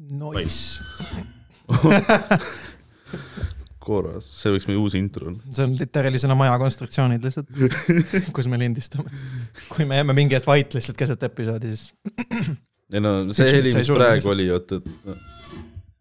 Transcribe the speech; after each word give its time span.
Nice. 0.00 0.80
korras, 3.80 4.26
see 4.36 4.52
võiks 4.54 4.66
meie 4.68 4.78
uus 4.80 4.94
intro 4.98 5.30
olla. 5.30 5.52
see 5.56 5.66
on 5.66 5.74
literaalisena 5.78 6.36
maja 6.38 6.54
konstruktsioonid 6.60 7.24
lihtsalt, 7.26 7.50
kus 8.36 8.48
me 8.50 8.60
lindistame. 8.60 9.12
kui 9.68 9.86
me 9.88 10.00
jääme 10.00 10.16
mingi 10.16 10.38
hetk 10.38 10.48
vait 10.48 10.76
lihtsalt 10.76 10.98
keset 11.00 11.28
episoodi, 11.28 11.74
siis 11.74 11.92
ei 12.92 13.02
no 13.02 13.12
see 13.36 13.50
heli, 13.50 13.74
mis 13.76 13.92
praegu 13.92 14.32
oli, 14.32 14.48
oota, 14.54 14.80
et 14.80 14.88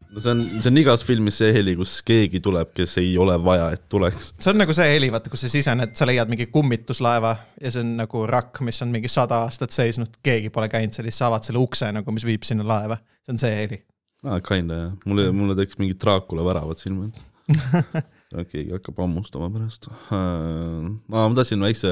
no 0.10 0.24
see 0.24 0.32
on, 0.32 0.42
see 0.62 0.70
on 0.72 0.80
igas 0.82 1.04
filmis 1.06 1.40
see 1.42 1.52
heli, 1.56 1.76
kus 1.80 2.00
keegi 2.06 2.42
tuleb, 2.46 2.72
kes 2.78 2.98
ei 3.02 3.12
ole 3.22 3.36
vaja, 3.44 3.70
et 3.76 3.86
tuleks. 3.92 4.34
see 4.40 4.52
on 4.54 4.62
nagu 4.64 4.76
see 4.76 4.88
heli, 4.94 5.12
vaata, 5.14 5.32
kus 5.32 5.46
sa 5.46 5.52
sisened, 5.52 5.94
sa 5.98 6.08
leiad 6.10 6.32
mingi 6.32 6.50
kummituslaeva 6.54 7.36
ja 7.62 7.74
see 7.74 7.84
on 7.86 7.96
nagu 8.02 8.26
rakk, 8.30 8.62
mis 8.66 8.82
on 8.86 8.94
mingi 8.94 9.12
sada 9.12 9.44
aastat 9.46 9.76
seisnud, 9.76 10.20
keegi 10.26 10.54
pole 10.54 10.70
käinud 10.72 10.96
seal, 10.96 11.10
siis 11.10 11.22
sa 11.22 11.30
avad 11.30 11.48
selle 11.48 11.62
ukse 11.62 11.92
nagu, 11.96 12.16
mis 12.16 12.28
viib 12.28 12.48
sinna 12.48 12.68
laeva. 12.68 13.00
see 13.26 13.36
on 13.36 13.42
see 13.42 13.56
heli. 13.56 13.82
aa, 14.26 14.40
kinda 14.46 14.84
jah, 14.84 14.96
mulle, 15.06 15.30
mulle 15.36 15.58
tekkis 15.60 15.82
mingi 15.82 15.98
Draacula 16.00 16.48
väravad 16.48 16.82
silma 16.82 17.10
ette. 17.10 17.28
keegi 18.30 18.76
hakkab 18.76 19.00
hammustama 19.02 19.50
pärast. 19.54 19.88
ma 20.12 21.26
tahtsin 21.38 21.66
väikse 21.66 21.92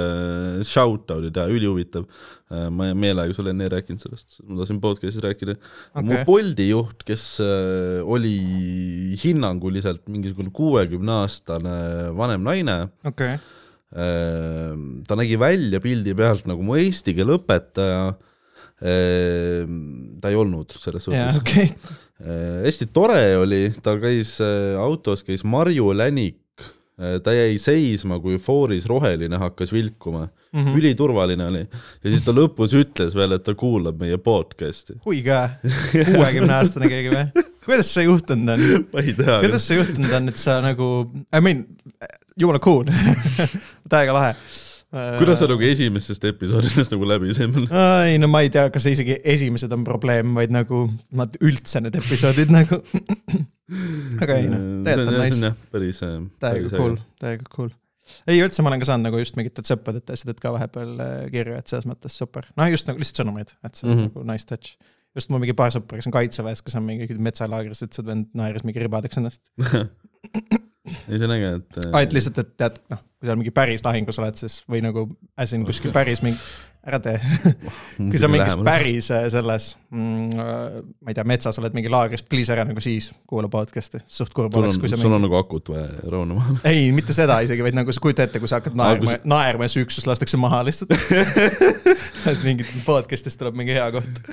shout-out'i 0.68 1.32
teha, 1.34 1.48
ülihuvitav. 1.50 2.06
ma 2.72 2.92
meelega 2.94 3.34
sulle 3.34 3.56
enne 3.56 3.66
ei 3.68 3.74
rääkinud 3.74 4.04
sellest, 4.04 4.40
ma 4.46 4.62
tahtsin 4.62 4.82
podcast'is 4.84 5.24
rääkida 5.26 5.58
okay.. 5.58 6.06
mu. 6.06 6.22
Bolti 6.30 6.70
juht, 6.70 7.02
kes 7.08 7.28
äh, 7.44 8.02
oli 8.06 8.38
hinnanguliselt 9.24 10.06
mingisugune 10.08 10.54
kuuekümne 10.54 11.22
aastane 11.24 11.78
vanem 12.18 12.46
naine 12.46 12.84
Ehm, 13.96 15.04
ta 15.08 15.16
nägi 15.16 15.38
välja 15.40 15.80
pildi 15.80 16.16
pealt 16.18 16.48
nagu 16.50 16.64
mu 16.66 16.76
eesti 16.80 17.16
keele 17.16 17.38
õpetaja. 17.40 18.18
ta 18.78 20.30
ei 20.30 20.36
olnud 20.38 20.76
selles 20.78 21.08
suhtes. 21.08 21.40
okei. 21.40 21.72
Hästi 22.18 22.90
tore 22.94 23.22
oli, 23.38 23.62
ta 23.84 23.98
käis 24.02 24.38
äh, 24.42 24.76
autos, 24.82 25.24
käis 25.24 25.44
Marju 25.46 25.94
Länik. 25.94 26.42
ta 26.98 27.30
jäi 27.30 27.60
seisma, 27.62 28.18
kui 28.18 28.40
fooris 28.42 28.88
roheline 28.90 29.38
hakkas 29.38 29.70
vilkuma 29.70 30.24
mm. 30.26 30.64
-hmm. 30.64 30.78
üliturvaline 30.80 31.46
oli 31.46 31.60
ja 32.04 32.10
siis 32.10 32.24
ta 32.26 32.34
lõpus 32.34 32.74
ütles 32.74 33.14
veel, 33.16 33.36
et 33.38 33.44
ta 33.44 33.54
kuulab 33.54 34.00
meie 34.02 34.18
podcast'i. 34.18 34.98
kui 35.04 35.22
ka, 35.22 35.50
kuuekümne 35.94 36.54
aastane 36.58 36.90
keegi 36.90 37.14
või? 37.14 37.46
kuidas 37.68 37.94
see 37.94 38.08
juhtunud 38.08 38.50
on? 38.50 38.88
ma 38.94 39.04
ei 39.04 39.14
tea. 39.14 39.40
kuidas 39.44 39.68
see 39.68 39.78
juhtunud 39.78 40.14
on, 40.18 40.32
et 40.34 40.42
sa 40.42 40.58
nagu, 40.66 40.88
I 41.30 41.44
mean, 41.44 41.66
jumala 42.40 42.60
cool, 42.64 42.90
täiega 43.94 44.18
lahe. 44.18 44.34
Kuidas 44.92 45.42
sa 45.42 45.48
nagu 45.52 45.66
esimesest 45.68 46.24
episoodidest 46.30 46.94
nagu 46.94 47.08
läbi 47.10 47.34
said 47.36 47.56
ei 48.08 48.20
no 48.22 48.30
ma 48.32 48.44
ei 48.46 48.52
tea, 48.54 48.70
kas 48.72 48.86
isegi 48.88 49.18
esimesed 49.36 49.74
on 49.76 49.84
probleem, 49.88 50.32
vaid 50.38 50.54
nagu 50.56 50.86
nad 51.18 51.36
üldse 51.44 51.82
need 51.84 51.98
episoodid 52.00 52.54
nagu. 52.54 52.80
aga 54.24 54.38
ei 54.40 54.48
noh, 54.48 54.62
tegelikult 54.88 55.18
on 55.18 55.26
nice, 55.26 55.52
päris. 55.74 56.00
täiega 56.40 56.72
cool, 56.72 56.96
täiega 57.20 57.50
cool. 57.52 57.74
ei 58.32 58.40
üldse, 58.40 58.64
ma 58.64 58.72
olen 58.72 58.84
ka 58.84 58.88
saanud 58.88 59.10
nagu 59.10 59.20
just 59.20 59.36
mingitelt 59.40 59.68
sõpradelt 59.68 60.08
ja 60.08 60.16
asjadelt 60.16 60.40
ka 60.44 60.54
vahepeal 60.56 60.94
äh, 61.04 61.18
kirju, 61.34 61.58
et 61.60 61.68
selles 61.68 61.90
mõttes 61.90 62.16
super. 62.16 62.48
noh, 62.56 62.72
just 62.72 62.88
nagu 62.88 63.04
lihtsalt 63.04 63.26
sõnumeid, 63.26 63.52
et 63.68 63.76
see 63.76 63.90
on 63.90 63.92
mm. 63.92 64.00
-hmm. 64.06 64.14
nagu 64.14 64.32
nice 64.32 64.48
touch. 64.48 64.78
just 65.18 65.34
mul 65.34 65.44
mingi 65.44 65.58
paar 65.58 65.76
sõpra, 65.76 66.00
kes 66.00 66.08
on 66.08 66.16
kaitseväes, 66.16 66.64
kes 66.64 66.80
on 66.80 66.88
mingi 66.88 67.20
metsalaagris, 67.28 67.84
ütlesid, 67.84 68.08
vend 68.08 68.32
naeris 68.38 68.64
mingi 68.64 68.88
ribadeks 68.88 69.20
ennast. 69.20 69.44
ei, 71.10 71.18
see 71.18 71.28
on 71.28 71.36
äge, 71.36 71.52
et. 71.60 71.84
aa, 71.90 72.06
et 72.06 72.16
lihtsalt, 72.16 72.42
et 72.44 72.56
tead, 72.60 72.80
noh, 72.94 73.04
kui 73.18 73.30
sa 73.30 73.36
mingi 73.38 73.54
päris 73.56 73.84
lahingus 73.86 74.20
oled, 74.22 74.40
siis 74.40 74.62
või 74.70 74.84
nagu 74.86 75.08
as 75.40 75.54
in 75.58 75.66
kuskil 75.68 75.94
päris 75.96 76.22
mingi, 76.26 76.40
ära 76.88 77.00
tee. 77.04 77.18
kui 78.12 78.20
sa 78.22 78.30
mingis. 78.32 78.56
päris 78.66 79.10
äh, 79.12 79.26
selles 79.34 79.72
mm,, 79.90 80.38
ma 81.04 81.12
ei 81.12 81.18
tea, 81.18 81.26
metsas 81.28 81.60
oled 81.60 81.76
mingi 81.76 81.92
laagris, 81.92 82.24
please 82.24 82.54
ära 82.54 82.64
nagu 82.68 82.84
siis 82.84 83.10
kuula 83.28 83.50
podcast'i, 83.52 84.02
suht 84.12 84.36
kurb 84.38 84.56
oleks, 84.60 84.80
kui 84.80 84.92
sa 84.92 84.96
sul 84.96 85.08
mingi 85.08 85.20
on 85.20 85.28
nagu 85.28 85.40
akut 85.40 85.74
vaja 85.74 85.90
rahunema. 86.06 86.60
ei, 86.70 86.88
mitte 86.96 87.16
seda 87.18 87.40
isegi, 87.46 87.66
vaid 87.66 87.78
nagu 87.78 87.96
sa 87.96 88.04
kujuta 88.04 88.28
ette, 88.28 88.42
kui 88.44 88.52
sa 88.52 88.62
hakkad 88.62 88.78
Aa, 88.78 88.96
kui 89.02 89.12
naerma, 89.12 89.34
naerma 89.36 89.68
ja 89.68 89.76
su 89.76 89.84
üksus 89.84 90.08
lastakse 90.08 90.40
maha 90.40 90.64
lihtsalt. 90.70 90.96
et 92.32 92.42
mingit 92.46 92.72
podcast'ist 92.88 93.42
tuleb 93.42 93.60
mingi 93.60 93.76
hea 93.76 93.90
koht. 93.98 94.24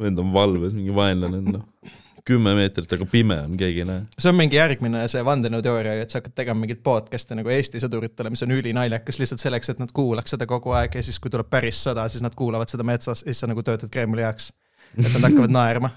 vend 0.00 0.22
on 0.22 0.32
valves, 0.36 0.76
mingi 0.76 0.94
vaenlane 0.94 1.42
on 1.42 1.52
noh, 1.58 2.00
kümme 2.24 2.54
meetrit, 2.56 2.92
aga 2.96 3.06
pime 3.08 3.36
on, 3.44 3.56
keegi 3.60 3.82
ei 3.82 3.88
näe. 3.88 4.04
see 4.16 4.30
on 4.30 4.38
mingi 4.38 4.56
järgmine 4.56 5.02
see 5.12 5.24
vandenõuteooria, 5.26 5.98
et 6.04 6.12
sa 6.12 6.20
hakkad 6.22 6.36
tegema 6.40 6.62
mingit 6.62 6.80
podcast'i 6.84 7.36
nagu 7.36 7.52
Eesti 7.52 7.82
sõduritele, 7.82 8.32
mis 8.32 8.44
on 8.46 8.54
ülinaljakas 8.56 9.20
lihtsalt 9.20 9.44
selleks, 9.44 9.72
et 9.74 9.82
nad 9.82 9.92
kuulaks 9.92 10.32
seda 10.32 10.48
kogu 10.48 10.72
aeg 10.78 10.96
ja 10.96 11.02
siis, 11.04 11.20
kui 11.20 11.32
tuleb 11.32 11.50
päris 11.52 11.82
sõda, 11.84 12.06
siis 12.08 12.24
nad 12.24 12.36
kuulavad 12.38 12.72
seda 12.72 12.86
metsas 12.86 13.22
ja 13.26 13.28
siis 13.32 13.44
sa 13.44 13.50
nagu 13.50 13.64
töötad 13.66 13.92
Kremli 13.92 14.24
heaks. 14.24 14.52
et 14.96 15.10
nad 15.10 15.26
hakkavad 15.28 15.52
naerma 15.52 15.90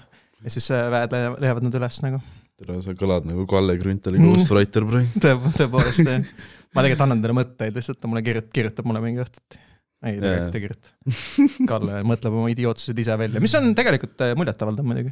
ja 0.44 0.52
siis 0.52 0.68
äh, 0.74 0.90
väed 0.92 1.16
leiavad- 1.40 1.64
nad 1.64 1.80
üles 1.80 2.02
nagu. 2.04 2.20
tere, 2.58 2.80
sa 2.82 2.94
kõlad 2.98 3.28
nagu 3.30 3.46
Kalle 3.48 3.78
Grünthali 3.80 4.20
Ghostwriter, 4.22 4.84
tõe, 5.22 5.34
tõepoolest 5.56 6.04
jah. 6.04 6.28
ma 6.74 6.84
tegelikult 6.84 7.06
annan 7.06 7.24
talle 7.24 7.38
mõtteid 7.40 7.80
lihtsalt, 7.80 8.00
ta 8.02 8.10
mulle 8.10 8.22
kirjutab, 8.26 8.52
kirjutab 8.52 8.90
mulle 8.90 9.02
mingi 9.04 9.24
õhtuti. 9.24 9.64
ei, 10.06 10.18
tegelikult 10.22 10.54
kirjuta. 10.62 10.90
Kalle 11.66 12.00
mõtleb 12.06 12.34
oma 12.38 12.48
idiootsused 12.52 12.98
ise 13.02 13.16
välja, 13.18 13.40
mis 13.42 13.54
on 13.58 13.72
tegelikult 13.78 14.20
äh, 14.22 14.34
muljetavaldav 14.38 14.86
muidugi. 14.86 15.10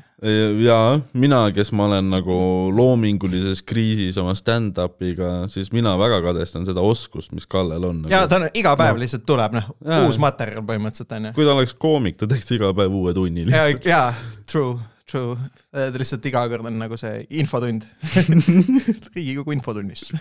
jaa, 0.63 1.01
mina, 1.19 1.41
kes 1.57 1.73
ma 1.75 1.89
olen 1.89 2.11
nagu 2.13 2.37
loomingulises 2.77 3.65
kriisis 3.67 4.19
oma 4.23 4.35
stand-up'iga, 4.39 5.33
siis 5.51 5.73
mina 5.75 5.97
väga 5.99 6.21
kadestan 6.29 6.67
seda 6.69 6.85
oskust, 6.87 7.33
mis 7.35 7.49
Kallel 7.51 7.83
on 7.89 8.05
nagu.. 8.05 8.13
ja 8.15 8.25
ta 8.31 8.39
on 8.39 8.49
iga 8.55 8.77
päev 8.79 8.95
No. 8.97 9.03
lihtsalt 9.03 9.27
tuleb, 9.29 9.57
noh, 9.59 9.73
Jaa. 9.85 10.05
uus 10.07 10.21
materjal 10.23 10.63
põhimõtteliselt 10.69 11.17
on 11.19 11.31
ju. 11.31 11.37
kui 11.41 11.49
ta 11.49 11.57
oleks 11.59 11.75
koomik, 11.75 12.21
ta 12.23 12.31
teeks 12.31 12.55
iga 12.57 12.71
päev 12.77 12.95
uue 12.95 13.13
tunni 13.17 13.45
lihtsalt. 13.49 13.85
ja 13.91 14.05
true, 14.47 14.79
true, 15.11 15.35
lihtsalt 15.99 16.25
iga 16.31 16.47
kord 16.53 16.67
on 16.71 16.79
nagu 16.81 16.97
see 17.01 17.27
infotund. 17.43 17.85
riigikogu 19.17 19.53
infotunnis. 19.59 20.13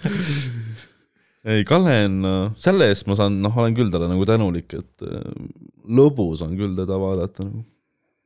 ei, 1.45 1.63
Kalle 1.67 1.95
on, 2.07 2.17
selle 2.61 2.89
eest 2.91 3.07
ma 3.09 3.17
saan, 3.19 3.39
noh, 3.43 3.55
olen 3.61 3.77
küll 3.77 3.93
talle 3.93 4.09
nagu 4.11 4.25
tänulik, 4.29 4.75
et 4.77 5.05
äh, 5.05 5.23
lõbus 5.85 6.43
on 6.45 6.57
küll 6.59 6.75
teda 6.77 6.99
vaadata 7.01 7.45
nagu. 7.45 7.63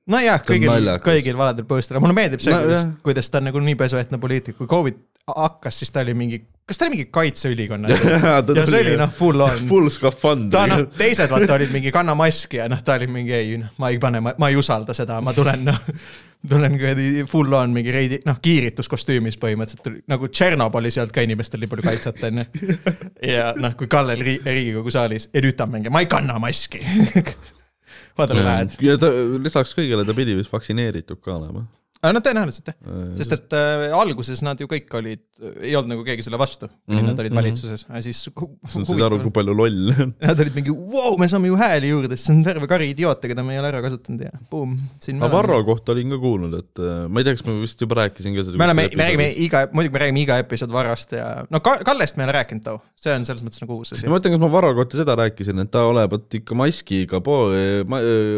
nojah, 0.10 0.42
kõigil, 0.46 0.94
kõigil 1.06 1.40
valedel 1.40 1.68
põhjustel, 1.70 2.02
mulle 2.04 2.18
meeldib 2.18 2.44
see 2.44 2.56
No, 2.56 2.64
kuidas 2.66 2.88
kuidas 3.06 3.32
ta 3.32 3.42
on 3.42 3.50
nagu 3.52 3.64
nii 3.64 3.78
pesuehtne 3.80 4.22
poliitik, 4.22 4.58
kui 4.60 4.70
Covid 4.72 5.02
hakkas, 5.36 5.82
siis 5.82 5.92
ta 5.94 6.04
oli 6.04 6.14
mingi, 6.18 6.40
kas 6.68 6.80
ta 6.80 6.86
oli 6.86 6.98
mingi 6.98 7.10
kaitseülikonna 7.14 7.90
ja 7.94 8.32
ja 8.40 8.66
see 8.70 8.82
oli 8.84 8.96
noh, 9.00 9.12
full 9.16 9.46
on. 9.46 9.60
full 9.70 9.92
skafandr 9.94 10.56
ta 10.56 10.66
noh, 10.70 10.86
teised 10.98 11.32
vaata 11.32 11.58
olid 11.58 11.74
mingi 11.76 11.94
kanna 11.96 12.16
maski 12.18 12.62
ja 12.62 12.70
noh, 12.72 12.82
ta 12.86 12.98
oli 13.00 13.10
mingi 13.12 13.36
ei, 13.36 13.60
noh, 13.62 13.72
ma 13.82 13.92
ei 13.94 14.02
pane, 14.02 14.22
ma 14.22 14.50
ei 14.50 14.58
usalda 14.60 14.96
seda, 14.98 15.20
ma 15.26 15.34
tulen 15.38 15.66
noh, 15.68 15.80
tulen 16.50 16.78
kuradi 16.80 17.26
full 17.30 17.54
on 17.58 17.74
mingi 17.76 17.94
reidi, 17.94 18.22
noh, 18.28 18.40
kiirituskostüümis 18.44 19.40
põhimõtteliselt 19.42 19.86
tuli 19.86 20.04
nagu 20.12 20.30
Tšernobõlis 20.32 20.98
ei 20.98 21.04
olnud 21.04 21.16
ka 21.16 21.26
inimestel 21.28 21.64
nii 21.64 21.72
palju 21.74 21.88
kaitset, 21.90 22.22
onju. 22.30 22.46
ja 23.36 23.52
noh, 23.60 23.76
kui 23.80 23.92
Kalle 23.92 24.16
oli 24.18 24.28
Ri- 24.34 24.42
Riigikogu 24.46 24.94
saalis 24.94 25.30
ja 25.34 25.44
nüüd 25.44 25.58
ta 25.60 25.68
on 25.68 25.76
mingi, 25.76 25.92
ma 25.94 26.04
ei 26.06 26.12
kanna 26.12 26.40
maski. 26.42 26.84
vaata, 28.20 28.38
lähed. 28.38 28.78
ja 28.84 28.96
ta 29.02 29.12
lisaks 29.44 29.76
kõigele 29.78 30.06
ta 30.08 30.16
pidi 30.18 30.38
vist 30.38 30.54
vaktsineeritud 30.54 31.22
ka 31.24 31.36
olema. 31.36 31.66
No 32.04 32.20
tõenäoliselt 32.24 32.70
jah, 32.72 32.76
sest 33.20 33.34
et 33.36 33.56
äh, 33.58 33.90
alguses 33.98 34.40
nad 34.46 34.60
ju 34.62 34.68
kõik 34.72 34.94
olid, 35.00 35.22
ei 35.60 35.74
olnud 35.76 35.92
nagu 35.94 36.04
keegi 36.08 36.24
selle 36.26 36.40
vastu, 36.40 36.70
kui 36.88 36.96
Mhm, 37.00 37.08
nad 37.10 37.20
olid 37.20 37.32
mhm. 37.34 37.40
valitsuses, 37.42 37.86
aga 37.90 38.02
siis 38.06 38.20
hu- 38.36 38.50
sa 38.68 38.84
said 38.88 39.02
aru, 39.04 39.20
kui 39.24 39.34
palju 39.36 39.56
lolle 39.56 39.96
on. 40.06 40.14
Nad 40.30 40.40
olid 40.44 40.56
mingi, 40.56 40.72
vau, 40.94 41.14
me 41.20 41.28
saame 41.32 41.48
ju 41.52 41.58
hääli 41.60 41.90
juurde, 41.92 42.18
siis 42.20 42.32
on 42.34 42.42
terve 42.46 42.68
kari 42.72 42.90
idioote, 42.94 43.30
keda 43.32 43.44
me 43.46 43.56
ei 43.56 43.62
ole 43.62 43.72
ära 43.74 43.82
kasutanud 43.84 44.24
ja 44.28 44.32
boom, 44.52 44.78
aga 45.20 45.30
Varro 45.34 45.60
kohta 45.68 45.94
olin 45.96 46.12
ka 46.16 46.20
kuulnud, 46.24 46.56
et 46.60 46.82
äh, 46.84 47.04
ma 47.12 47.20
ei 47.22 47.28
tea, 47.28 47.36
kas 47.40 47.46
ma 47.48 47.56
vist 47.60 47.84
juba 47.84 48.00
rääkisin 48.02 48.36
ka 48.38 48.46
seda. 48.48 48.60
me 48.60 48.68
oleme, 48.70 48.88
me 48.96 49.08
räägime 49.10 49.28
iga, 49.48 49.66
muidugi 49.76 49.96
me 49.98 50.04
räägime 50.06 50.24
iga 50.24 50.40
episood 50.44 50.72
Varrost 50.76 51.16
ja 51.20 51.28
no 51.52 51.60
Ka- 51.66 51.80
Kallest 51.88 52.16
me 52.20 52.24
ei 52.26 52.30
ole 52.32 52.38
rääkinud 52.40 52.64
too, 52.68 52.80
see 53.00 53.16
on 53.16 53.28
selles 53.28 53.44
mõttes 53.48 53.64
nagu 53.64 53.80
uus 53.80 53.92
asi 53.96 54.08
ma. 54.08 54.16
mõtlen, 54.18 54.36
kas 54.38 54.44
ma 54.44 54.52
Varro 54.56 54.72
kohta 54.80 55.00
seda 55.02 55.16
rääkisin, 55.20 55.60
et 55.64 55.72
ta 55.76 55.84
olevat 55.92 56.40
ikka 56.40 56.56
maskiga 56.60 57.20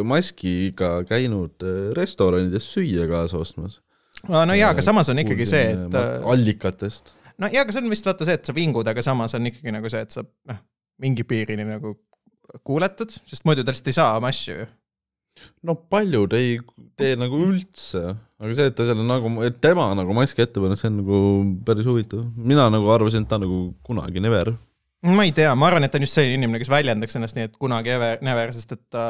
maskiga 0.07 0.91
käinud 1.09 1.63
äh, 1.65 1.91
restoranides 1.97 2.67
süüa 2.73 3.07
kaasa 3.09 3.37
ostmas. 3.41 3.50
No 4.29 4.57
jaa, 4.57 4.73
aga 4.73 4.83
samas 4.85 5.09
on 5.11 5.21
ikkagi 5.23 5.47
see, 5.49 5.71
et 5.75 5.97
äh, 5.97 6.11
allikatest. 6.33 7.15
no 7.41 7.49
jaa, 7.51 7.65
aga 7.65 7.73
see 7.73 7.83
on 7.83 7.93
vist 7.93 8.07
vaata 8.07 8.27
see, 8.27 8.37
et 8.39 8.47
sa 8.47 8.55
vingud, 8.55 8.87
aga 8.87 9.03
samas 9.05 9.35
on 9.37 9.49
ikkagi 9.49 9.73
nagu 9.73 9.91
see, 9.91 10.03
et 10.05 10.13
sa 10.13 10.23
noh, 10.25 10.61
mingi 11.01 11.25
piirini 11.27 11.65
nagu 11.67 11.95
kuuletud, 12.67 13.13
sest 13.27 13.47
muidu 13.47 13.65
ta 13.65 13.73
lihtsalt 13.73 13.91
ei 13.91 13.97
saa 13.97 14.15
oma 14.19 14.31
asju 14.31 14.57
ju. 14.59 14.67
no 15.67 15.77
paljud 15.93 16.33
ei 16.37 16.57
tee 16.99 17.15
nagu 17.19 17.39
üldse, 17.47 18.01
aga 18.41 18.57
see, 18.57 18.71
et 18.71 18.77
ta 18.77 18.87
selle 18.89 19.05
nagu, 19.07 19.31
et 19.47 19.61
tema 19.63 19.87
nagu 19.97 20.17
maski 20.17 20.43
ette 20.43 20.61
paneb, 20.63 20.79
see 20.79 20.91
on 20.91 20.99
nagu 21.01 21.21
päris 21.67 21.87
huvitav. 21.89 22.25
mina 22.35 22.67
nagu 22.73 22.91
arvasin, 22.93 23.25
et 23.25 23.31
ta 23.31 23.39
nagu 23.41 23.63
kunagi 23.87 24.23
never. 24.23 24.53
ma 25.07 25.25
ei 25.25 25.33
tea, 25.35 25.53
ma 25.55 25.71
arvan, 25.71 25.87
et 25.87 25.93
ta 25.93 26.01
on 26.01 26.05
just 26.05 26.19
selline 26.19 26.37
inimene, 26.41 26.61
kes 26.61 26.73
väljendaks 26.73 27.17
ennast 27.17 27.39
nii, 27.39 27.49
et 27.49 27.57
kunagi 27.61 27.95
ever, 27.95 28.21
never, 28.25 28.53
sest 28.53 28.77
et 28.77 28.83
ta 28.93 29.05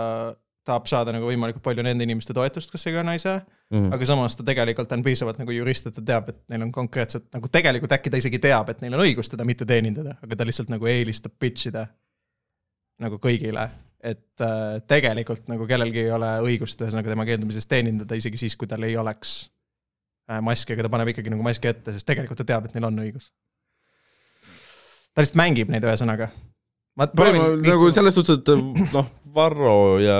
tahab 0.72 0.88
saada 0.90 1.14
nagu 1.16 1.28
võimalikult 1.28 1.64
palju 1.66 1.84
nende 1.86 2.08
inimeste 2.08 2.34
toetust, 2.36 2.72
kes 2.72 2.88
ei 2.88 2.96
kanna 2.96 3.16
ei 3.18 3.22
saa. 3.24 3.42
Mhm. 3.72 3.94
aga 3.96 4.08
samas 4.08 4.36
ta 4.36 4.44
tegelikult 4.44 4.92
on 4.92 5.04
piisavalt 5.04 5.38
nagu 5.40 5.54
jurist, 5.56 5.86
et 5.88 5.96
ta 5.96 6.02
teab, 6.04 6.30
et 6.34 6.40
neil 6.52 6.66
on 6.66 6.72
konkreetselt 6.76 7.30
nagu 7.32 7.48
tegelikult 7.48 7.94
äkki 7.96 8.12
ta 8.12 8.20
isegi 8.20 8.40
teab, 8.44 8.70
et 8.74 8.82
neil 8.84 8.98
on 8.98 9.04
õigus 9.06 9.32
teda 9.32 9.46
mitte 9.48 9.68
teenindada, 9.68 10.18
aga 10.20 10.36
ta 10.36 10.48
lihtsalt 10.48 10.74
nagu 10.74 10.90
eelistab 10.92 11.38
pitch 11.40 11.70
ida 11.72 11.86
nagu 13.02 13.22
kõigile. 13.22 13.70
et 14.02 14.42
äh, 14.42 14.80
tegelikult 14.90 15.46
nagu 15.46 15.68
kellelgi 15.70 16.00
ei 16.02 16.12
ole 16.12 16.28
õigust 16.42 16.80
ühesõnaga 16.82 17.12
tema 17.14 17.22
keeldumisest 17.28 17.70
teenindada, 17.70 18.18
isegi 18.18 18.40
siis, 18.42 18.56
kui 18.58 18.68
tal 18.68 18.82
ei 18.88 18.96
oleks 18.98 19.52
äh, 20.26 20.40
maski, 20.42 20.74
aga 20.74 20.88
ta 20.88 20.90
paneb 20.90 21.12
ikkagi 21.12 21.30
nagu 21.30 21.46
maski 21.46 21.70
ette, 21.70 21.94
sest 21.94 22.08
tegelikult 22.10 22.42
ta 22.42 22.48
teab, 22.50 22.66
et 22.66 22.74
neil 22.74 22.88
on 22.90 22.98
õigus. 23.04 23.30
ta 25.14 25.22
lihtsalt 25.22 25.38
mängib 25.38 25.70
neid, 25.70 25.86
ühesõnaga. 25.86 26.32
Ma 27.01 27.09
proovin 27.18 27.65
nagu 27.65 27.92
selles 27.95 28.18
suhtes, 28.18 28.39
et 28.39 28.94
noh, 28.94 29.09
Varro 29.31 30.00
ja 30.03 30.15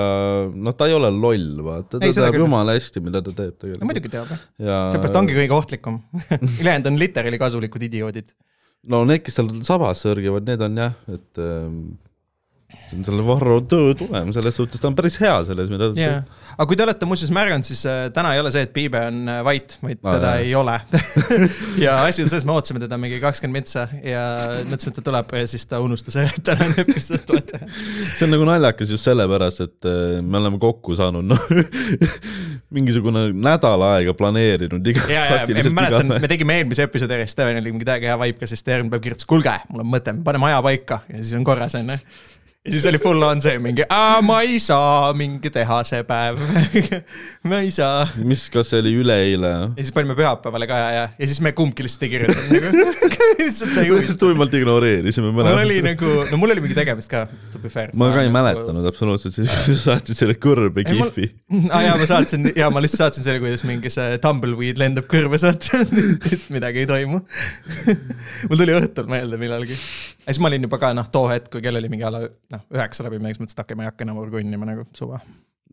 noh, 0.48 0.74
ta 0.76 0.88
ei 0.88 0.94
ole 0.96 1.10
loll, 1.12 1.58
vaata, 1.64 1.98
ta 1.98 2.08
ei, 2.08 2.14
teab 2.16 2.38
jumala 2.40 2.76
hästi, 2.78 3.02
mida 3.04 3.20
ta 3.24 3.34
teeb 3.36 3.58
tegelikult. 3.60 3.82
no 3.82 3.90
muidugi 3.90 4.12
teab 4.12 4.30
jah, 4.32 4.86
seepärast 4.94 5.18
ongi 5.20 5.36
kõige 5.36 5.56
ohtlikum 5.56 5.98
ülejäänud 6.62 6.88
on 6.92 7.00
literaali 7.00 7.40
kasulikud 7.42 7.84
idioodid. 7.88 8.32
no 8.92 9.02
need, 9.08 9.24
kes 9.26 9.36
seal 9.38 9.52
sabas 9.66 10.04
sörgivad, 10.06 10.48
need 10.48 10.64
on 10.64 10.80
jah, 10.80 10.96
et 11.12 11.42
ähm, 11.44 11.82
see 12.92 12.98
on 12.98 13.04
selle 13.06 13.24
Varro 13.26 13.58
töö 13.68 13.94
tulem, 13.96 14.32
selles 14.34 14.56
suhtes 14.56 14.80
ta 14.80 14.88
on 14.90 14.96
päris 14.96 15.16
hea 15.22 15.34
selles, 15.48 15.70
mida 15.72 15.88
ta 15.90 16.00
yeah. 16.00 16.20
teeb. 16.20 16.52
aga 16.52 16.66
kui 16.68 16.78
te 16.78 16.84
olete 16.84 17.08
muuseas 17.08 17.32
märganud, 17.34 17.66
siis 17.66 17.82
äh, 17.88 18.04
täna 18.14 18.34
ei 18.36 18.42
ole 18.42 18.52
see, 18.54 18.64
et 18.66 18.72
Piibe 18.74 19.00
on 19.08 19.22
äh, 19.32 19.40
vait, 19.46 19.76
vaid 19.82 20.00
ah, 20.02 20.16
teda 20.16 20.32
jah. 20.36 20.44
ei 20.44 20.54
ole 20.58 20.76
ja 21.86 21.96
asi 22.04 22.24
on 22.24 22.30
selles, 22.32 22.46
me 22.48 22.54
ootasime 22.56 22.82
teda 22.82 22.98
mingi 23.00 23.20
kakskümmend 23.22 23.62
mintsa 23.62 23.86
ja 24.04 24.24
mõtlesime, 24.68 24.92
et 24.92 25.00
ta 25.00 25.06
tuleb 25.08 25.34
ja 25.40 25.50
siis 25.50 25.66
ta 25.68 25.80
unustas 25.84 26.18
ära, 26.20 26.32
et 26.32 26.44
tänane 26.46 26.84
episood 26.84 27.24
tuleb 27.28 27.48
teha. 27.52 27.70
see 28.16 28.26
on 28.28 28.34
nagu 28.36 28.48
naljakas 28.48 28.92
just 28.92 29.08
sellepärast, 29.08 29.64
et 29.66 29.88
äh, 29.88 30.18
me 30.20 30.40
oleme 30.42 30.60
kokku 30.62 30.96
saanud, 30.98 31.32
noh 31.32 31.48
mingisugune 32.76 33.28
nädal 33.36 33.84
aega 33.88 34.16
planeerinud 34.16 34.92
iga. 34.92 35.06
ja, 35.12 35.24
ja, 35.42 35.64
ma 35.68 35.74
mäletan, 35.82 36.14
me 36.24 36.30
tegime 36.30 36.60
eelmise 36.60 36.88
episoodi 36.88 37.18
järjest, 37.18 37.36
Steven 37.36 37.60
oli 37.60 37.72
mingi 37.72 37.88
täiega 37.88 38.12
hea 38.12 38.20
vibe 38.26 38.42
ka, 38.42 38.48
siis 38.50 38.64
järgmine 38.66 38.92
päev 38.92 39.04
kirjutas, 39.08 39.28
kuulge, 39.28 39.56
mul 39.72 39.84
on 39.84 39.90
mõte, 39.92 40.14
me 40.16 40.24
paneme 40.26 40.50
aja 40.50 40.60
paika 40.64 41.02
ja 41.08 41.20
siis 41.20 41.34
on 41.38 41.44
korras, 41.48 41.76
onju 41.78 41.98
ja 42.62 42.70
siis 42.70 42.84
oli 42.86 42.98
full 43.02 43.22
on 43.26 43.40
see 43.42 43.56
mingi, 43.58 43.82
ma 44.22 44.36
ei 44.46 44.60
saa 44.62 45.08
mingi 45.18 45.50
teha 45.50 45.80
see 45.82 46.04
päev 46.06 46.36
ma 47.50 47.58
ei 47.58 47.72
saa. 47.74 48.04
mis, 48.22 48.44
kas 48.54 48.68
see 48.70 48.78
oli 48.84 48.92
üleeile? 49.00 49.48
ja 49.50 49.80
siis 49.80 49.90
panime 49.96 50.14
pühapäevale 50.14 50.68
ka 50.70 50.76
ja, 50.78 50.92
ja, 50.94 51.08
ja 51.18 51.26
siis 51.26 51.40
me 51.42 51.50
kumbki 51.58 51.82
lihtsalt 51.82 52.06
ei 52.06 52.12
kirjutanud 52.12 52.52
nagu 52.70 53.26
lihtsalt 53.40 53.80
ei 53.82 53.90
huvita. 53.90 54.14
tuimalt 54.20 54.54
ignoreerisime 54.54 55.32
mõlemad. 55.32 55.58
mul 55.58 55.64
oli 55.64 55.80
nagu, 55.88 56.12
no 56.30 56.38
mul 56.38 56.54
oli 56.54 56.62
mingi 56.62 56.76
tegemist 56.78 57.10
ka, 57.10 57.24
to 57.50 57.58
be 57.64 57.72
fair. 57.72 57.90
ma 57.98 58.12
ka 58.14 58.22
ei 58.22 58.30
mäletanud 58.38 58.86
absoluutselt, 58.92 59.34
siis 59.40 59.50
kui 59.66 59.74
sa 59.80 59.96
saatsid 59.96 60.22
selle 60.22 60.38
kõrbe 60.46 60.86
kihvi. 60.86 61.32
aa 61.66 61.82
jaa, 61.88 61.98
ma 61.98 62.08
saatsin, 62.12 62.52
jaa, 62.54 62.70
ma 62.70 62.84
lihtsalt 62.86 63.08
saatsin 63.08 63.26
selle, 63.26 63.42
kuidas 63.42 63.66
mingi 63.66 63.90
see 63.90 64.22
tumbleweed 64.22 64.78
lendab 64.78 65.10
kõrve, 65.10 65.42
saad 65.42 65.66
midagi 66.54 66.84
ei 66.84 66.90
toimu 66.94 67.18
mul 67.18 68.62
tuli 68.62 68.78
õhtul 68.78 69.10
meelde 69.10 69.42
millalgi. 69.42 69.74
ja 69.74 70.30
siis 70.30 70.38
ma 70.38 70.52
olin 70.52 70.70
juba 70.70 70.78
ka 70.78 70.94
noh, 70.94 71.10
too 71.10 71.26
hetk, 71.34 71.50
kui 71.56 71.66
kell 71.66 71.82
oli 71.82 71.90
mingi 71.90 72.06
a 72.06 72.14
la 72.14 72.22
noh, 72.52 72.66
üheksa 72.74 73.06
läbi 73.06 73.20
ma 73.22 73.32
just 73.32 73.42
mõtlesin, 73.42 73.58
et 73.58 73.64
okei 73.64 73.72
okay,, 73.72 73.80
ma 73.80 73.86
ei 73.86 73.92
hakka 73.92 74.06
enam 74.06 74.20
urgunnima 74.22 74.68
nagu 74.68 74.86
suva. 74.98 75.22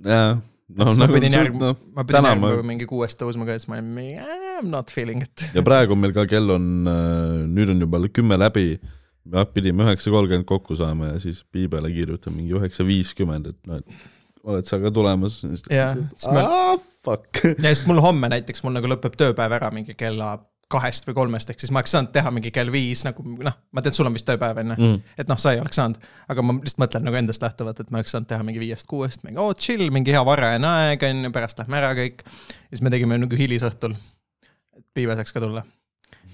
jaa. 0.05 0.39
No, 0.69 0.85
nagu, 0.85 0.99
ma 1.01 1.07
pidin 1.09 1.33
järg- 1.33 1.55
no,, 1.57 1.71
ma 1.97 2.03
pidin 2.05 2.27
järgmine 2.27 2.53
päev 2.53 2.67
mingi 2.69 2.85
kuuest 2.89 3.17
tõusma 3.17 3.47
ka 3.47 3.55
ja 3.55 3.61
siis 3.61 3.71
ma 3.71 3.79
olin 3.79 3.87
mingi 3.95 4.19
I 4.21 4.59
m 4.61 4.67
not 4.69 4.91
feeling 4.93 5.23
it. 5.25 5.47
ja 5.55 5.63
praegu 5.65 5.97
meil 5.97 6.13
ka 6.13 6.27
kell 6.29 6.53
on, 6.53 6.67
äh, 6.85 7.39
nüüd 7.49 7.71
on 7.73 7.81
juba 7.81 8.03
kümme 8.13 8.37
läbi, 8.37 8.77
me 9.25 9.45
pidime 9.49 9.87
üheksa 9.87 10.13
kolmkümmend 10.13 10.45
kokku 10.49 10.77
saama 10.77 11.15
ja 11.15 11.23
siis 11.23 11.41
Piibele 11.49 11.89
kirjutan 11.95 12.37
mingi 12.37 12.53
üheksa 12.53 12.85
viiskümmend, 12.85 13.49
et 13.49 13.71
noh, 13.71 13.81
et 13.81 14.45
oled 14.45 14.69
sa 14.69 14.77
ka 14.83 14.93
tulemas? 14.93 15.39
jah. 15.73 15.97
Ah, 16.29 16.77
fuck. 17.05 17.41
ja 17.49 17.71
sest 17.71 17.89
mul 17.89 18.01
homme 18.05 18.29
näiteks, 18.29 18.61
mul 18.65 18.77
nagu 18.77 18.93
lõpeb 18.93 19.17
tööpäev 19.17 19.57
ära 19.57 19.73
mingi 19.73 19.97
kella 19.97 20.35
kahest 20.69 21.07
või 21.07 21.15
kolmest, 21.17 21.49
ehk 21.49 21.61
siis 21.61 21.71
ma 21.73 21.81
oleks 21.81 21.93
saanud 21.95 22.11
teha 22.13 22.29
mingi 22.33 22.51
kell 22.53 22.69
viis 22.73 23.01
nagu 23.05 23.23
noh, 23.25 23.55
ma 23.73 23.81
tean, 23.81 23.95
sul 23.95 24.09
on 24.09 24.13
vist 24.13 24.27
tööpäev 24.29 24.59
on 24.61 24.73
ju 24.73 24.77
mm., 24.77 25.15
et 25.23 25.31
noh, 25.31 25.39
sa 25.41 25.53
ei 25.55 25.61
oleks 25.61 25.79
saanud. 25.79 25.97
aga 26.29 26.45
ma 26.45 26.55
lihtsalt 26.59 26.83
mõtlen 26.83 27.07
nagu 27.07 27.17
endast 27.17 27.43
lähtuvalt, 27.43 27.81
et 27.81 27.89
ma 27.89 28.01
oleks 28.01 28.13
saanud 28.13 28.29
teha 28.29 28.45
mingi 28.45 28.61
viiest-kuuest, 28.61 29.23
mingi 29.25 29.41
oo 29.41 29.49
oh, 29.49 29.57
chill, 29.57 29.89
mingi 29.95 30.13
hea 30.13 30.21
varajane 30.25 30.69
aeg 30.69 31.07
on 31.09 31.25
ju, 31.25 31.33
pärast 31.33 31.63
lähme 31.63 31.81
ära 31.81 31.89
kõik. 31.97 32.21
ja 32.21 32.69
siis 32.69 32.85
me 32.85 32.93
tegime 32.93 33.17
nagu 33.17 33.41
hilisõhtul, 33.41 33.97
et 34.77 34.85
Piive 34.93 35.17
saaks 35.17 35.33
ka 35.33 35.41
tulla. 35.41 35.65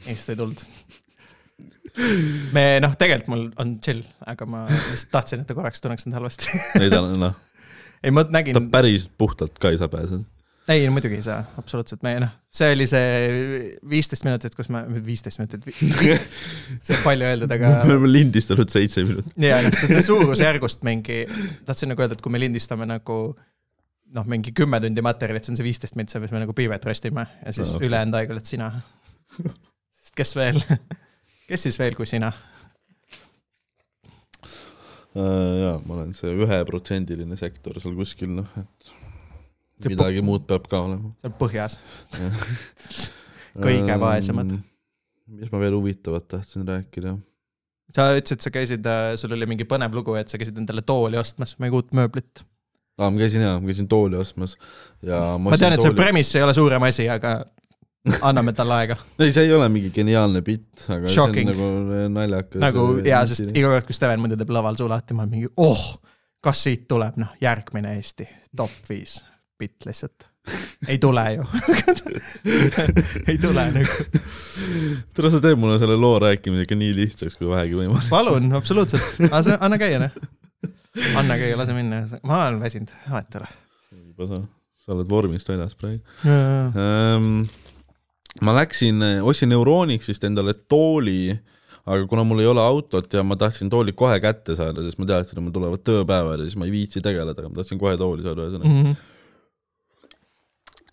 ja 0.04 0.12
siis 0.12 0.28
ta 0.28 0.36
ei 0.36 0.42
tulnud. 0.44 0.68
me 2.60 2.68
noh, 2.84 3.00
tegelikult 3.00 3.32
mul 3.32 3.50
on 3.64 3.78
chill, 3.80 4.04
aga 4.28 4.52
ma 4.52 4.68
lihtsalt 4.68 5.16
tahtsin, 5.16 5.46
et 5.46 5.52
ta 5.52 5.56
korraks 5.56 5.84
tunneks 5.84 6.10
end 6.10 6.20
halvasti 6.20 6.52
ei 6.84 6.92
ta 6.92 7.06
noh. 7.08 7.40
ei, 8.04 8.12
ma 8.12 8.28
nägin. 8.28 8.60
ta 8.60 8.68
päris 8.82 9.08
puhtalt 9.08 9.56
ka 9.64 9.72
ei 9.72 9.80
saa 9.80 9.88
pääseda 9.88 10.28
ei, 10.70 10.90
muidugi 10.90 11.20
ei 11.20 11.24
saa, 11.26 11.44
absoluutselt, 11.60 12.02
me 12.06 12.16
noh, 12.24 12.32
see 12.54 12.72
oli 12.74 12.88
see 12.90 13.10
viisteist 13.90 14.26
minutit, 14.26 14.56
kus 14.58 14.70
me, 14.74 14.82
viisteist 15.06 15.42
minutit, 15.42 15.68
see 16.86 16.96
on 16.96 17.04
palju 17.06 17.28
öeldud, 17.30 17.52
aga. 17.54 17.72
me 17.84 17.94
oleme 17.94 18.10
lindistanud 18.12 18.72
seitse 18.74 19.04
minutit. 19.06 19.36
ja 19.46 19.60
noh, 19.66 19.76
see, 19.78 20.02
suurusjärgust 20.06 20.86
mingi, 20.88 21.24
tahtsin 21.68 21.94
nagu 21.94 22.06
öelda, 22.06 22.18
et 22.18 22.26
kui 22.26 22.34
me 22.34 22.42
lindistame 22.42 22.88
nagu 22.90 23.20
noh, 24.16 24.28
mingi 24.32 24.56
kümme 24.58 24.82
tundi 24.82 25.06
materjali, 25.06 25.42
et 25.42 25.48
see 25.48 25.54
on 25.54 25.62
see 25.62 25.68
viisteist 25.68 26.00
mintsa, 26.00 26.22
mis 26.24 26.34
me 26.34 26.42
nagu 26.42 26.58
piivet 26.58 26.90
rostime 26.90 27.28
ja 27.44 27.54
siis 27.54 27.70
no, 27.70 27.80
okay. 27.80 27.90
ülejäänud 27.90 28.20
aeg 28.20 28.36
oled 28.36 28.50
sina. 28.50 28.72
sest 30.02 30.18
kes 30.18 30.36
veel, 30.38 30.62
kes 31.50 31.70
siis 31.70 31.80
veel 31.82 31.98
kui 31.98 32.10
sina? 32.10 32.34
Äh, 35.16 35.52
jaa, 35.62 35.80
ma 35.86 36.00
olen 36.00 36.14
see 36.18 36.34
üheprotsendiline 36.36 37.38
sektor 37.40 37.78
seal 37.80 37.94
kuskil 37.96 38.34
noh, 38.42 38.50
et 38.60 38.96
midagi 39.83 40.24
muud 40.25 40.45
peab 40.48 40.68
ka 40.72 40.81
olema. 40.88 41.12
on 41.25 41.36
põhjas 41.39 41.77
kõige 43.66 44.00
vaesemad. 44.00 44.57
mis 45.36 45.51
ma 45.51 45.62
veel 45.62 45.77
huvitavat 45.77 46.27
tahtsin 46.36 46.68
rääkida? 46.68 47.16
sa 47.95 48.10
ütlesid, 48.16 48.44
sa 48.44 48.51
käisid, 48.54 48.88
äh, 48.89 49.13
sul 49.19 49.36
oli 49.36 49.48
mingi 49.50 49.68
põnev 49.69 49.95
lugu, 49.95 50.16
et 50.19 50.31
sa 50.31 50.39
käisid 50.42 50.57
endale 50.62 50.83
tooli 50.86 51.19
ostmas, 51.22 51.56
mingi 51.62 51.80
uut 51.80 51.92
mööblit. 51.95 52.45
aa, 52.98 53.10
ma 53.10 53.19
käisin 53.19 53.45
jaa, 53.45 53.60
ma 53.60 53.72
käisin 53.72 53.92
tooli 53.92 54.19
ostmas 54.19 54.56
ja 55.04 55.19
ma, 55.36 55.51
ma 55.51 55.60
tean, 55.60 55.75
et 55.75 55.83
tooli... 55.83 55.92
see 55.94 56.01
premise 56.01 56.39
ei 56.39 56.48
ole 56.48 56.56
suurem 56.57 56.88
asi, 56.88 57.10
aga 57.12 57.38
anname 58.22 58.54
talle 58.57 58.80
aega. 58.80 58.98
ei, 59.24 59.31
see 59.36 59.45
ei 59.48 59.54
ole 59.56 59.69
mingi 59.74 59.92
geniaalne 59.95 60.42
bitt, 60.45 60.88
aga 60.88 61.12
Shocking. 61.12 61.51
see 61.51 61.62
on 61.69 61.77
nagu 61.86 62.10
naljakas. 62.16 62.60
nagu 62.63 62.88
jaa, 63.06 63.22
sest 63.30 63.51
iga 63.51 63.75
kord, 63.75 63.88
kui 63.89 63.98
Steven 63.98 64.24
muidu 64.24 64.39
teeb 64.39 64.56
laval 64.56 64.80
suu 64.80 64.89
lahti, 64.92 65.18
ma 65.18 65.25
olen 65.25 65.38
mingi 65.38 65.54
oh, 65.62 65.86
kas 66.45 66.66
siit 66.68 66.89
tuleb 66.92 67.22
noh, 67.22 67.38
järgmine 67.42 67.95
Eesti 68.00 68.27
top 68.56 68.75
viis 68.89 69.19
bitt 69.60 69.86
lihtsalt. 69.88 70.28
ei 70.92 70.98
tule 71.02 71.24
ju 71.34 71.46
ei 73.30 73.38
tule 73.42 73.63
nagu. 73.74 73.96
tule, 75.16 75.31
sa 75.34 75.42
teed 75.42 75.57
mulle 75.57 75.80
selle 75.81 75.98
loo 75.98 76.19
rääkimise 76.22 76.68
ikka 76.68 76.78
nii 76.78 76.92
lihtsaks 77.00 77.40
kui 77.40 77.50
vähegi 77.50 77.78
võimalik. 77.80 78.10
palun, 78.12 78.52
absoluutselt, 78.57 79.24
anna 79.57 79.80
käia 79.81 80.04
noh. 80.04 80.19
anna 81.18 81.40
käia, 81.42 81.57
lase 81.57 81.78
minna, 81.78 82.04
ma 82.24 82.44
olen 82.46 82.60
väsinud, 82.62 82.94
vahet 83.10 83.34
ei 83.34 83.42
ole. 83.42 83.50
juba 84.04 84.30
sa, 84.30 84.42
sa 84.86 84.94
oled 84.94 85.10
vormist 85.10 85.50
väljas 85.50 85.74
praegu. 85.80 86.04
Um, 86.30 87.48
ma 88.46 88.56
läksin, 88.60 89.01
ostsin 89.25 89.56
Euronixist 89.58 90.30
endale 90.30 90.53
tooli 90.70 91.34
aga 91.86 92.06
kuna 92.10 92.24
mul 92.25 92.41
ei 92.41 92.48
ole 92.50 92.62
autot 92.62 93.13
ja 93.13 93.22
ma 93.25 93.38
tahtsin 93.38 93.70
tooli 93.70 93.94
kohe 93.98 94.18
kätte 94.22 94.56
saada, 94.58 94.82
sest 94.86 94.98
ma 95.01 95.10
teadsin, 95.10 95.38
et 95.38 95.46
mul 95.46 95.53
tulevad 95.53 95.84
tööpäevad 95.86 96.41
ja 96.41 96.48
siis 96.48 96.58
ma 96.58 96.65
ei 96.70 96.74
viitsi 96.74 97.01
tegeleda, 97.01 97.38
aga 97.38 97.50
ma 97.51 97.62
tahtsin 97.62 97.82
kohe 97.82 97.98
tooli 97.98 98.25
saada, 98.25 98.46
ühesõnaga 98.46 98.72
mm. 98.72 98.80
-hmm 98.86 99.12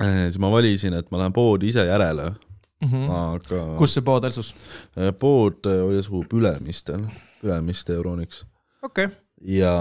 siis 0.00 0.38
ma 0.42 0.50
valisin, 0.52 0.96
et 0.98 1.10
ma 1.12 1.20
lähen 1.22 1.34
poodi 1.36 1.68
ise 1.72 1.84
järele 1.86 2.30
mm, 2.30 2.88
-hmm. 2.88 3.10
aga. 3.10 3.64
kus 3.78 3.94
see 3.96 4.04
pood 4.06 4.24
asus? 4.24 4.54
Äh, 4.98 5.12
pood 5.18 5.66
äh, 5.66 5.98
asub 5.98 6.32
Ülemistel, 6.32 7.04
Ülemiste 7.42 7.94
Euroniks. 7.94 8.44
okei 8.82 9.04
okay. 9.04 9.16
ja, 9.40 9.74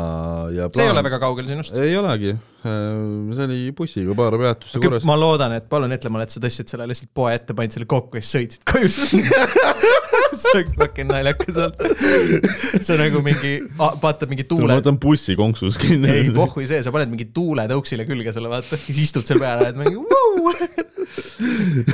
ja 0.51 0.70
plaan... 0.70 0.74
see 0.74 0.86
ei 0.86 0.91
ole 0.91 1.03
väga 1.03 1.20
kaugel 1.20 1.48
sinust? 1.48 1.75
ei 1.75 1.98
olegi, 1.98 2.36
see 2.63 3.48
oli 3.48 3.62
bussiga 3.77 4.15
paar 4.15 4.38
peatust 4.38 4.75
okay, 4.75 4.89
korras. 4.89 5.08
ma 5.08 5.20
loodan, 5.20 5.58
et 5.58 5.70
palun 5.70 5.98
ütle 5.98 6.13
mulle, 6.13 6.30
et 6.30 6.36
sa 6.36 6.44
tõstsid 6.44 6.75
selle 6.75 6.88
lihtsalt 6.91 7.13
poe 7.13 7.34
ette, 7.36 7.58
panid 7.58 7.77
selle 7.77 7.89
kokku 7.89 8.20
ja 8.20 8.25
siis 8.25 8.38
sõitsid 8.38 8.68
koju 8.68 8.89
see 10.45 10.62
on 10.62 10.71
fucking 10.77 11.12
naljakas 11.12 11.60
olnud. 11.65 12.48
see 12.77 12.93
on 12.95 13.01
nagu 13.03 13.21
mingi, 13.25 13.53
vaatad 13.77 14.31
mingi 14.31 14.45
tuule. 14.50 14.69
ma 14.69 14.79
võtan 14.79 15.00
bussi 15.01 15.36
konksus 15.39 15.79
kinni. 15.81 16.10
ei, 16.12 16.31
pohhui 16.36 16.67
see, 16.69 16.81
sa 16.86 16.93
paned 16.93 17.12
mingi 17.13 17.29
tuule 17.36 17.67
tõuksile 17.71 18.05
külge 18.10 18.33
selle, 18.36 18.51
vaata, 18.51 18.79
siis 18.79 19.03
istud 19.07 19.27
seal 19.27 19.41
peale, 19.41 19.69
oled 19.69 19.81
mingi 19.81 19.98
vuu. 20.00 20.53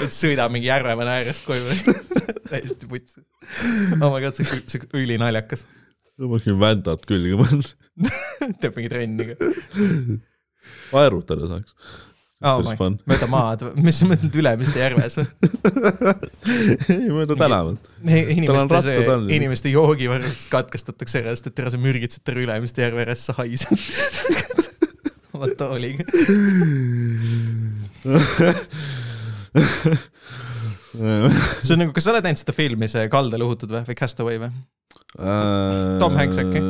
et 0.06 0.14
sõidab 0.14 0.54
mingi 0.54 0.70
Järvemäe 0.70 1.20
äärest 1.20 1.48
koju 1.48 1.78
täiesti 2.50 2.90
putsi. 2.90 3.22
oh 4.02 4.10
my 4.12 4.22
god, 4.24 4.38
see 4.38 4.82
on, 4.82 4.90
ülinaljakas. 5.02 5.68
tõmbaksin 6.18 6.60
väntat 6.62 7.06
külge 7.10 7.40
pannud 7.44 7.74
teeb 8.62 8.78
mingi 8.80 8.92
trenni 8.94 9.32
ka. 9.32 9.52
aerutada 11.02 11.50
saaks 11.52 11.76
oh 12.46 12.62
mööda 13.10 13.28
maad, 13.32 13.64
mis 13.82 13.98
sa 13.98 14.06
mõtled 14.10 14.36
Ülemiste 14.38 14.82
järves? 14.82 15.16
Või? 15.18 15.26
ei, 16.94 17.08
mööda 17.10 17.34
tänavat. 17.40 17.78
inimeste 18.06 18.82
see, 18.86 18.98
inimeste 19.38 19.70
joogivarustust 19.74 20.52
katkestatakse 20.54 21.16
ära, 21.24 21.32
sest 21.34 21.50
et 21.50 21.56
tere, 21.58 21.70
sa 21.74 21.80
mürgitasid 21.82 22.24
terve 22.28 22.42
Ülemiste 22.46 22.80
järve 22.86 23.00
ääres, 23.06 23.22
sa 23.26 23.32
haised 23.40 23.78
oma 25.34 25.48
tooliga 25.60 26.04
see 31.64 31.76
on 31.76 31.86
nagu, 31.86 31.94
kas 31.96 32.08
sa 32.08 32.14
oled 32.14 32.26
näinud 32.26 32.42
seda 32.42 32.56
filmi, 32.56 32.90
see 32.92 33.08
Kalda 33.12 33.40
lõhutud 33.42 33.72
või, 33.74 33.84
või 33.88 33.98
Castaway 34.00 34.42
või? 34.42 34.52
Äh, 35.18 35.98
Tom 36.02 36.18
Hanks 36.20 36.40
äkki? 36.42 36.62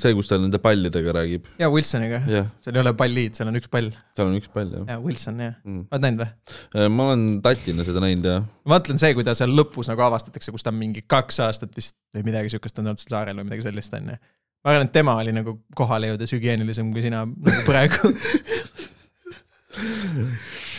see, 0.00 0.12
kus 0.14 0.28
ta 0.30 0.36
nende 0.38 0.60
pallidega 0.62 1.14
räägib, 1.16 1.48
ja 1.58 1.70
Wilsoniga, 1.72 2.20
jah, 2.30 2.46
seal 2.62 2.76
ei 2.76 2.82
ole 2.84 2.92
pallid, 2.98 3.34
seal 3.36 3.48
on 3.50 3.58
üks 3.58 3.70
pall. 3.72 3.88
seal 4.16 4.28
on 4.28 4.36
üks 4.38 4.50
pall 4.52 4.70
jah 4.74 4.92
ja 4.92 4.98
Wilson 5.02 5.40
jah 5.42 5.54
mm.. 5.64 5.80
oled 5.90 6.04
näinud 6.04 6.22
või? 6.22 6.88
ma 6.94 7.06
olen 7.08 7.24
tatina 7.44 7.86
seda 7.86 8.02
näinud 8.04 8.28
jah, 8.28 8.44
ma 8.68 8.76
mõtlen 8.76 9.00
see, 9.00 9.14
kui 9.16 9.26
ta 9.26 9.34
seal 9.38 9.52
lõpus 9.56 9.90
nagu 9.90 10.04
avastatakse, 10.06 10.54
kus 10.54 10.66
ta 10.66 10.74
mingi 10.74 11.02
kaks 11.08 11.40
aastat 11.46 11.72
vist 11.76 11.96
või 12.14 12.28
midagi 12.30 12.52
siukest 12.54 12.78
on 12.78 12.92
olnud 12.92 13.02
seal 13.02 13.16
saarel 13.16 13.40
või 13.40 13.50
midagi 13.50 13.66
sellist 13.66 13.96
onju. 13.98 14.16
ma 14.20 14.74
arvan, 14.74 14.86
et 14.86 14.94
tema 14.94 15.16
oli 15.20 15.34
nagu 15.34 15.58
kohale 15.76 16.12
jõudes 16.12 16.36
hügieenilisem 16.36 16.92
kui 16.94 17.02
sina 17.06 17.24
nagu 17.26 17.62
praegu. 17.66 18.12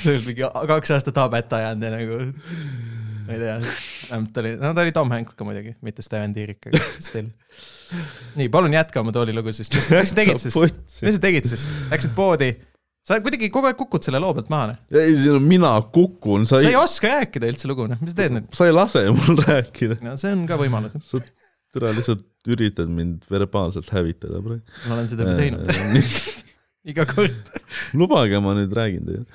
mingi 0.07 0.47
kaks 0.71 0.95
aastat 0.97 1.19
habet 1.21 1.53
ajanud 1.57 1.85
ja 1.87 1.91
nagu, 1.93 2.17
ma 3.27 3.35
ei 3.35 3.41
tea, 3.41 3.59
vähemalt 3.61 4.33
ta 4.33 4.43
oli, 4.43 4.55
no 4.61 4.73
ta 4.77 4.85
oli 4.85 4.95
Tom 4.95 5.13
Hanks 5.13 5.37
ka 5.37 5.47
muidugi, 5.47 5.75
mitte 5.85 6.05
Steven 6.05 6.33
Tiirik, 6.35 6.67
aga 6.69 6.81
still. 6.97 7.29
nii, 8.39 8.49
palun 8.53 8.75
jätka 8.75 9.03
oma 9.03 9.13
toolilugu 9.15 9.53
siis, 9.55 9.71
mis, 9.75 9.87
sa 9.91 10.17
tegid 10.17 10.41
siis, 10.43 10.57
mis 11.05 11.17
sa 11.17 11.23
tegid 11.23 11.49
siis, 11.49 11.67
läksid 11.93 12.15
poodi? 12.17 12.53
sa 13.05 13.17
kuidagi 13.23 13.49
kogu 13.49 13.65
aeg 13.65 13.79
kukud 13.79 14.05
selle 14.05 14.19
loo 14.21 14.33
pealt 14.37 14.49
maha, 14.53 14.73
noh. 14.73 14.81
ei, 15.01 15.15
mina 15.41 15.73
kukun, 15.93 16.45
sa 16.45 16.59
sa 16.59 16.67
ei 16.67 16.75
ei, 16.75 16.79
oska 16.79 17.09
rääkida 17.15 17.49
üldse 17.49 17.69
lugu, 17.71 17.87
noh, 17.89 18.01
mis 18.01 18.13
sa 18.13 18.21
teed 18.21 18.35
nüüd? 18.37 18.51
sa 18.57 18.67
ei 18.69 18.75
lase 18.75 19.07
mul 19.15 19.41
rääkida, 19.41 19.97
no 20.05 20.13
see 20.21 20.35
on 20.37 20.43
ka 20.49 20.59
võimalus, 20.61 20.99
sa 21.07 21.21
tere 21.71 21.95
lihtsalt 21.97 22.27
üritad 22.51 22.89
mind 22.91 23.25
verbaalselt 23.31 23.89
hävitada 23.93 24.41
praegu. 24.43 24.61
ma 24.87 24.95
olen 24.97 25.09
seda 25.09 25.25
juba 25.25 25.37
teinud 25.39 25.65
iga 26.87 27.05
kord. 27.09 27.51
lubage, 27.99 28.39
ma 28.43 28.55
nüüd 28.57 28.73
räägin 28.75 29.07
teile. 29.07 29.25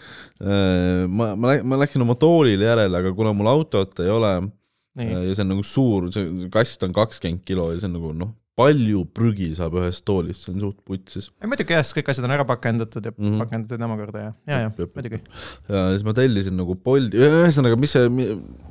ma, 1.08 1.32
ma, 1.38 1.56
ma 1.62 1.80
läksin 1.82 2.04
oma 2.04 2.16
toolile 2.18 2.68
järele, 2.68 3.02
aga 3.02 3.12
kuna 3.16 3.34
mul 3.36 3.50
autot 3.50 4.02
ei 4.04 4.12
ole 4.12 4.32
nii, 4.96 5.12
ja 5.28 5.36
see 5.36 5.44
on 5.44 5.52
nagu 5.54 5.64
suur, 5.66 6.10
see 6.14 6.50
kast 6.52 6.82
on 6.86 6.94
kakskümmend 6.96 7.44
kilo 7.48 7.70
ja 7.72 7.80
see 7.80 7.90
on 7.90 7.96
nagu 7.98 8.12
noh, 8.16 8.32
palju 8.56 9.02
prügi 9.12 9.50
saab 9.56 9.74
ühest 9.82 10.00
toolist, 10.08 10.46
see 10.46 10.54
on 10.54 10.62
suht 10.62 10.78
putsis. 10.88 11.28
muidugi 11.44 11.74
jah, 11.76 11.82
siis 11.84 11.96
kõik 11.98 12.08
asjad 12.12 12.24
on 12.24 12.32
ära 12.38 12.46
pakendatud 12.48 13.04
ja 13.04 13.12
mm. 13.12 13.26
-hmm. 13.26 13.42
pakendatud 13.44 13.84
omakorda 13.84 14.22
ja, 14.22 14.30
ja, 14.48 14.60
ja 14.64 14.70
muidugi. 14.94 15.20
ja 15.68 15.82
siis 15.92 16.06
ma 16.06 16.14
tellisin 16.16 16.56
nagu 16.56 16.76
Bolti, 16.86 17.20
ühesõnaga, 17.20 17.76
mis 17.80 17.92
see, 17.92 18.08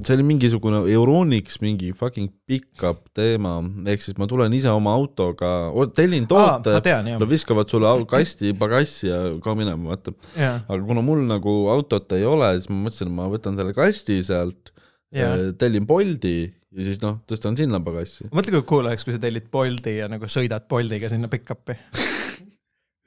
see 0.02 0.18
oli 0.18 0.26
mingisugune 0.32 0.82
Euronics 0.96 1.62
mingi 1.62 1.92
fucking 1.94 2.34
pickup 2.50 3.06
teema, 3.14 3.60
ehk 3.94 4.02
siis 4.02 4.18
ma 4.18 4.30
tulen 4.32 4.54
ise 4.58 4.74
oma 4.74 4.96
autoga, 4.98 5.54
tellin 5.98 6.26
toote, 6.30 6.80
jah 6.82 7.06
nad, 7.06 7.30
viskavad 7.30 7.70
sulle 7.70 7.94
kasti, 8.10 8.56
pagassi 8.58 9.12
ja 9.12 9.22
kao 9.44 9.54
minema, 9.60 9.94
vaata. 9.94 10.16
aga 10.42 10.82
kuna 10.82 11.06
mul 11.06 11.22
nagu 11.30 11.58
autot 11.74 12.18
ei 12.18 12.26
ole, 12.26 12.56
siis 12.58 12.72
ma 12.74 12.88
mõtlesin, 12.88 13.14
et 13.14 13.20
ma 13.22 13.30
võtan 13.30 13.58
selle 13.60 13.78
kasti 13.78 14.22
sealt, 14.26 14.74
ja. 15.14 15.36
tellin 15.62 15.86
Bolti 15.86 16.40
ja 16.76 16.86
siis 16.86 17.00
noh, 17.04 17.20
tõstan 17.30 17.58
sinna 17.60 17.80
pagassi. 17.84 18.28
mõtle, 18.36 18.52
kui 18.58 18.68
cool 18.68 18.90
oleks, 18.90 19.06
kui 19.08 19.16
sa 19.16 19.22
tellid 19.22 19.48
Bolti 19.52 19.98
ja 20.00 20.10
nagu 20.12 20.28
sõidad 20.32 20.68
Boltiga 20.72 21.10
sinna 21.12 21.30
pick-up'i. 21.32 21.78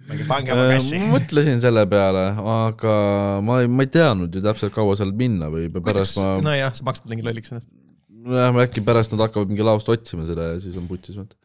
mingi 0.09 0.25
pange 0.29 0.55
oma 0.55 0.69
kassi. 0.73 0.97
Äh, 0.97 1.09
mõtlesin 1.13 1.61
selle 1.65 1.85
peale, 1.91 2.25
aga 2.55 2.95
ma 3.45 3.61
ei, 3.63 3.69
ma 3.69 3.85
ei 3.85 3.93
teadnud 3.93 4.33
ju 4.33 4.45
täpselt, 4.45 4.73
kaua 4.77 4.97
seal 5.01 5.13
minna 5.17 5.51
võib 5.53 5.77
ja 5.77 5.85
pärast 5.85 6.21
ma 6.21 6.39
no., 6.39 6.49
nojah, 6.49 6.73
sa 6.77 6.89
maksad 6.89 7.11
mingi 7.13 7.27
lolliks 7.27 7.53
ennast. 7.53 7.69
jah, 8.33 8.63
äkki 8.65 8.85
pärast 8.87 9.13
nad 9.13 9.27
hakkavad 9.27 9.53
mingi 9.53 9.67
laost 9.67 9.91
otsima 9.93 10.25
seda 10.29 10.55
ja 10.55 10.63
siis 10.63 10.79
on 10.81 10.89
putsis, 10.89 11.19
vaata. 11.21 11.37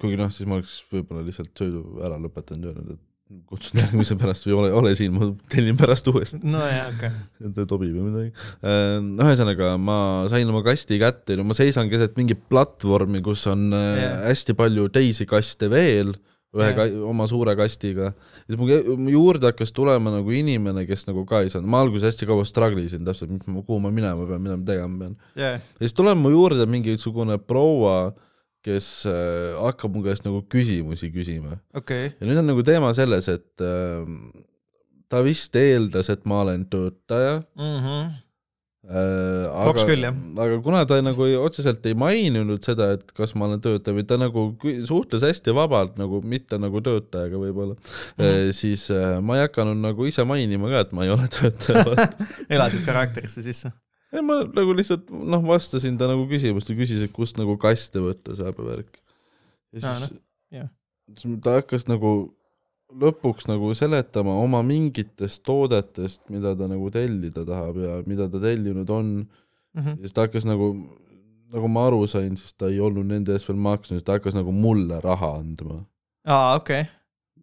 kuigi 0.00 0.20
noh, 0.20 0.32
siis 0.34 0.48
ma 0.48 0.60
oleks 0.60 0.82
võib-olla 0.92 1.24
lihtsalt 1.24 1.54
sõidu 1.56 2.02
ära 2.04 2.20
lõpetanud 2.20 2.68
ja 2.68 2.74
öelnud, 2.74 2.98
et 2.98 3.09
kutsun 3.50 3.78
järgmise 3.78 4.16
pärast 4.18 4.46
või 4.46 4.56
ole, 4.58 4.70
ole 4.74 4.94
siin, 4.98 5.12
ma 5.14 5.28
tellin 5.52 5.76
pärast 5.78 6.08
uuesti, 6.10 6.40
nojah, 6.42 6.88
okei. 6.90 7.10
et 7.46 7.60
tobib 7.70 7.92
või 7.94 8.08
midagi. 8.08 8.32
no 9.06 9.28
ühesõnaga, 9.28 9.74
ma 9.78 9.98
sain 10.32 10.50
oma 10.50 10.64
kasti 10.66 10.98
kätte, 11.02 11.38
no 11.38 11.46
ma 11.46 11.56
seisan 11.56 11.90
keset 11.92 12.18
mingit 12.18 12.42
platvormi, 12.50 13.22
kus 13.24 13.46
on 13.50 13.70
yeah. 13.74 14.24
hästi 14.26 14.56
palju 14.58 14.88
teisi 14.94 15.28
kaste 15.30 15.70
veel, 15.70 16.16
ühe 16.50 16.66
Jah. 16.66 16.74
ka, 16.74 16.86
oma 17.06 17.28
suure 17.30 17.54
kastiga. 17.58 18.10
siis 18.48 18.58
mu 18.58 19.12
juurde 19.12 19.52
hakkas 19.52 19.70
tulema 19.74 20.10
nagu 20.16 20.34
inimene, 20.34 20.82
kes 20.88 21.06
nagu 21.06 21.22
ka 21.28 21.44
ei 21.44 21.52
saanud, 21.52 21.70
ma 21.70 21.84
alguses 21.84 22.10
hästi 22.10 22.26
kaua 22.26 22.46
struggle 22.48 22.82
isin 22.82 23.06
täpselt, 23.06 23.30
kuhu 23.46 23.78
ma 23.82 23.92
minema 23.94 24.26
pean, 24.26 24.42
mida 24.42 24.58
ma 24.58 24.66
tegema 24.66 25.04
pean. 25.04 25.14
jaa, 25.38 25.54
ja 25.60 25.84
siis 25.84 25.94
tuleb 25.94 26.18
mu 26.18 26.34
juurde 26.34 26.66
mingisugune 26.70 27.38
proua, 27.38 28.10
kes 28.66 28.86
äh, 29.08 29.56
hakkab 29.56 29.94
mu 29.96 30.04
käest 30.04 30.26
nagu 30.26 30.42
küsimusi 30.52 31.10
küsima. 31.14 31.58
okei. 31.76 32.12
ja 32.12 32.28
nüüd 32.28 32.40
on 32.42 32.50
nagu 32.52 32.64
teema 32.66 32.92
selles, 32.96 33.28
et 33.32 33.64
äh, 33.64 34.08
ta 35.10 35.22
vist 35.26 35.56
eeldas, 35.58 36.10
et 36.12 36.26
ma 36.28 36.42
olen 36.44 36.66
töötaja 36.70 37.40
Mhm. 37.56 38.10
äh,. 38.90 39.64
Koks 39.66 39.84
aga 39.84 40.12
aga 40.44 40.60
kuna 40.64 40.84
ta 40.88 41.00
nagu 41.04 41.24
ei, 41.28 41.36
otseselt 41.36 41.84
ei 41.86 41.94
maininud 41.94 42.64
seda, 42.64 42.92
et 42.96 43.12
kas 43.16 43.34
ma 43.34 43.48
olen 43.48 43.60
töötaja 43.64 43.96
või 43.96 44.06
ta 44.08 44.16
nagu 44.20 44.46
suhtles 44.88 45.24
hästi 45.24 45.54
vabalt 45.56 45.98
nagu 46.00 46.22
mitte 46.24 46.58
nagu 46.58 46.80
töötajaga 46.84 47.40
võib-olla 47.42 47.76
mm, 47.76 48.24
-hmm. 48.24 48.56
siis 48.56 48.88
äh, 48.94 49.20
ma 49.20 49.36
ei 49.38 49.46
hakanud 49.48 49.80
nagu 49.84 50.08
ise 50.08 50.24
mainima 50.24 50.72
ka, 50.72 50.86
et 50.86 50.96
ma 50.96 51.04
ei 51.04 51.12
ole 51.16 51.28
töötaja. 51.28 52.08
elasid 52.56 52.84
karakterisse 52.88 53.44
sisse. 53.46 53.72
ei, 54.12 54.22
ma 54.26 54.40
nagu 54.44 54.74
lihtsalt 54.76 55.10
noh, 55.10 55.44
vastasin 55.46 55.98
ta 56.00 56.08
nagu 56.10 56.26
küsimust 56.30 56.70
ja 56.72 56.76
küsis, 56.78 57.02
et 57.06 57.12
kust 57.14 57.38
nagu 57.40 57.56
kaste 57.60 58.02
võtta 58.02 58.34
saab 58.38 58.58
ja 58.62 58.68
värk. 58.72 59.00
ja 59.74 59.80
siis 59.80 60.04
noh, 60.10 60.20
jah. 60.58 60.68
siis 61.16 61.40
ta 61.44 61.58
hakkas 61.60 61.86
nagu 61.90 62.14
lõpuks 62.90 63.46
nagu 63.46 63.70
seletama 63.78 64.34
oma 64.42 64.64
mingitest 64.66 65.44
toodetest, 65.46 66.24
mida 66.32 66.56
ta 66.58 66.66
nagu 66.66 66.88
tellida 66.90 67.44
tahab 67.46 67.76
ja 67.78 68.00
mida 68.06 68.26
ta 68.30 68.40
tellinud 68.42 68.90
on 68.90 69.12
Mhm. 69.74 69.88
ja 69.88 69.96
siis 70.02 70.12
ta 70.12 70.24
hakkas 70.26 70.42
nagu, 70.48 70.72
nagu 71.52 71.68
ma 71.70 71.84
aru 71.86 72.00
sain, 72.10 72.34
siis 72.36 72.52
ta 72.58 72.66
ei 72.66 72.80
olnud 72.82 73.06
nende 73.06 73.30
eest 73.36 73.46
veel 73.46 73.58
maksnud, 73.62 74.00
siis 74.00 74.06
ta 74.06 74.16
hakkas 74.18 74.34
nagu 74.34 74.50
mulle 74.50 74.98
raha 75.04 75.36
andma. 75.38 75.84
aa, 76.26 76.56
okei. 76.58 76.88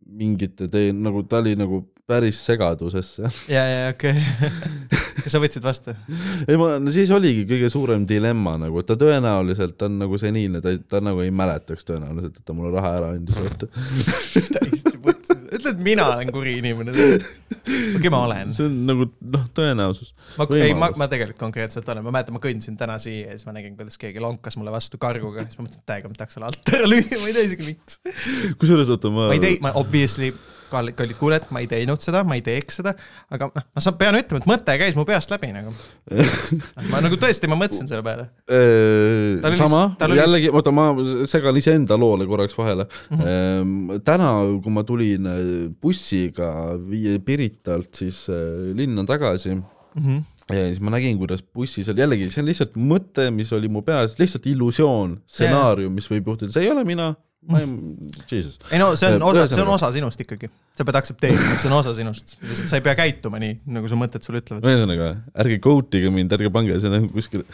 mingite 0.08 0.68
tee-, 0.68 0.92
nagu 0.92 1.24
ta 1.24 1.38
oli 1.40 1.56
nagu 1.56 1.86
päris 2.08 2.40
segaduses 2.48 3.10
seal. 3.18 3.34
ja, 3.52 3.64
ja 3.68 3.88
okei. 3.92 4.16
kas 5.24 5.34
sa 5.34 5.42
võtsid 5.44 5.66
vastu? 5.66 5.96
ei 6.48 6.56
ma, 6.60 6.78
no 6.80 6.94
siis 6.96 7.12
oligi 7.12 7.44
kõige 7.50 7.70
suurem 7.74 8.06
dilemma 8.08 8.56
nagu, 8.62 8.80
et 8.80 8.88
ta 8.88 8.96
tõenäoliselt 9.00 9.84
on 9.88 9.98
nagu 10.06 10.20
seniilne, 10.22 10.62
ta, 10.64 10.72
ta 10.88 11.02
nagu 11.04 11.24
ei 11.26 11.34
mäletaks 11.36 11.88
tõenäoliselt, 11.90 12.40
et 12.40 12.48
ta 12.48 12.56
mulle 12.56 12.72
raha 12.78 12.94
ära 13.02 13.12
andis, 13.18 13.36
vaata. 13.44 13.68
täiesti 14.56 14.96
mõtlesin, 15.04 15.44
ütle, 15.58 15.74
et 15.74 15.84
mina 15.84 16.08
olen 16.14 16.32
kuri 16.32 16.56
inimene. 16.62 16.96
okei, 16.96 18.12
ma 18.14 18.24
olen. 18.24 18.56
see 18.56 18.70
on 18.70 18.82
nagu 18.88 19.12
noh, 19.36 19.48
tõenäosus. 19.60 20.14
ma, 20.40 20.48
ei, 20.56 20.72
ma, 20.80 20.94
ma 20.96 21.12
tegelikult 21.12 21.44
konkreetselt 21.44 21.92
olen, 21.92 22.08
ma 22.08 22.16
mäletan, 22.16 22.38
ma 22.40 22.44
kõndisin 22.44 22.80
täna 22.80 22.96
siia 23.04 23.34
ja 23.34 23.36
siis 23.36 23.50
ma 23.50 23.58
nägin, 23.58 23.76
kuidas 23.76 24.00
keegi 24.00 24.24
lonkas 24.24 24.56
mulle 24.56 24.72
vastu 24.72 25.00
karguga, 25.02 25.44
siis 25.44 25.60
ma 25.60 25.68
mõtlesin, 25.68 25.84
et 25.84 25.92
täiega 25.92 26.14
ma 26.14 26.22
tahaks 26.22 26.40
selle 26.40 26.54
alt 26.54 26.72
ära 26.78 26.88
lüüa, 26.88 27.20
ma 27.20 27.28
ei 27.28 27.36
tea 27.36 27.50
isegi 27.52 27.74
miks. 27.74 28.00
kusjuures 28.62 28.96
oota, 28.96 29.12
ma, 29.12 29.28
ma 29.34 29.36
ei 29.36 29.44
tei-, 29.44 29.60
ma 29.64 29.76
obviously, 29.76 30.32
kallid, 30.72 30.96
kallid 30.98 31.20
kuulajad, 31.20 31.48
ma 31.56 31.64
ei 31.64 31.70
teinud 31.72 32.04
seda, 32.04 32.24
ma 32.28 32.38
ei 32.38 32.44
teeks 32.46 32.82
seda, 32.82 32.94
aga 33.34 33.50
noh, 33.52 33.68
ma 33.76 33.84
saan, 33.84 33.98
pean 34.00 34.18
ütlema, 34.20 34.44
et 34.44 34.50
mõte 34.50 34.78
käis 34.82 34.98
mu 34.98 35.06
peast 35.08 35.32
läbi 35.34 35.52
nagu. 35.56 35.74
ma 36.92 37.02
nagu 37.04 37.20
tõesti, 37.20 37.50
ma 37.52 37.58
mõtlesin 37.60 37.90
selle 37.90 38.04
peale. 38.06 38.30
Äh, 38.52 39.58
sama 39.58 39.88
jällegi, 40.18 40.52
oota, 40.54 40.74
ma 40.76 40.90
segan 41.30 41.58
iseenda 41.60 41.98
loole 42.00 42.28
korraks 42.30 42.56
vahele 42.58 42.88
mm. 42.88 43.20
-hmm. 43.20 44.02
täna, 44.08 44.32
kui 44.64 44.74
ma 44.74 44.84
tulin 44.88 45.28
äh, 45.28 45.44
bussiga 45.82 46.52
Piritalt 47.26 47.96
siis 47.96 48.28
äh, 48.30 48.74
linna 48.78 49.06
tagasi 49.06 49.56
mm. 49.56 49.64
-hmm. 49.96 50.24
ja 50.56 50.68
siis 50.68 50.82
ma 50.82 50.92
nägin, 50.92 51.18
kuidas 51.18 51.44
bussis 51.44 51.90
oli 51.90 52.02
jällegi, 52.02 52.30
see 52.32 52.42
on 52.42 52.50
lihtsalt 52.52 52.76
mõte, 52.76 53.30
mis 53.32 53.54
oli 53.54 53.70
mu 53.70 53.82
peas, 53.82 54.18
lihtsalt 54.20 54.46
illusioon, 54.46 55.18
stsenaarium, 55.28 55.94
mis 55.94 56.10
võib 56.12 56.28
juhtuda, 56.28 56.52
see 56.52 56.68
ei 56.68 56.72
ole 56.72 56.84
mina, 56.88 57.14
ma 57.48 57.62
ei, 57.62 57.70
jesus. 58.32 58.58
ei 58.72 58.82
no 58.82 58.92
see 59.00 59.10
on 59.14 59.22
Äh, 59.22 59.30
osa, 59.30 59.48
see 59.52 59.64
on 59.64 59.72
osa 59.76 59.92
sinust 59.96 60.22
ikkagi. 60.24 60.50
sa 60.78 60.86
pead 60.88 61.00
aktsepteerima, 61.00 61.54
et 61.54 61.64
see 61.64 61.72
on 61.72 61.78
osa 61.80 61.94
sinust. 61.98 62.38
lihtsalt 62.44 62.72
sa 62.74 62.80
ei 62.80 62.86
pea 62.86 62.96
käituma 62.98 63.42
nii, 63.42 63.60
nagu 63.78 63.90
su 63.90 64.00
mõtted 64.00 64.26
sulle 64.26 64.42
ütlevad. 64.44 64.68
ühesõnaga, 64.68 65.10
ärge 65.44 65.60
quote'ige 65.64 66.14
mind, 66.14 66.38
ärge 66.38 66.54
pange 66.54 66.78
seda 66.84 67.02
kuskil, 67.14 67.46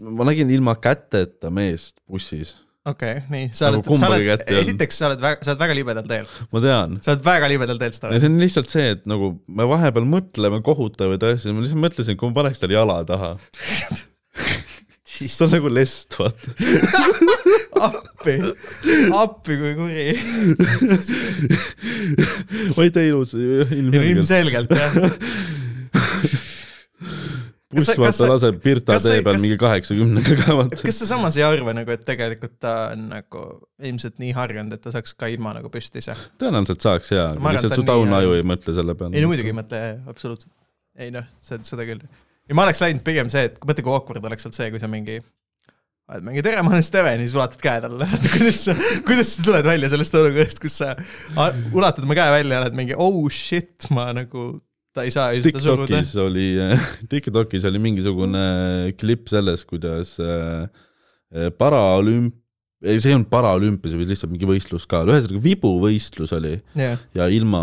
ma 0.00 0.28
nägin 0.28 0.52
ilma 0.54 0.76
käteta 0.82 1.52
meest 1.54 1.98
bussis, 2.08 2.54
okei 2.86 3.18
okay,, 3.18 3.26
nii, 3.32 3.50
sa 3.54 3.70
Nagu 3.70 3.82
oled, 3.82 4.00
sa 4.00 4.12
oled 4.12 4.54
esiteks 4.62 5.02
sa 5.02 5.10
oled 5.10 5.22
väga, 5.22 5.42
sa 5.44 5.52
oled 5.52 5.64
väga 5.66 5.78
libedal 5.78 6.08
teel. 6.08 6.30
ma 6.54 6.64
tean. 6.64 6.96
sa 7.04 7.14
oled 7.14 7.26
väga 7.26 7.50
libedal 7.52 7.82
teel, 7.82 7.92
ja 7.94 7.98
Stav. 7.98 8.16
see 8.16 8.32
on 8.32 8.40
lihtsalt 8.42 8.72
see, 8.72 8.88
et 8.96 9.04
nagu 9.10 9.34
me 9.46 9.68
vahepeal 9.70 10.08
mõtleme 10.16 10.62
kohutavaid 10.64 11.28
asju, 11.32 11.54
ma 11.54 11.66
lihtsalt 11.66 11.84
mõtlesin, 11.88 12.18
kui 12.18 12.30
ma 12.30 12.40
paneks 12.42 12.62
tal 12.62 12.74
jala 12.74 13.02
taha, 13.08 13.36
ta 15.36 15.46
on 15.46 15.54
nagu 15.58 15.70
lest, 15.72 16.18
vaata. 16.18 17.40
appi, 17.88 18.36
appi 19.18 19.58
kui 19.62 19.72
kuri. 19.78 20.06
teinud 22.94 23.28
seda 23.28 23.68
ilmselgelt. 23.74 24.10
ilmselgelt 24.12 24.70
jah. 24.78 24.92
buss 27.76 27.98
vaata 28.00 28.28
laseb 28.30 28.58
Pirta 28.62 28.96
tee 29.02 29.20
peal 29.24 29.38
mingi 29.40 29.58
kaheksakümnega 29.60 30.36
ka 30.42 30.56
vaata. 30.58 30.80
kas 30.84 31.00
sa 31.02 31.08
samas 31.14 31.38
ei 31.40 31.44
arva 31.46 31.74
nagu, 31.76 31.92
et 31.94 32.04
tegelikult 32.06 32.56
ta 32.62 32.74
on 32.92 33.06
nagu 33.12 33.44
ilmselt 33.90 34.18
nii 34.22 34.34
harjunud, 34.36 34.76
et 34.76 34.84
ta 34.84 34.92
saaks 34.94 35.16
ka 35.18 35.30
ilma 35.32 35.54
nagu 35.56 35.72
püsti 35.72 36.02
ise? 36.02 36.16
tõenäoliselt 36.42 36.84
saaks 36.84 37.14
jaa, 37.14 37.30
arvan, 37.34 37.56
lihtsalt 37.56 37.78
su 37.80 37.86
taunaju 37.88 38.36
ei 38.38 38.46
mõtle 38.54 38.76
selle 38.76 38.96
peale. 38.98 39.16
ei 39.16 39.24
no 39.24 39.32
muidugi 39.32 39.52
ei 39.52 39.58
mõtle, 39.58 39.82
absoluutselt. 40.12 40.52
ei 41.00 41.12
noh, 41.14 41.28
seda, 41.44 41.64
seda 41.68 41.88
küll. 41.88 42.02
ja 42.48 42.58
ma 42.58 42.66
oleks 42.68 42.84
läinud 42.84 43.04
pigem 43.06 43.32
see, 43.32 43.48
et 43.50 43.60
mõtle, 43.62 43.86
kui 43.86 43.96
awkward 43.96 44.30
oleks 44.30 44.48
olnud 44.48 44.60
see, 44.60 44.68
kui 44.74 44.82
sa 44.82 44.90
mingi 44.92 45.20
oled 46.10 46.26
mingi 46.26 46.42
tere, 46.44 46.62
ma 46.64 46.74
olen 46.74 46.84
Steven 46.84 47.20
ja 47.20 47.26
siis 47.26 47.36
ulatad 47.36 47.62
käe 47.62 47.80
talle, 47.84 48.08
kuidas 48.34 48.58
sa, 48.66 48.74
kuidas 49.06 49.32
sa 49.36 49.46
tuled 49.46 49.68
välja 49.68 49.90
sellest 49.92 50.18
olukorrast, 50.18 50.60
kus 50.62 50.76
sa 50.82 50.92
ulatad 51.72 52.06
oma 52.06 52.18
käe 52.18 52.34
välja 52.34 52.58
ja 52.58 52.64
oled 52.64 52.78
mingi 52.78 52.98
oh 52.98 53.24
shit, 53.32 53.88
ma 53.94 54.08
nagu, 54.16 54.50
ta 54.96 55.06
ei 55.06 55.14
saa 55.14 55.30
ju 55.36 55.44
seda 55.46 55.62
suruda. 55.62 56.02
Oli, 56.24 56.48
TikTokis 57.12 57.66
oli 57.70 57.82
mingisugune 57.86 58.46
klipp 59.00 59.30
sellest, 59.32 59.68
kuidas 59.70 60.16
äh, 60.22 60.66
äh, 61.32 61.52
paraolümp-, 61.54 62.40
ei, 62.82 62.98
see 62.98 63.12
ei 63.12 63.16
olnud 63.16 63.30
paraolümpia, 63.30 63.92
see 63.92 64.00
oli 64.00 64.10
lihtsalt 64.10 64.34
mingi 64.34 64.48
võistlus 64.48 64.88
ka, 64.90 65.04
ühesõnaga 65.06 65.44
vibuvõistlus 65.44 66.34
oli. 66.34 66.56
Jah, 66.78 66.98
ja 67.14 67.30
ilma, 67.30 67.62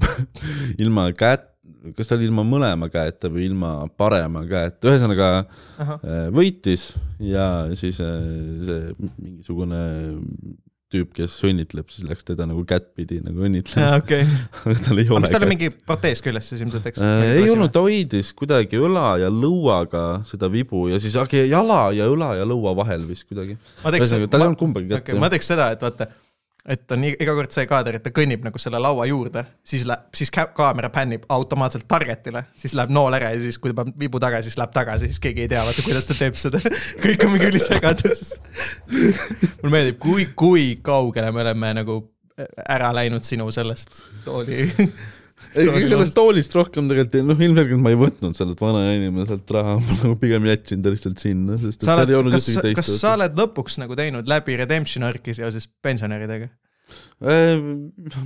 ilma 0.82 1.10
kätt, 1.16 1.52
kas 1.96 2.10
ta 2.10 2.16
oli 2.18 2.28
ilma 2.28 2.44
mõlema 2.46 2.90
käeta 2.92 3.30
või 3.32 3.46
ilma 3.50 3.72
parema 3.98 4.44
käeta, 4.48 4.90
ühesõnaga 4.90 5.30
ahah, 5.78 5.98
äh, 6.00 6.22
võitis 6.34 6.92
ja 7.22 7.66
siis 7.78 8.00
äh, 8.02 8.14
see 8.66 9.10
mingisugune 9.18 9.82
tüüp, 10.92 11.10
kes 11.16 11.32
õnnitleb, 11.46 11.88
siis 11.90 12.06
läks 12.06 12.26
teda 12.26 12.46
nagu 12.46 12.62
kättpidi 12.68 13.18
nagu 13.24 13.42
õnnitlema, 13.48 13.98
okei. 13.98 14.26
aga 14.62 14.76
tal 14.84 15.00
ei 15.02 15.08
ole 15.10 15.26
kas 15.26 15.34
tal 15.34 15.42
kätt. 15.42 15.50
mingi 15.50 15.70
protees 15.74 16.22
küljes 16.24 16.50
siis 16.52 16.62
ilmselt, 16.62 16.86
eks? 16.92 17.02
äh,. 17.02 17.24
ei 17.40 17.48
olnud, 17.50 17.72
ta 17.74 17.82
hoidis 17.84 18.30
kuidagi 18.38 18.78
õla 18.78 19.16
ja 19.24 19.30
lõuaga 19.32 20.04
seda 20.28 20.50
vibu 20.52 20.86
ja 20.92 21.00
siis 21.02 21.18
okay, 21.18 21.48
jala 21.50 21.88
ja 21.96 22.06
õla 22.12 22.36
ja 22.38 22.46
lõua 22.48 22.76
vahel 22.78 23.06
vist 23.08 23.26
kuidagi. 23.26 23.58
ühesõnaga, 23.82 24.30
tal 24.30 24.46
ei 24.46 24.50
olnud 24.52 24.62
kumbagi 24.62 24.92
kätt 24.92 25.02
okei, 25.02 25.18
ma 25.22 25.32
teeks 25.32 25.50
seda, 25.54 25.72
et 25.74 25.82
vaata, 25.82 26.08
et 26.66 26.92
on 26.92 27.04
iga 27.06 27.34
kord 27.38 27.54
see 27.54 27.66
kaader, 27.70 27.98
et 27.98 28.04
ta 28.04 28.10
kõnnib 28.14 28.42
nagu 28.46 28.58
selle 28.58 28.80
laua 28.82 29.06
juurde, 29.06 29.44
siis 29.66 29.84
läheb, 29.86 30.08
siis 30.18 30.32
ka- 30.34 30.48
kaamera 30.56 30.90
pännib 30.94 31.26
automaatselt 31.32 31.86
target'ile, 31.90 32.46
siis 32.58 32.74
läheb 32.74 32.90
nool 32.94 33.14
ära 33.18 33.30
ja 33.34 33.40
siis, 33.42 33.58
kui 33.62 33.70
ta 33.72 33.80
paneb 33.82 34.00
vibu 34.00 34.20
tagasi, 34.22 34.50
siis 34.50 34.58
läheb 34.60 34.74
tagasi, 34.74 35.10
siis 35.12 35.22
keegi 35.22 35.46
ei 35.46 35.52
tea, 35.52 35.62
vaata, 35.66 35.84
kuidas 35.86 36.08
ta 36.10 36.18
teeb 36.18 36.38
seda. 36.40 36.60
kõik 37.04 37.26
on 37.26 37.34
mingi 37.36 37.50
ülisegaduses. 37.52 38.34
mulle 39.62 39.72
meeldib, 39.72 40.00
kui, 40.02 40.28
kui 40.34 40.68
kaugele 40.82 41.30
me 41.32 41.44
oleme 41.46 41.72
nagu 41.82 42.00
ära 42.68 42.90
läinud 42.92 43.24
sinu 43.24 43.48
sellest 43.54 44.02
tooli. 44.26 44.66
sellest 45.56 46.14
toolist 46.16 46.54
rohkem 46.56 46.88
tegelikult, 46.90 47.26
noh 47.28 47.42
ilmselgelt 47.46 47.82
ma 47.82 47.92
ei 47.92 47.98
võtnud 48.00 48.36
sellelt 48.38 48.60
vana 48.62 48.84
inimeselt 48.94 49.50
raha, 49.56 49.76
ma 49.80 49.98
nagu 50.02 50.16
pigem 50.20 50.46
jätsin 50.48 50.84
ta 50.84 50.92
lihtsalt 50.92 51.20
sinna, 51.22 51.58
sest 51.60 51.82
et 51.82 51.88
sa 51.88 51.98
seal 52.00 52.12
ei 52.12 52.18
olnud 52.20 52.36
kas, 52.36 52.48
ühtegi 52.54 52.78
kas 52.78 52.88
teist 52.90 53.04
sa 53.04 53.16
oled 53.18 53.36
lõpuks 53.40 53.76
nagu 53.82 53.98
teinud 53.98 54.30
läbi 54.30 54.56
redemption 54.60 55.06
arc'i 55.08 55.36
seoses 55.36 55.68
pensionäridega? 55.84 56.48
äh,. 57.20 57.60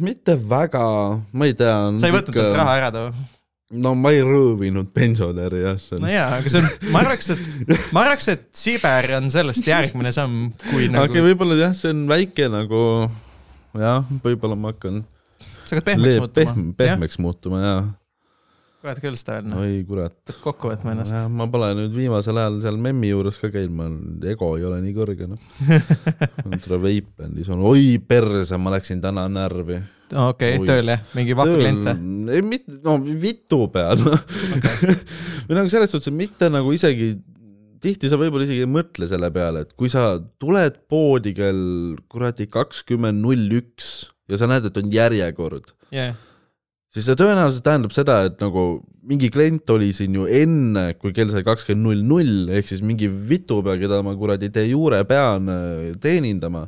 mitte 0.03 0.39
väga, 0.39 0.87
ma 1.33 1.51
ei 1.51 1.59
tea. 1.59 1.77
sa 1.99 2.11
ei 2.11 2.17
võtnud 2.17 2.37
talt 2.37 2.59
raha 2.63 2.79
ära 2.79 2.95
too? 2.95 3.13
no 3.71 3.95
ma 3.95 4.11
ei 4.15 4.23
röövinud 4.27 4.91
pensionäri 4.95 5.63
jah, 5.63 5.79
see 5.79 5.99
on 5.99 6.07
no 6.07 6.11
jaa, 6.11 6.29
aga 6.41 6.51
see 6.51 6.63
on, 6.63 6.71
ma 6.95 7.05
arvaks, 7.05 7.31
et, 7.35 7.45
ma 7.95 8.05
arvaks, 8.07 8.31
et 8.33 8.47
Siber 8.57 9.15
on 9.21 9.31
sellest 9.31 9.67
järgmine 9.67 10.15
samm, 10.15 10.51
kui 10.71 10.91
nagu.... 10.91 11.11
okei, 11.11 11.23
võib-olla 11.31 11.59
jah, 11.59 11.75
see 11.79 11.95
on 11.95 12.07
väike 12.11 12.51
nagu 12.51 12.83
jah, 13.79 14.07
võib-olla 14.25 14.59
ma 14.59 14.75
hakkan 14.75 15.05
sa 15.71 15.79
hakkad 15.79 15.89
pehmeks 15.93 16.07
leeb- 16.11 16.27
muutuma 16.27 16.53
pehm-, 16.53 16.71
pehmeks 16.83 17.21
muutuma 17.23 17.65
ja 17.65 17.75
kurat 18.81 19.01
küll 19.03 19.17
noh, 19.45 19.61
oi 19.61 19.81
kurat. 19.85 20.17
kokku 20.41 20.71
võtma 20.71 20.95
ennast. 20.95 21.17
ma 21.29 21.47
pole 21.53 21.69
nüüd 21.77 21.93
viimasel 21.93 22.39
ajal 22.41 22.59
seal 22.65 22.79
memmi 22.81 23.11
juures 23.11 23.37
ka 23.41 23.51
käinud, 23.53 23.75
ma, 23.77 23.89
ego 24.33 24.55
ei 24.57 24.65
ole 24.65 24.79
nii 24.81 24.95
kõrge 24.97 25.29
noh. 25.29 25.41
Vapelandis 26.71 27.51
on, 27.53 27.65
oi 27.69 27.99
perse, 28.01 28.57
ma 28.57 28.73
läksin 28.73 29.03
täna 29.05 29.27
närvi. 29.33 29.83
okei 30.17 30.57
Oi., 30.63 30.69
tööl 30.71 30.95
jah, 30.95 31.03
mingi 31.17 31.37
vahva 31.37 31.59
klient 31.61 31.91
või? 31.91 32.39
ei 32.39 32.47
mitte, 32.47 32.79
no 32.87 32.97
vitu 33.05 33.67
peal 33.75 34.01
või 35.47 35.59
nagu 35.59 35.69
selles 35.73 35.93
suhtes, 35.93 36.09
et 36.09 36.17
mitte 36.17 36.49
nagu 36.53 36.73
isegi 36.73 37.13
tihti 37.85 38.09
sa 38.09 38.17
võib-olla 38.21 38.49
isegi 38.49 38.65
ei 38.65 38.71
mõtle 38.71 39.09
selle 39.11 39.29
peale, 39.35 39.67
et 39.67 39.77
kui 39.77 39.93
sa 39.93 40.15
tuled 40.41 40.81
poodi 40.89 41.35
kell 41.37 42.01
kuradi 42.09 42.49
kakskümmend 42.49 43.21
null 43.21 43.61
üks 43.61 44.09
ja 44.31 44.41
sa 44.41 44.49
näed, 44.51 44.67
et 44.71 44.81
on 44.81 44.91
järjekord, 44.93 45.73
jah, 45.95 46.15
siis 46.95 47.07
see 47.07 47.19
tõenäoliselt 47.19 47.67
tähendab 47.67 47.95
seda, 47.95 48.21
et 48.29 48.39
nagu 48.43 48.81
mingi 49.11 49.31
klient 49.33 49.71
oli 49.73 49.91
siin 49.97 50.15
ju 50.19 50.27
enne, 50.27 50.91
kui 51.01 51.15
kell 51.17 51.33
sai 51.33 51.45
kakskümmend 51.47 51.87
null 51.87 52.05
null, 52.07 52.53
ehk 52.55 52.69
siis 52.69 52.83
mingi 52.85 53.09
vitu 53.09 53.61
peal, 53.65 53.79
keda 53.81 54.03
ma 54.07 54.15
kuradi 54.19 54.51
de 54.53 54.67
jure 54.69 55.01
pean 55.09 55.51
äh, 55.51 55.91
teenindama. 56.03 56.67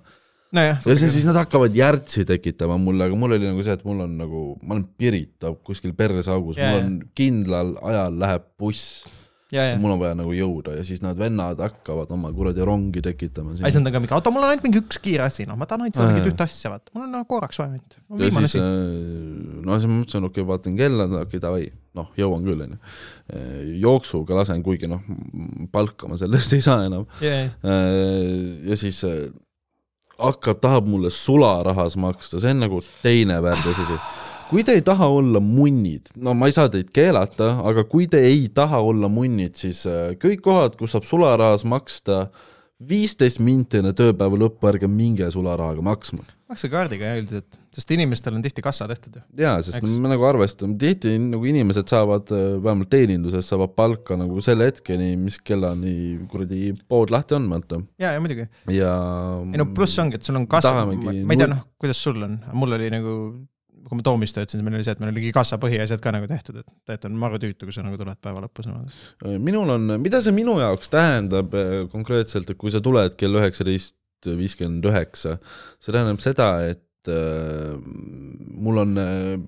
nojah. 0.53 0.83
ja 0.85 0.97
siis, 0.97 1.13
siis 1.15 1.27
nad 1.29 1.39
hakkavad 1.41 1.75
järtsi 1.77 2.27
tekitama 2.29 2.79
mulle, 2.81 3.09
aga 3.09 3.19
mul 3.19 3.37
oli 3.39 3.49
nagu 3.49 3.65
see, 3.65 3.77
et 3.77 3.85
mul 3.89 4.05
on 4.07 4.17
nagu, 4.21 4.45
ma 4.63 4.77
olen 4.77 4.87
Pirita 4.99 5.55
kuskil 5.65 5.95
perseaugus 5.97 6.61
Jaa, 6.61 6.69
yeah,, 6.69 6.77
mul 6.77 6.87
on 6.87 6.97
kindlal 7.17 7.75
ajal 7.93 8.19
läheb 8.23 8.49
buss 8.61 9.03
mul 9.81 9.95
on 9.95 10.01
vaja 10.01 10.17
nagu 10.17 10.33
jõuda 10.33 10.77
ja 10.79 10.85
siis 10.87 11.03
nad 11.05 11.19
vennad 11.19 11.61
hakkavad 11.61 12.11
oma 12.15 12.31
kuradi 12.33 12.65
rongi 12.65 13.03
tekitama 13.05 13.53
ai, 13.59 13.73
see 13.73 13.83
on 13.83 13.89
ka 13.93 14.01
mingi, 14.01 14.15
oota, 14.17 14.33
mul 14.33 14.47
on 14.47 14.53
ainult 14.53 14.65
mingi 14.67 14.81
üks 14.81 15.01
kiire 15.03 15.27
asi, 15.27 15.45
noh, 15.49 15.59
ma 15.61 15.69
tahan 15.69 15.87
ainult 15.87 15.99
seda 15.99 16.09
mingit 16.09 16.33
ühte 16.33 16.47
asja, 16.47 16.73
vaata, 16.73 16.95
mul 16.97 17.07
on 17.07 17.15
nagu 17.19 17.29
korraks 17.29 17.61
vaja 17.61 17.75
ainult. 17.75 17.99
ja 18.23 18.33
siis 18.33 18.49
asi., 18.49 18.65
no 19.67 19.77
siis 19.77 19.91
ma 19.91 19.99
mõtlesin, 19.99 20.29
okei 20.31 20.41
okay,, 20.41 20.49
vaatan 20.53 20.81
kella, 20.81 21.09
okei 21.11 21.29
okay, 21.29 21.45
davai, 21.45 21.69
noh, 21.99 22.11
jõuan 22.19 22.49
küll, 22.49 22.65
onju. 22.67 22.81
jooksuga 23.85 24.41
lasen, 24.41 24.65
kuigi 24.65 24.91
noh, 24.91 25.05
palka 25.75 26.09
ma 26.09 26.21
sellest 26.21 26.55
ei 26.57 26.65
saa 26.65 26.89
enam. 26.89 27.05
ja, 27.21 27.45
ja, 27.45 27.79
ja 28.73 28.81
siis 28.81 29.05
äh, 29.09 29.27
hakkab, 30.23 30.61
tahab 30.63 30.89
mulle 30.89 31.13
sularahas 31.13 31.97
maksta, 32.01 32.41
see 32.41 32.53
on 32.55 32.65
nagu 32.65 32.83
teine 33.03 33.41
värdjas 33.45 33.85
asi. 33.85 34.01
Kui 34.51 34.65
te 34.67 34.77
ei 34.79 34.85
taha 34.87 35.09
olla 35.13 35.41
munnid, 35.43 36.13
no 36.17 36.35
ma 36.39 36.49
ei 36.51 36.57
saa 36.57 36.71
teid 36.73 36.93
keelata, 36.95 37.55
aga 37.69 37.85
kui 37.89 38.09
te 38.11 38.23
ei 38.29 38.49
taha 38.55 38.83
olla 38.85 39.11
munnid, 39.13 39.57
siis 39.61 39.85
äh, 39.91 40.15
kõik 40.23 40.43
kohad, 40.45 40.79
kus 40.81 40.97
saab 40.97 41.09
sularahas 41.09 41.67
maksta 41.69 42.27
viisteist 42.89 43.41
minti 43.43 43.81
enne 43.81 43.93
tööpäeva 43.97 44.39
lõppu, 44.39 44.67
ärge 44.71 44.89
minge 44.91 45.29
sularahaga 45.33 45.85
maksma. 45.85 46.25
makske 46.53 46.69
kaardiga 46.73 47.09
jah 47.09 47.21
üldiselt, 47.21 47.57
sest 47.73 47.93
inimestel 47.95 48.35
on 48.37 48.43
tihti 48.45 48.65
kassa 48.65 48.89
tehtud 48.91 49.17
ju. 49.17 49.23
jaa, 49.41 49.55
sest 49.65 49.79
Eks. 49.79 49.95
Me 50.03 50.11
nagu 50.11 50.27
arvestame, 50.29 50.77
tihti 50.81 51.15
nagu 51.23 51.47
inimesed 51.49 51.89
saavad 51.93 52.33
äh, 52.35 52.57
vähemalt 52.65 52.91
teeninduses 52.93 53.49
saavad 53.49 53.75
palka 53.79 54.19
nagu 54.21 54.43
selle 54.45 54.69
hetkeni, 54.69 55.15
mis 55.21 55.39
kellani 55.41 55.95
kuradi 56.33 56.75
pood 56.89 57.15
lahti 57.15 57.39
on, 57.39 57.49
vaata. 57.53 57.81
ja, 58.03 58.15
ja 58.17 58.25
muidugi. 58.25 58.49
ja 58.75 58.93
ei 59.47 59.63
no 59.63 59.71
pluss 59.77 60.03
ongi, 60.03 60.21
et 60.21 60.29
sul 60.29 60.41
on 60.41 60.49
kassa, 60.51 60.85
ma 60.85 61.15
ei 61.15 61.39
tea, 61.39 61.51
noh, 61.55 61.65
kuidas 61.81 62.03
sul 62.03 62.21
on, 62.27 62.39
mul 62.59 62.79
oli 62.79 62.91
nagu, 62.93 63.17
kui 63.89 63.99
ma 63.99 64.05
Toomis 64.07 64.35
töötasin, 64.35 64.61
siis 64.61 64.67
meil 64.67 64.79
oli 64.79 64.87
see, 64.87 64.95
et 64.97 65.03
meil 65.03 65.13
oligi 65.13 65.33
kassa 65.35 65.59
põhiasjad 65.63 66.03
ka 66.03 66.13
nagu 66.15 66.29
tehtud, 66.31 66.61
et 66.61 66.67
tegelikult 66.67 67.09
on 67.09 67.19
maru 67.25 67.41
tüütu, 67.43 67.67
kui 67.67 67.75
sa 67.75 67.85
nagu 67.85 67.99
tuled 68.01 68.21
päeva 68.23 68.45
lõpus 68.45 68.69
niimoodi. 68.69 69.41
minul 69.43 69.75
on, 69.75 69.97
mida 70.03 70.23
see 70.23 70.35
minu 70.37 70.59
jaoks 70.61 70.93
tähendab 70.93 71.57
eh, 71.59 71.75
konkreetselt, 71.93 72.51
et 72.53 72.61
kui 72.61 72.73
sa 72.75 72.83
tuled 72.85 73.17
kell 73.19 73.41
üheksateist 73.41 73.99
viiskümmend 74.31 74.87
üheksa, 74.87 75.37
see 75.83 75.95
tähendab 75.95 76.23
seda, 76.23 76.49
et 76.71 77.11
äh, 77.11 77.75
mul 78.63 78.85
on, 78.85 78.95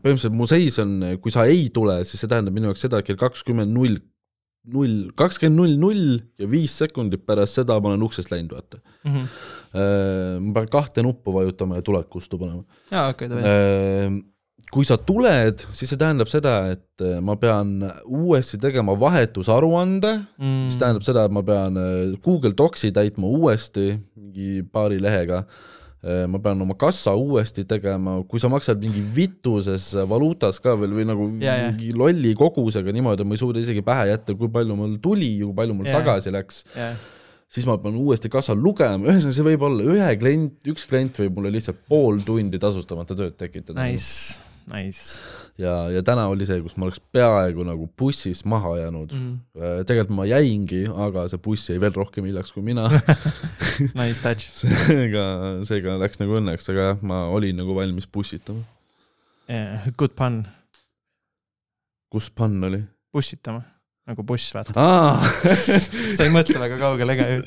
põhimõtteliselt 0.03 0.35
mu 0.35 0.49
seis 0.51 0.81
on, 0.83 0.97
kui 1.23 1.35
sa 1.35 1.47
ei 1.51 1.69
tule, 1.75 2.01
siis 2.09 2.25
see 2.25 2.31
tähendab 2.31 2.57
minu 2.57 2.73
jaoks 2.73 2.83
seda, 2.89 2.99
et 2.99 3.09
kell 3.09 3.21
kakskümmend 3.21 3.71
null, 3.75 4.01
null, 4.73 5.11
kakskümmend 5.19 5.59
null 5.61 5.75
null 5.81 6.05
ja 6.41 6.47
viis 6.49 6.73
sekundit 6.81 7.27
pärast 7.29 7.59
seda 7.61 7.77
ma 7.81 7.91
olen 7.93 8.05
uksest 8.07 8.31
läinud, 8.33 8.55
vaata. 8.57 8.81
ma 10.41 10.53
pean 10.57 10.71
kahte 10.73 11.03
nuppu 11.05 11.35
vajutama 11.35 11.81
ja 11.81 11.83
tulekustu 11.85 12.39
panema. 12.41 12.65
jaa, 12.93 13.09
okei, 13.13 13.29
davai. 13.29 13.43
Ehm, 13.51 14.17
kui 14.73 14.87
sa 14.89 14.97
tuled, 14.99 15.61
siis 15.77 15.91
see 15.93 15.99
tähendab 16.01 16.31
seda, 16.33 16.55
et 16.73 17.05
eh, 17.05 17.19
ma 17.23 17.37
pean 17.39 17.77
uuesti 18.09 18.59
tegema 18.63 18.97
vahetusaruande, 18.99 20.15
Mm. 20.39 20.65
mis 20.71 20.79
tähendab 20.81 21.05
seda, 21.07 21.27
et 21.29 21.35
ma 21.35 21.43
pean 21.47 21.77
Google 22.25 22.55
Docsi 22.57 22.91
täitma 22.93 23.29
uuesti 23.29 23.93
mingi 24.17 24.63
paari 24.73 24.99
lehega. 25.03 25.45
Ma 26.29 26.39
pean 26.45 26.61
oma 26.61 26.75
kassa 26.77 27.15
uuesti 27.17 27.65
tegema, 27.69 28.19
kui 28.29 28.43
sa 28.43 28.51
maksad 28.53 28.83
mingi 28.83 29.01
vituses 29.17 29.91
valuutas 30.11 30.59
ka 30.61 30.75
veel 30.81 30.93
või 30.99 31.07
nagu 31.09 31.29
Ja, 31.41 31.55
ja. 31.57 31.71
mingi 31.73 31.95
lolli 31.97 32.35
kogusega 32.37 32.93
niimoodi, 32.93 33.25
ma 33.25 33.37
ei 33.37 33.41
suuda 33.41 33.63
isegi 33.63 33.83
pähe 33.85 34.11
jätta, 34.11 34.37
kui 34.37 34.51
palju 34.53 34.77
mul 34.77 34.99
tuli 35.03 35.33
ja 35.39 35.49
kui 35.49 35.57
palju 35.63 35.77
mul 35.79 35.89
Ja, 35.89 35.99
tagasi 35.99 36.33
läks. 36.35 36.65
Siis 37.55 37.67
ma 37.69 37.77
pean 37.79 37.95
uuesti 38.01 38.29
kassal 38.33 38.59
lugema, 38.59 39.07
ühesõnaga 39.07 39.37
see 39.37 39.47
võib 39.47 39.65
olla 39.69 39.85
ühe 39.95 40.11
klient, 40.19 40.57
üks 40.73 40.89
klient 40.91 41.21
võib 41.23 41.39
mulle 41.39 41.53
lihtsalt 41.55 41.85
pool 41.89 42.19
tundi 42.27 42.59
tasustamata 42.61 43.15
tööd 43.17 43.37
tekitada. 43.39 43.85
nice, 43.85 44.41
nice 44.73 45.19
ja, 45.61 45.91
ja 45.93 46.03
täna 46.07 46.27
oli 46.33 46.47
see, 46.49 46.61
kus 46.65 46.77
ma 46.79 46.89
oleks 46.89 47.03
peaaegu 47.15 47.67
nagu 47.67 47.89
bussist 47.99 48.47
maha 48.49 48.77
jäänud 48.81 49.13
mm.. 49.13 49.35
mm.. 49.55 49.85
tegelikult 49.89 50.17
ma 50.17 50.27
jäingi, 50.29 50.85
aga 51.07 51.27
see 51.33 51.43
buss 51.45 51.71
jäi 51.71 51.81
veel 51.83 51.95
rohkem 51.97 52.27
hiljaks 52.29 52.55
kui 52.55 52.65
mina 52.65 52.89
Nice 53.99 54.23
touch 54.23 54.49
seega, 54.61 55.25
seega 55.69 55.99
läks 56.01 56.21
nagu 56.21 56.39
õnneks, 56.39 56.69
aga 56.73 56.91
jah, 56.91 57.05
ma 57.07 57.25
olin 57.35 57.57
nagu 57.59 57.75
valmis 57.77 58.07
bussitama. 58.07 58.63
yeah,. 59.51 59.87
Good 59.99 60.15
pun, 60.19 60.43
kus 62.13 62.31
pann 62.31 62.63
oli? 62.71 62.83
bussitama, 63.15 63.63
nagu 64.11 64.27
buss, 64.27 64.55
vaata. 64.55 64.75
aa, 64.79 65.19
sa 66.17 66.27
ei 66.27 66.33
mõtle 66.35 66.61
väga 66.63 66.79
kaugele 66.81 67.17
ega 67.17 67.29
ju. 67.31 67.43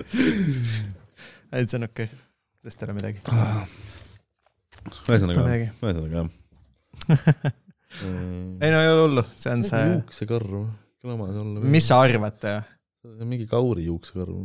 et 1.51 1.69
see 1.69 1.79
on 1.79 1.87
okei 1.89 2.09
okay., 2.09 2.25
sest 2.67 2.83
ei 2.83 2.89
ole 2.89 2.97
midagi. 2.99 3.23
ühesõnaga, 5.07 5.47
midagi. 5.47 5.71
ühesõnaga 5.79 6.21
jah. 6.21 6.35
ei 8.63 8.71
no 8.71 8.79
ei 8.81 8.91
ole 8.91 9.03
hullu, 9.05 9.23
see 9.39 9.51
on 9.53 9.65
see, 9.67 9.83
juuksekarv, 9.93 10.55
kõlamas 11.03 11.35
olla. 11.41 11.67
mis 11.75 11.87
sa 11.87 11.99
arvad? 12.03 12.39
see 12.41 13.27
mingi 13.27 13.47
kauri 13.49 13.87
juuksekarv. 13.87 14.39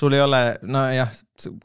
sul 0.00 0.16
ei 0.16 0.22
ole, 0.24 0.42
nojah, 0.62 1.10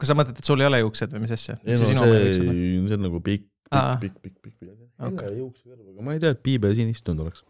kas 0.00 0.10
sa 0.10 0.16
mõtled, 0.18 0.40
et 0.40 0.48
sul 0.48 0.62
ei 0.64 0.70
ole 0.70 0.82
juuksed 0.82 1.14
või 1.14 1.26
mis 1.26 1.36
asja? 1.36 1.58
ei 1.64 1.78
no 1.78 1.90
see, 1.90 2.32
see 2.40 2.98
on 2.98 3.06
nagu 3.06 3.22
pikk, 3.24 3.46
pikk, 3.70 4.18
pikk, 4.24 4.40
pikk, 4.42 4.58
pikk, 4.58 5.22
ei 5.28 5.38
juuksekarv, 5.38 5.84
aga 5.94 6.08
ma 6.08 6.16
ei 6.16 6.22
tea, 6.22 6.34
et 6.36 6.42
Piibe 6.42 6.72
siin 6.76 6.90
istunud 6.92 7.26
oleks. 7.26 7.46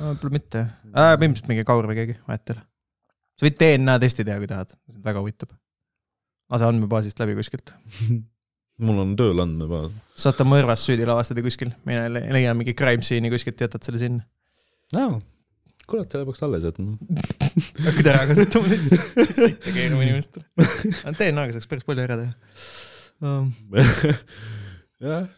võib-olla 0.00 0.36
mitte 0.36 0.66
äh,, 0.66 1.14
põhimõtteliselt 1.14 1.52
mingi 1.52 1.66
Kaur 1.68 1.88
või 1.90 2.00
keegi, 2.02 2.18
vahet 2.26 2.50
ei 2.52 2.58
ole. 2.58 2.66
sa 3.38 3.48
võid 3.48 3.62
DNA 3.62 3.96
testi 4.02 4.26
teha, 4.26 4.42
kui 4.42 4.50
tahad, 4.50 4.74
väga 5.06 5.24
huvitab. 5.24 5.54
lase 6.50 6.66
andmebaasist 6.66 7.22
läbi 7.22 7.38
kuskilt. 7.38 7.74
mul 8.84 9.02
on 9.02 9.16
tööl 9.18 9.42
andmebaas. 9.44 9.92
saate 10.18 10.46
mõrvas 10.48 10.84
süüdi 10.86 11.06
lavastada 11.08 11.42
kuskil, 11.44 11.72
mine 11.88 12.06
le- 12.12 12.26
leia 12.36 12.54
mingi 12.56 12.74
crime 12.78 13.04
scene'i 13.06 13.32
kuskilt, 13.32 13.60
jätad 13.60 13.84
selle 13.86 14.00
sinna. 14.02 14.24
aa, 14.96 15.18
kurat, 15.90 16.10
selle 16.12 16.28
peaks 16.28 16.44
alles 16.46 16.66
jätma. 16.68 16.96
hakkad 17.88 18.12
ära 18.14 18.28
kasutama 18.30 18.70
neid 18.72 18.86
sitte 18.88 19.74
keerama 19.74 20.06
inimestele. 20.06 20.46
DNA-ga 21.18 21.56
saaks 21.56 21.70
päris 21.70 21.86
palju 21.88 22.06
ära 22.06 22.20
teha 22.20 22.32
um. 23.26 23.50
jah, 25.10 25.28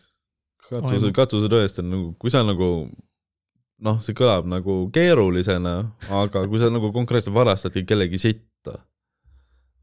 katuse 1.17 1.51
tõesti 1.51 1.83
on 1.83 1.91
nagu, 1.93 2.13
kui 2.21 2.33
sa 2.33 2.45
nagu 2.47 2.69
noh, 3.83 3.99
see 4.05 4.15
kõlab 4.17 4.47
nagu 4.51 4.85
keerulisena, 4.95 5.75
aga 6.13 6.45
kui 6.51 6.61
sa 6.63 6.71
nagu 6.73 6.93
konkreetselt 6.95 7.35
varastadki 7.35 7.85
kellegi 7.89 8.21
sitta 8.23 8.47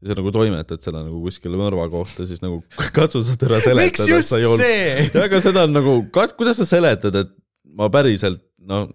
ja 0.00 0.10
sa 0.10 0.16
nagu 0.16 0.32
toimetad 0.32 0.80
selle 0.84 1.02
nagu 1.04 1.20
kuskile 1.24 1.58
mõrva 1.60 1.84
kohta, 1.92 2.24
siis 2.28 2.40
nagu 2.44 2.62
katsu 2.96 3.20
ära 3.20 3.60
miks 3.60 3.66
seletada, 3.68 4.06
et 4.06 4.14
just 4.14 4.32
sa 4.32 4.40
ei 4.40 4.48
olnud. 4.48 4.64
see? 4.64 5.24
aga 5.26 5.42
seda 5.44 5.66
on 5.68 5.76
nagu, 5.76 5.98
kuidas 6.12 6.60
sa 6.62 6.68
seletad, 6.68 7.20
et 7.20 7.34
ma 7.76 7.90
päriselt 7.92 8.42
noh, 8.64 8.88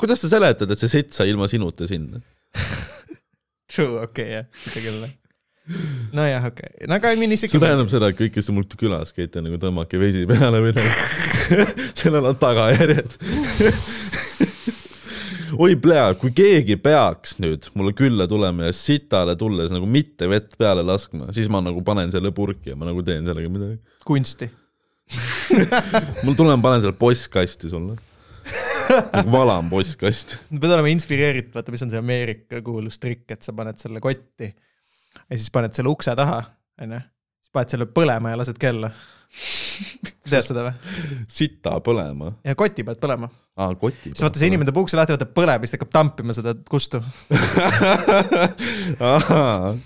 kuidas 0.00 0.22
sa 0.22 0.34
seletad, 0.34 0.70
et 0.70 0.84
see 0.84 0.92
sitt 0.98 1.16
sai 1.16 1.32
ilma 1.32 1.48
sinuta 1.50 1.88
sinna? 1.88 2.20
True, 3.72 4.02
okei 4.04 4.04
okay, 4.04 4.30
jah, 4.36 4.46
seda 4.66 4.84
küll. 4.84 5.08
nojah, 6.12 6.50
okei 6.50 6.68
okay., 6.74 6.90
no 6.90 6.98
aga 6.98 7.14
I 7.14 7.20
mean 7.20 7.32
isegi 7.32 7.54
see. 7.54 7.62
tähendab 7.62 7.88
seda, 7.92 8.12
et 8.12 8.18
kõik, 8.18 8.34
kes 8.36 8.50
te 8.50 8.56
mul 8.56 8.68
külas 8.68 9.16
käite, 9.16 9.40
nagu 9.44 9.56
tõmmake 9.62 10.00
vesi 10.02 10.26
peale 10.28 10.60
või 10.66 10.76
nagu 10.76 10.92
sellel 12.02 12.32
on 12.34 12.38
tagajärjed. 12.42 13.16
Oi 15.58 15.76
plea, 15.80 16.12
kui 16.18 16.32
keegi 16.36 16.76
peaks 16.80 17.36
nüüd 17.42 17.68
mulle 17.78 17.92
külla 17.96 18.26
tulema 18.30 18.68
ja 18.68 18.76
sitale 18.76 19.34
tulles 19.38 19.72
nagu 19.74 19.88
mitte 19.88 20.28
vett 20.30 20.56
peale 20.58 20.84
laskma, 20.86 21.30
siis 21.36 21.50
ma 21.52 21.62
nagu 21.64 21.82
panen 21.84 22.12
selle 22.14 22.32
purki 22.34 22.72
ja 22.72 22.78
ma 22.78 22.88
nagu 22.88 23.04
teen 23.06 23.26
sellega 23.28 23.52
midagi. 23.52 23.78
kunsti. 24.08 24.48
mul 26.24 26.38
tulen, 26.38 26.62
panen 26.64 26.84
selle 26.84 26.96
postkasti 26.98 27.70
sulle. 27.72 27.98
nagu 29.12 29.32
valan 29.32 29.70
postkasti. 29.72 30.40
pead 30.52 30.70
olema 30.70 30.92
inspireeritud, 30.92 31.54
vaata, 31.56 31.74
mis 31.74 31.84
on 31.84 31.92
see 31.92 32.00
Ameerika 32.00 32.62
kuulus 32.64 33.00
trikk, 33.02 33.28
et 33.34 33.44
sa 33.44 33.54
paned 33.56 33.80
selle 33.80 34.02
kotti 34.04 34.48
ja 34.48 35.38
siis 35.38 35.50
paned 35.52 35.74
selle 35.76 35.92
ukse 35.92 36.14
taha, 36.16 36.42
onju. 36.82 37.00
siis 37.42 37.54
paned 37.54 37.76
selle 37.76 37.88
põlema 37.92 38.32
ja 38.32 38.40
lased 38.40 38.60
kella. 38.60 38.92
tead 40.28 40.44
seda 40.44 40.66
või? 40.68 40.96
sita 41.28 41.76
põlema. 41.84 42.34
ja 42.44 42.56
koti 42.58 42.84
pead 42.88 43.00
põlema. 43.02 43.28
aa, 43.60 43.74
koti. 43.78 44.12
siis 44.12 44.22
vaata, 44.24 44.40
see 44.40 44.48
inimene 44.52 44.68
teeb 44.70 44.78
ukse 44.82 44.96
lahti, 44.98 45.14
võtab 45.16 45.32
põleb 45.36 45.60
ja 45.64 45.68
siis 45.68 45.74
ta 45.74 45.78
hakkab 45.80 45.92
tampima 45.98 46.32
seda 46.36 46.54
kustu. 46.70 47.00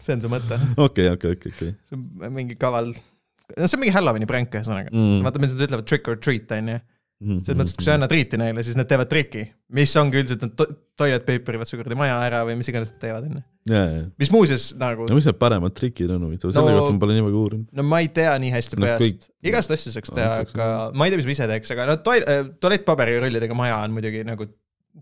see 0.05 0.15
on 0.17 0.23
see 0.25 0.31
mõte. 0.33 0.59
okei, 0.87 1.09
okei, 1.15 1.37
okei, 1.37 1.53
okei. 1.55 1.73
see 1.89 1.97
on 1.99 2.35
mingi 2.37 2.57
kaval, 2.61 2.93
no 2.93 3.67
see 3.69 3.77
on 3.79 3.83
mingi 3.85 3.95
Halloweeni 3.97 4.29
pränk 4.31 4.55
ühesõnaga 4.55 4.93
Mm. 4.93 5.23
vaata, 5.27 5.43
mis 5.43 5.55
nad 5.57 5.67
ütlevad 5.69 5.87
trick 5.89 6.09
or 6.11 6.17
treat 6.21 6.53
onju. 6.57 6.79
Selles 7.17 7.57
mõttes, 7.57 7.73
et 7.73 7.79
kui 7.81 7.85
sa 7.87 7.95
annad 7.97 8.11
triiti 8.13 8.37
neile, 8.41 8.61
siis 8.67 8.77
nad 8.77 8.89
teevad 8.91 9.09
triki, 9.09 9.47
mis 9.73 9.93
ongi 9.97 10.19
üldiselt 10.21 10.43
nad 10.45 10.53
to 10.59 10.67
toilet 11.01 11.25
paper 11.25 11.57
ivad 11.57 11.69
su 11.71 11.79
kuradi 11.81 11.97
maja 11.97 12.19
ära 12.27 12.43
või 12.45 12.59
mis 12.61 12.69
iganes 12.69 12.91
nad 12.93 12.99
teevad 13.01 13.25
onju. 13.29 13.41
mis 14.21 14.31
muuseas 14.35 14.67
nagu 14.81 15.07
no 15.09 15.17
mis 15.17 15.25
need 15.27 15.39
paremad 15.41 15.73
trikid 15.77 16.11
on 16.13 16.27
huvitav, 16.29 16.53
selle 16.53 16.75
No- 16.75 16.83
kohta 16.83 16.93
ma 16.97 17.03
pole 17.07 17.17
nii 17.17 17.25
väga 17.27 17.41
uurinud. 17.41 17.67
no 17.73 17.83
ma 17.89 18.03
ei 18.05 18.09
tea 18.13 18.35
nii 18.43 18.53
hästi 18.53 18.79
No 18.79 18.87
kõik- 18.87 18.99
peast, 19.17 19.31
igast 19.43 19.73
asju 19.77 19.93
saaks 19.97 20.13
teha, 20.15 20.35
aga 20.45 20.69
ma 20.95 21.05
ei 21.09 21.11
tea, 21.15 21.23
mis 21.23 21.27
ma 21.31 21.35
ise 21.39 21.49
teeks, 21.51 21.73
aga 21.75 21.87
no 21.89 21.97
toil-, 22.05 22.29
tualettpaberirullidega 22.61 23.57
maja 23.57 23.81
on 23.83 23.97
muidugi 23.97 24.23
nagu 24.29 24.47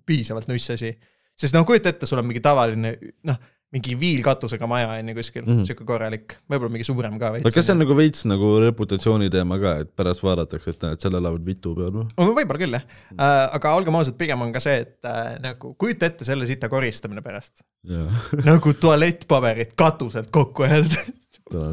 piisavalt 0.06 0.46
nuss 0.48 0.70
asi. 0.70 0.94
sest 1.36 1.54
noh, 1.54 1.64
kujuta 1.66 1.90
ette, 1.90 2.06
sul 2.06 2.18
on 2.22 2.26
mingi 2.30 2.40
tavaline 2.40 2.94
noh, 3.26 3.38
mingi 3.74 3.96
viilkatusega 3.98 4.68
maja 4.70 4.92
on 4.98 5.10
ju 5.10 5.16
kuskil 5.18 5.42
mm 5.44 5.54
Mhm. 5.54 5.64
-hmm., 5.66 5.84
korralik, 5.88 6.36
võib-olla 6.50 6.72
mingi 6.76 6.86
suurem 6.86 7.18
ka 7.18 7.26
aga 7.30 7.38
veits. 7.38 7.54
kas 7.54 7.66
see 7.66 7.74
on 7.74 7.82
nagu 7.82 7.96
veits 7.98 8.24
nagu 8.30 8.52
reputatsiooni 8.64 9.30
teema 9.30 9.58
ka, 9.62 9.74
et 9.84 9.90
pärast 9.96 10.22
vaadatakse, 10.24 10.70
et 10.74 10.86
näed, 10.86 11.02
seal 11.02 11.18
elavad 11.20 11.44
vitu 11.46 11.74
peal 11.78 11.92
või? 11.94 12.06
võib-olla 12.18 12.62
küll 12.64 12.78
jah 12.78 12.86
äh,, 13.18 13.56
aga 13.58 13.74
olgem 13.78 13.98
ausad, 14.00 14.16
pigem 14.20 14.40
on 14.46 14.54
ka 14.54 14.62
see, 14.64 14.80
et 14.86 15.10
äh, 15.10 15.34
nagu 15.42 15.74
kujuta 15.80 16.06
ette 16.10 16.24
selle 16.28 16.46
sita 16.50 16.70
koristamine 16.72 17.22
pärast. 17.24 17.64
jaa, 17.88 18.08
nagu 18.44 18.72
tualettpaberit 18.72 19.74
katuselt 19.76 20.30
kokku 20.34 20.66
ajada. 20.68 21.04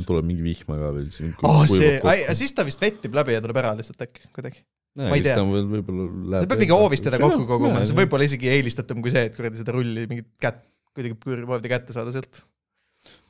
tuleb 0.08 0.28
mingi 0.28 0.44
vihma 0.44 0.78
ka 0.80 0.92
veel 0.96 1.10
siin. 1.14 1.34
oh 1.48 1.64
see, 1.70 1.98
siis 2.38 2.54
ta 2.56 2.66
vist 2.68 2.82
vettib 2.84 3.16
läbi 3.18 3.38
ja 3.38 3.42
tuleb 3.44 3.60
ära 3.62 3.74
lihtsalt 3.78 4.04
äkki 4.04 4.28
kuidagi. 4.36 4.64
ma 5.00 5.16
ei 5.16 5.24
tea. 5.24 5.38
võib-olla 5.40 6.08
läheb. 6.34 6.44
ta 6.44 6.52
peab 6.52 6.64
mingi 6.66 6.76
hoovist 6.76 7.06
teda 7.08 7.20
kokku 7.22 7.46
koguma, 7.50 7.86
see 7.88 7.96
võib 7.98 8.18
olla 8.18 8.28
isegi 8.28 8.52
eelistatum 8.52 9.04
kui 9.04 9.14
see, 9.14 9.30
et 9.30 9.38
kuradi 9.38 9.62
seda 9.62 9.76
rulli 9.76 10.04
mingit 10.12 10.28
kätt, 10.44 10.66
kuidagi 10.96 11.18
proovida 11.18 11.76
kätte 11.76 11.96
saada 11.96 12.14
sealt. 12.16 12.42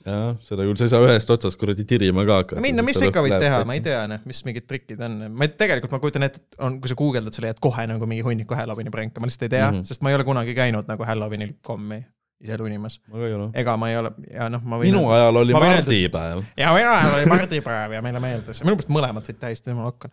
jah, 0.05 0.37
seda 0.43 0.65
küll, 0.67 0.77
sa 0.79 0.87
ei 0.87 0.93
saa 0.93 1.05
ühest 1.07 1.33
otsast 1.35 1.59
kuradi 1.61 1.85
tirima 1.87 2.25
ka 2.27 2.41
hakata. 2.41 2.63
minna, 2.63 2.85
mis 2.85 2.99
sa 2.99 3.09
ikka 3.09 3.23
võid 3.25 3.37
teha, 3.41 3.61
ma 3.67 3.77
ei 3.77 3.83
tea, 3.85 4.01
noh, 4.11 4.23
mis 4.27 4.41
mingid 4.47 4.67
trikid 4.69 5.03
on, 5.07 5.19
ma 5.31 5.47
tegelikult 5.47 5.93
ma 5.93 6.01
kujutan 6.03 6.27
ette, 6.27 6.41
et 6.41 6.63
on, 6.65 6.79
kui 6.81 6.91
sa 6.91 6.97
guugeldad, 6.99 7.35
sa 7.35 7.45
leiad 7.45 7.61
kohe 7.63 7.85
nagu 7.89 8.09
mingi 8.09 8.25
hunniku 8.25 8.57
Halloweeni 8.57 8.93
pränke, 8.93 9.23
ma 9.23 9.29
lihtsalt 9.29 9.47
ei 9.47 9.53
tea 9.57 9.67
mm. 9.67 9.77
-hmm. 9.77 9.91
sest 9.93 10.03
ma 10.03 10.11
ei 10.11 10.19
ole 10.19 10.27
kunagi 10.27 10.57
käinud 10.57 10.89
nagu 10.91 11.07
Halloweenil 11.07 11.55
kommi 11.65 12.01
ise 12.41 12.57
lunimas. 12.57 12.97
ma 13.07 13.19
ka 13.19 13.27
ei 13.27 13.33
ole. 13.37 13.47
ega 13.61 13.75
ma 13.77 13.89
ei 13.91 13.97
ole, 13.99 14.11
ja 14.33 14.47
noh, 14.51 14.61
ma 14.65 14.79
võin. 14.81 14.89
minu 14.89 15.01
ajal 15.13 15.39
oli 15.41 15.53
ma 15.55 15.61
mardipäev. 15.63 16.41
ja 16.57 16.71
minu 16.75 16.89
ajal 16.91 17.15
oli 17.17 17.29
mardipäev 17.29 17.95
ja 17.95 18.01
meile 18.05 18.21
meeldis, 18.23 18.61
minu 18.63 18.73
meelest 18.73 18.91
mõlemad 18.95 19.27
võid 19.29 19.39
tähistada, 19.41 19.75
jumal 19.75 19.91
hakka. 19.91 20.09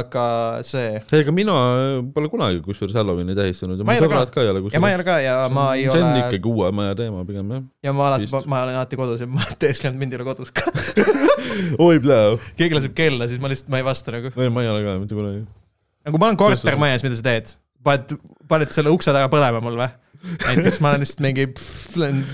aga 0.00 0.24
see, 0.66 0.98
ega 1.20 1.34
mina 1.34 1.54
pole 2.14 2.30
kunagi 2.32 2.62
kusjuures 2.64 2.98
Halloweeni 2.98 3.36
tähistanud 3.38 3.78
ja 3.78 3.86
Ma 3.86 3.94
mu 3.94 4.02
ole 4.02 4.10
sõbrad 4.10 4.34
ka 4.34 4.44
ei 4.44 4.52
ole 4.52 4.64
ja 4.74 4.82
ma 4.82 4.90
ei 4.90 4.98
ole 4.98 5.06
ka 5.06 5.20
ja 5.22 5.36
ma 5.52 5.68
ei 5.76 5.86
see 5.86 6.02
on 6.02 6.10
ole, 6.10 6.26
ikkagi 6.26 6.52
uue 6.54 6.72
maja 6.80 6.98
teema 6.98 7.24
pigem 7.28 7.54
jah. 7.54 7.64
ja 7.86 7.94
ma 7.94 8.10
alati 8.10 8.30
ma 8.50 8.64
olen 8.66 8.82
alati 8.82 9.00
kodus 9.00 9.22
ja 9.22 9.30
ma 9.30 9.46
teesklen, 9.62 9.94
et 9.94 10.02
mind 10.02 10.16
ei 10.16 10.22
ole 10.22 10.30
kodus 10.32 10.50
ka. 10.54 10.66
oi 11.86 12.02
pläu. 12.02 12.38
keegi 12.58 12.80
laseb 12.80 12.98
kella, 12.98 13.30
siis 13.30 13.42
ma 13.42 13.52
lihtsalt, 13.52 13.70
ma 13.70 13.82
ei 13.82 13.86
vasta 13.86 14.18
nagu. 14.18 14.34
ei, 14.34 14.50
ma 14.50 14.66
ei 14.66 14.74
ole 14.74 14.84
ka 14.86 15.00
mitte 15.06 15.18
kunagi. 15.18 15.46
nagu 16.08 16.22
ma 16.22 16.32
olen 16.32 16.40
kortermajas, 16.40 17.06
mida 17.06 17.22
sa 17.22 17.28
teed? 17.30 17.58
paned, 17.84 18.16
paned 18.50 18.72
selle 18.74 18.92
ukse 18.92 19.12
taga 19.14 19.30
põlema 19.32 19.62
mul 19.64 19.78
või? 19.80 19.90
Näiteks 20.20 20.80
ma 20.84 20.92
olen 20.92 21.04
lihtsalt 21.04 21.22
mingi, 21.24 21.46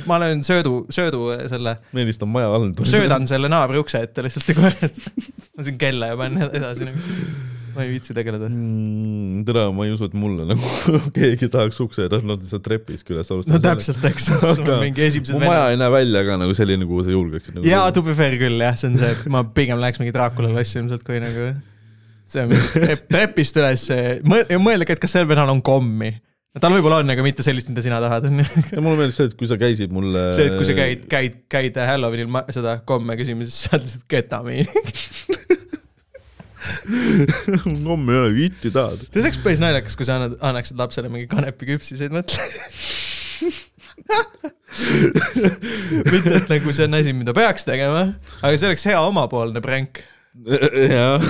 ma 0.09 0.19
olen 0.19 0.43
söödu, 0.47 0.79
söödu 0.93 1.29
selle, 1.51 1.77
ma 1.93 2.03
helistan 2.03 2.31
maja 2.31 2.49
halduri. 2.51 2.89
söödan 2.91 3.29
selle 3.31 3.51
naabri 3.53 3.79
ukse 3.83 4.03
ette 4.07 4.25
lihtsalt 4.27 4.51
ja 4.51 4.57
kohe 4.59 4.73
lasen 5.59 5.79
kella 5.81 6.11
ja 6.13 6.17
panen 6.19 6.51
edasi 6.51 6.89
nagu. 6.89 7.13
ma 7.77 7.85
ei 7.85 7.93
viitsi 7.93 8.17
tegeleda. 8.17 8.49
mm,. 8.51 9.45
tere, 9.47 9.67
ma 9.77 9.87
ei 9.87 9.95
usu, 9.95 10.09
et 10.11 10.17
mulle 10.19 10.49
nagu 10.49 10.73
keegi 11.17 11.51
tahaks 11.53 11.79
ukse 11.85 12.09
taha 12.11 12.35
lihtsalt 12.35 12.67
trepist 12.67 13.15
üles 13.15 13.31
alustada. 13.31 13.61
no 13.61 13.65
täpselt, 13.69 14.03
eks, 14.11 14.29
on 14.51 14.75
mingi 14.83 15.07
esimesed 15.07 15.39
mu 15.39 15.45
maja 15.47 15.71
ei 15.71 15.81
näe 15.81 15.95
välja 15.95 16.27
ka 16.27 16.41
nagu 16.43 16.59
selline, 16.59 16.89
kuhu 16.91 17.07
sa 17.07 17.15
julgeksid 17.15 17.61
nagu. 17.61 17.71
jaa, 17.71 17.87
to 17.95 18.03
be 18.07 18.19
fair 18.19 18.35
küll 18.41 18.67
jah, 18.67 18.75
see 18.79 18.91
on 18.91 18.99
see, 18.99 19.15
et 19.15 19.33
ma 19.33 19.47
pigem 19.47 19.79
läheks 19.83 20.03
mingi 20.03 20.15
Dracula 20.17 20.51
klassi 20.57 20.81
ilmselt, 20.83 21.07
kui 21.07 21.23
nagu 21.23 21.53
see 22.27 22.43
on 22.43 22.55
trep, 22.75 23.07
trepist 23.07 23.63
üles, 23.63 23.89
mõelge, 24.27 24.97
et 24.97 25.03
kas 25.03 25.15
sel 25.15 25.29
venel 25.31 25.55
on 25.55 25.63
kommi. 25.65 26.17
Tal 26.63 26.73
võib-olla 26.77 26.97
on, 27.03 27.09
aga 27.13 27.23
mitte 27.25 27.43
sellist, 27.47 27.69
mida 27.73 27.83
sina 27.85 27.99
tahad, 28.03 28.23
onju. 28.31 28.45
ja 28.73 28.81
mulle 28.85 28.99
meeldib 29.03 29.17
see, 29.19 29.27
et 29.31 29.37
kui 29.39 29.47
sa 29.51 29.57
käisid 29.61 29.91
mulle. 29.95 30.23
see, 30.37 30.45
et 30.51 30.57
kui 30.57 30.67
sa 30.69 30.75
käid, 30.79 31.01
käid, 31.11 31.35
käid 31.53 31.75
Halloweenil 31.81 32.31
ma- 32.33 32.47
seda 32.55 32.71
komme 32.89 33.13
küsimas, 33.21 33.47
siis 33.53 33.61
saad 33.69 33.81
lihtsalt 33.85 34.07
ketamiini. 34.11 34.71
homme 37.87 38.13
ei 38.13 38.19
ole 38.19 38.35
vitti 38.35 38.71
tahad. 38.75 38.99
see 39.11 39.23
oleks 39.23 39.39
päris 39.45 39.61
naljakas, 39.63 39.95
kui 39.99 40.07
sa 40.09 40.13
annad, 40.19 40.33
annaksid 40.45 40.77
lapsele 40.81 41.09
mingi 41.13 41.29
kanepiküpsiseid, 41.31 42.13
mõtle. 42.15 42.43
mitte, 46.13 46.33
et 46.41 46.49
nagu 46.51 46.69
see 46.75 46.87
on 46.89 46.99
asi, 46.99 47.11
mida 47.17 47.33
peaks 47.37 47.65
tegema, 47.69 48.03
aga 48.41 48.55
see 48.57 48.69
oleks 48.71 48.85
hea 48.89 48.99
omapoolne 49.01 49.61
pränk. 49.65 49.93
jah, 50.97 51.21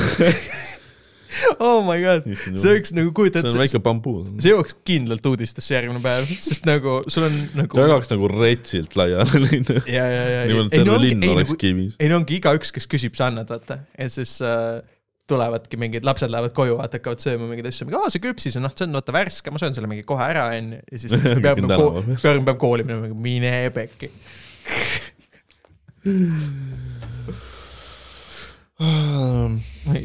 Oh 1.59 1.83
my 1.85 1.99
god, 2.03 2.27
see 2.47 2.73
oleks 2.73 2.93
nagu, 2.97 3.11
kujuta 3.17 3.43
see 3.43 3.53
on, 3.53 3.61
väike 3.61 3.81
bambuu. 3.85 4.25
see 4.43 4.53
jooks 4.53 4.77
kindlalt 4.87 5.27
uudistesse 5.31 5.75
järgmine 5.75 6.03
päev, 6.05 6.29
sest 6.31 6.67
nagu 6.69 7.01
sul 7.13 7.27
on 7.29 7.39
nagu. 7.59 7.81
jagaks 7.83 8.13
nagu 8.13 8.31
retsilt 8.33 8.97
laiali 8.99 9.43
linna. 9.45 9.81
ja, 9.91 10.05
ja, 10.11 10.27
ja, 10.33 10.43
niimoodi 10.51 10.79
ei 10.79 10.87
no 10.87 10.99
ongi, 10.99 11.15
ei 11.15 11.39
nagu, 11.41 11.57
ei 11.99 12.13
no 12.13 12.21
ongi 12.23 12.39
igaüks, 12.39 12.73
kes 12.75 12.89
küsib, 12.91 13.17
sa 13.19 13.31
annad, 13.31 13.51
vaata. 13.53 13.81
ja 13.99 14.09
siis 14.13 14.39
äh, 14.45 14.79
tulevadki 15.27 15.79
mingid 15.81 16.07
lapsed 16.07 16.31
lähevad 16.31 16.55
koju, 16.57 16.79
vaata, 16.79 17.01
hakkavad 17.01 17.23
sööma 17.23 17.51
mingeid 17.51 17.69
asju, 17.73 17.91
aa, 17.99 18.11
see 18.13 18.23
küpsis 18.23 18.59
on, 18.59 18.67
noh, 18.69 18.75
see 18.77 18.87
on 18.87 18.95
vaata 18.97 19.15
värske, 19.17 19.53
ma 19.53 19.63
söön 19.63 19.75
selle 19.77 19.91
mingi 19.91 20.07
kohe 20.07 20.31
ära, 20.31 20.49
onju. 20.55 20.81
ja 20.93 21.03
siis 21.03 21.17
peab 21.43 21.63
nagu 21.65 21.91
peab, 22.15 22.47
peab 22.47 22.59
kooli 22.63 22.87
minema, 22.87 23.11
mine 23.27 23.55
pekki. 23.75 24.13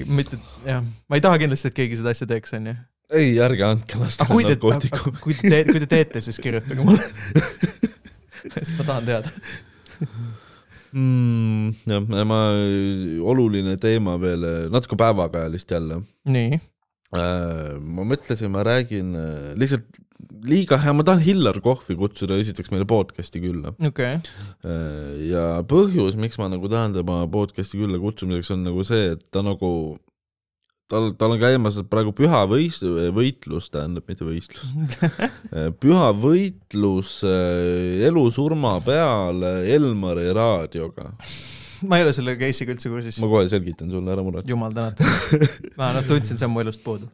mitte, 0.07 0.39
jah, 0.65 0.83
ma 1.09 1.19
ei 1.19 1.23
taha 1.23 1.39
kindlasti, 1.41 1.71
et 1.71 1.77
keegi 1.81 1.99
seda 1.99 2.13
asja 2.15 2.27
teeks, 2.29 2.53
onju. 2.55 2.75
ei, 3.11 3.33
ärge 3.43 3.65
andke 3.67 3.99
lastele 3.99 4.45
narkootikum. 4.53 5.17
kui 5.23 5.35
te 5.35 5.63
kui 5.67 5.81
te 5.83 5.89
teete, 5.91 6.21
siis 6.23 6.39
kirjutage 6.41 6.85
mulle. 6.87 7.03
sest 8.55 8.77
ma 8.77 8.87
tahan 8.87 9.09
teada. 9.09 9.33
mm,. 10.95 11.73
jah, 11.91 12.27
ma, 12.31 12.41
oluline 13.33 13.75
teema 13.81 14.15
veel, 14.21 14.47
natuke 14.73 14.99
päevakajalist 14.99 15.75
jälle. 15.75 16.03
nii 16.31 16.55
äh,. 16.55 17.75
ma 17.75 18.07
mõtlesin, 18.07 18.53
ma 18.55 18.63
räägin 18.67 19.15
äh, 19.19 19.51
lihtsalt 19.59 19.99
liiga 20.47 20.79
hea, 20.81 20.93
ma 20.95 21.05
tahan 21.05 21.21
Hillar 21.23 21.59
Kohvi 21.63 21.95
kutsuda 21.99 22.37
esiteks 22.41 22.71
meile 22.73 22.87
podcast'i 22.89 23.41
külla. 23.43 23.73
okay.. 23.87 24.21
Äh, 24.65 25.27
ja 25.31 25.45
põhjus, 25.67 26.17
miks 26.19 26.39
ma 26.41 26.49
nagu 26.51 26.69
tahan 26.71 26.95
tema 26.97 27.23
podcast'i 27.31 27.81
külla 27.81 28.01
kutsumiseks 28.01 28.53
on 28.55 28.65
nagu 28.69 28.85
see, 28.87 29.13
et 29.15 29.23
ta 29.33 29.43
nagu 29.45 29.71
tal, 30.91 31.11
tal 31.19 31.35
on 31.35 31.41
käimas 31.41 31.79
praegu 31.91 32.13
püha 32.17 32.43
võis-, 32.51 32.81
võitlus, 33.15 33.69
tähendab, 33.73 34.07
mitte 34.09 34.27
võistlus 34.27 34.73
püha 35.83 36.11
võitlus 36.17 37.21
äh, 37.27 38.03
elu-surma 38.09 38.77
peal 38.85 39.45
Elmari 39.61 40.29
raadioga. 40.35 41.11
ma 41.89 41.99
ei 41.99 42.05
ole 42.05 42.13
selle 42.15 42.37
case'iga 42.39 42.75
üldse 42.75 42.91
kursis. 42.93 43.19
ma 43.21 43.29
kohe 43.31 43.49
selgitan 43.51 43.91
sulle, 43.93 44.13
ära 44.13 44.25
muretse. 44.25 44.51
jumal 44.51 44.73
tänatud. 44.75 45.45
ma 45.79 45.91
noh, 45.97 46.07
tundsin, 46.07 46.39
see 46.39 46.47
on 46.47 46.55
mu 46.55 46.63
elust 46.63 46.83
puudu. 46.85 47.09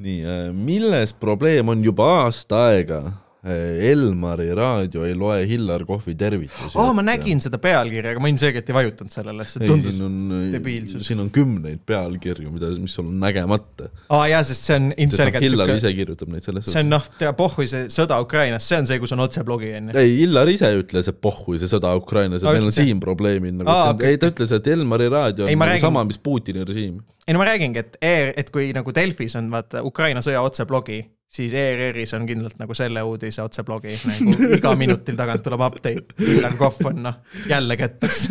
nii, 0.00 0.20
äh, 0.24 0.46
milles 0.56 1.14
probleem 1.16 1.72
on 1.72 1.84
juba 1.84 2.08
aasta 2.22 2.66
aega 2.70 3.04
Elmari 3.40 4.50
raadio 4.52 5.06
ei 5.08 5.14
loe 5.16 5.46
Hillar 5.48 5.86
Kohvi 5.88 6.12
tervitusi 6.14 6.76
oh,. 6.76 6.90
ma 6.92 7.00
nägin 7.04 7.40
seda 7.40 7.56
pealkirja, 7.62 8.12
aga 8.12 8.20
ma 8.20 8.28
ilmselgelt 8.28 8.68
ei 8.68 8.76
vajutanud 8.76 9.14
sellele, 9.14 9.46
see 9.48 9.68
tundus 9.70 10.00
on, 10.04 10.18
debiilsus. 10.52 11.06
siin 11.08 11.22
on 11.24 11.30
kümneid 11.32 11.80
pealkirju, 11.88 12.52
mida, 12.52 12.68
mis 12.76 12.98
sul 12.98 13.08
on 13.08 13.16
nägemata. 13.22 13.88
aa 14.12 14.26
jaa, 14.28 14.42
sest 14.44 14.68
see 14.68 14.76
on 14.76 14.90
ilmselgelt 14.92 15.46
Hillar 15.46 15.72
ise 15.72 15.94
kirjutab 15.96 16.34
neid 16.34 16.44
selles 16.44 16.68
see 16.68 16.84
on 16.84 16.92
noh, 16.92 17.08
tea 17.22 17.32
pohhui 17.38 17.64
see 17.70 17.88
sõda 17.92 18.20
Ukrainas, 18.20 18.68
see 18.68 18.82
on 18.82 18.90
see, 18.90 19.00
kus 19.00 19.16
on 19.16 19.24
otseblogi 19.24 19.72
on 19.78 19.88
ju. 19.88 19.96
ei, 20.02 20.18
Hillar 20.18 20.52
ise 20.52 20.68
ütles, 20.82 21.08
et 21.08 21.22
pohhui 21.24 21.56
see 21.62 21.72
sõda 21.72 21.94
Ukrainas, 21.96 22.44
et 22.44 22.52
meil 22.52 22.68
on 22.68 22.76
siin 22.76 23.00
probleemid 23.00 23.56
nagu 23.62 24.04
ei 24.04 24.20
ta 24.20 24.28
ütles, 24.34 24.52
et 24.52 24.68
Elmari 24.76 25.08
raadio 25.08 25.48
on 25.48 25.54
ei, 25.54 25.56
nagu 25.56 25.72
räägin... 25.72 25.86
sama, 25.88 26.04
mis 26.04 26.20
Putini 26.20 26.68
režiim. 26.68 27.00
Ei 27.30 27.36
no 27.36 27.38
ma 27.38 27.46
räägingi, 27.46 27.78
et 27.78 27.96
e, 28.02 28.12
et 28.42 28.50
kui 28.50 28.72
nagu 28.74 28.90
Delfis 28.94 29.38
on 29.38 29.52
vaata 29.52 29.84
Ukraina 29.86 30.22
sõja 30.24 30.42
otseblogi 30.42 31.04
siis 31.30 31.52
ERR-is 31.54 32.10
on 32.18 32.24
kindlalt 32.26 32.58
nagu 32.58 32.74
selle 32.74 33.02
uudise 33.06 33.42
otseblogi, 33.44 33.92
nagu 34.10 34.48
iga 34.58 34.72
minutil 34.78 35.18
tagant 35.18 35.44
tuleb 35.46 35.62
update, 35.62 36.16
Illar 36.26 36.56
Kohv 36.58 36.88
on 36.90 37.04
noh, 37.06 37.20
jälle 37.46 37.76
kettas 37.78 38.24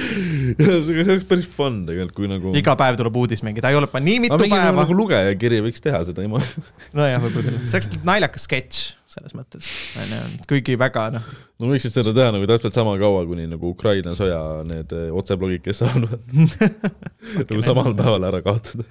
see 0.56 1.02
oleks 1.04 1.26
päris 1.28 1.48
fun 1.58 1.82
tegelikult, 1.88 2.14
kui 2.16 2.30
nagu. 2.30 2.54
iga 2.56 2.72
päev 2.80 2.96
tuleb 3.00 3.20
uudis 3.20 3.44
mingi, 3.44 3.60
ta 3.64 3.72
ei 3.72 3.76
ole 3.76 3.90
nii 3.92 4.22
mitu 4.24 4.38
aga 4.38 4.48
päeva. 4.48 4.78
nagu 4.80 4.96
lugejakiri 4.96 5.60
võiks 5.68 5.84
teha 5.84 6.00
seda 6.08 6.24
ilma 6.24 6.40
nojah, 6.96 7.20
võib-olla 7.26 7.52
küll, 7.52 7.68
see 7.68 7.82
oleks 7.82 8.00
naljakas 8.08 8.48
sketš 8.48 8.86
selles 9.18 9.36
mõttes, 9.36 9.68
on 10.00 10.14
ju, 10.14 10.22
kuigi 10.50 10.78
väga 10.80 11.08
noh. 11.18 11.30
no 11.58 11.72
võiksid 11.72 11.98
seda 11.98 12.14
teha 12.16 12.32
nagu 12.34 12.48
täpselt 12.50 12.76
sama 12.78 12.96
kaua, 13.00 13.24
kuni 13.28 13.48
nagu 13.50 13.72
Ukraina 13.74 14.14
sõja 14.18 14.40
need 14.68 14.94
eh, 14.96 15.08
otseblogid, 15.14 15.64
kes 15.66 15.82
saavad 15.82 16.08
nagu 17.50 17.64
samal 17.66 17.96
päeval 17.98 18.30
ära 18.30 18.42
kaotada 18.46 18.86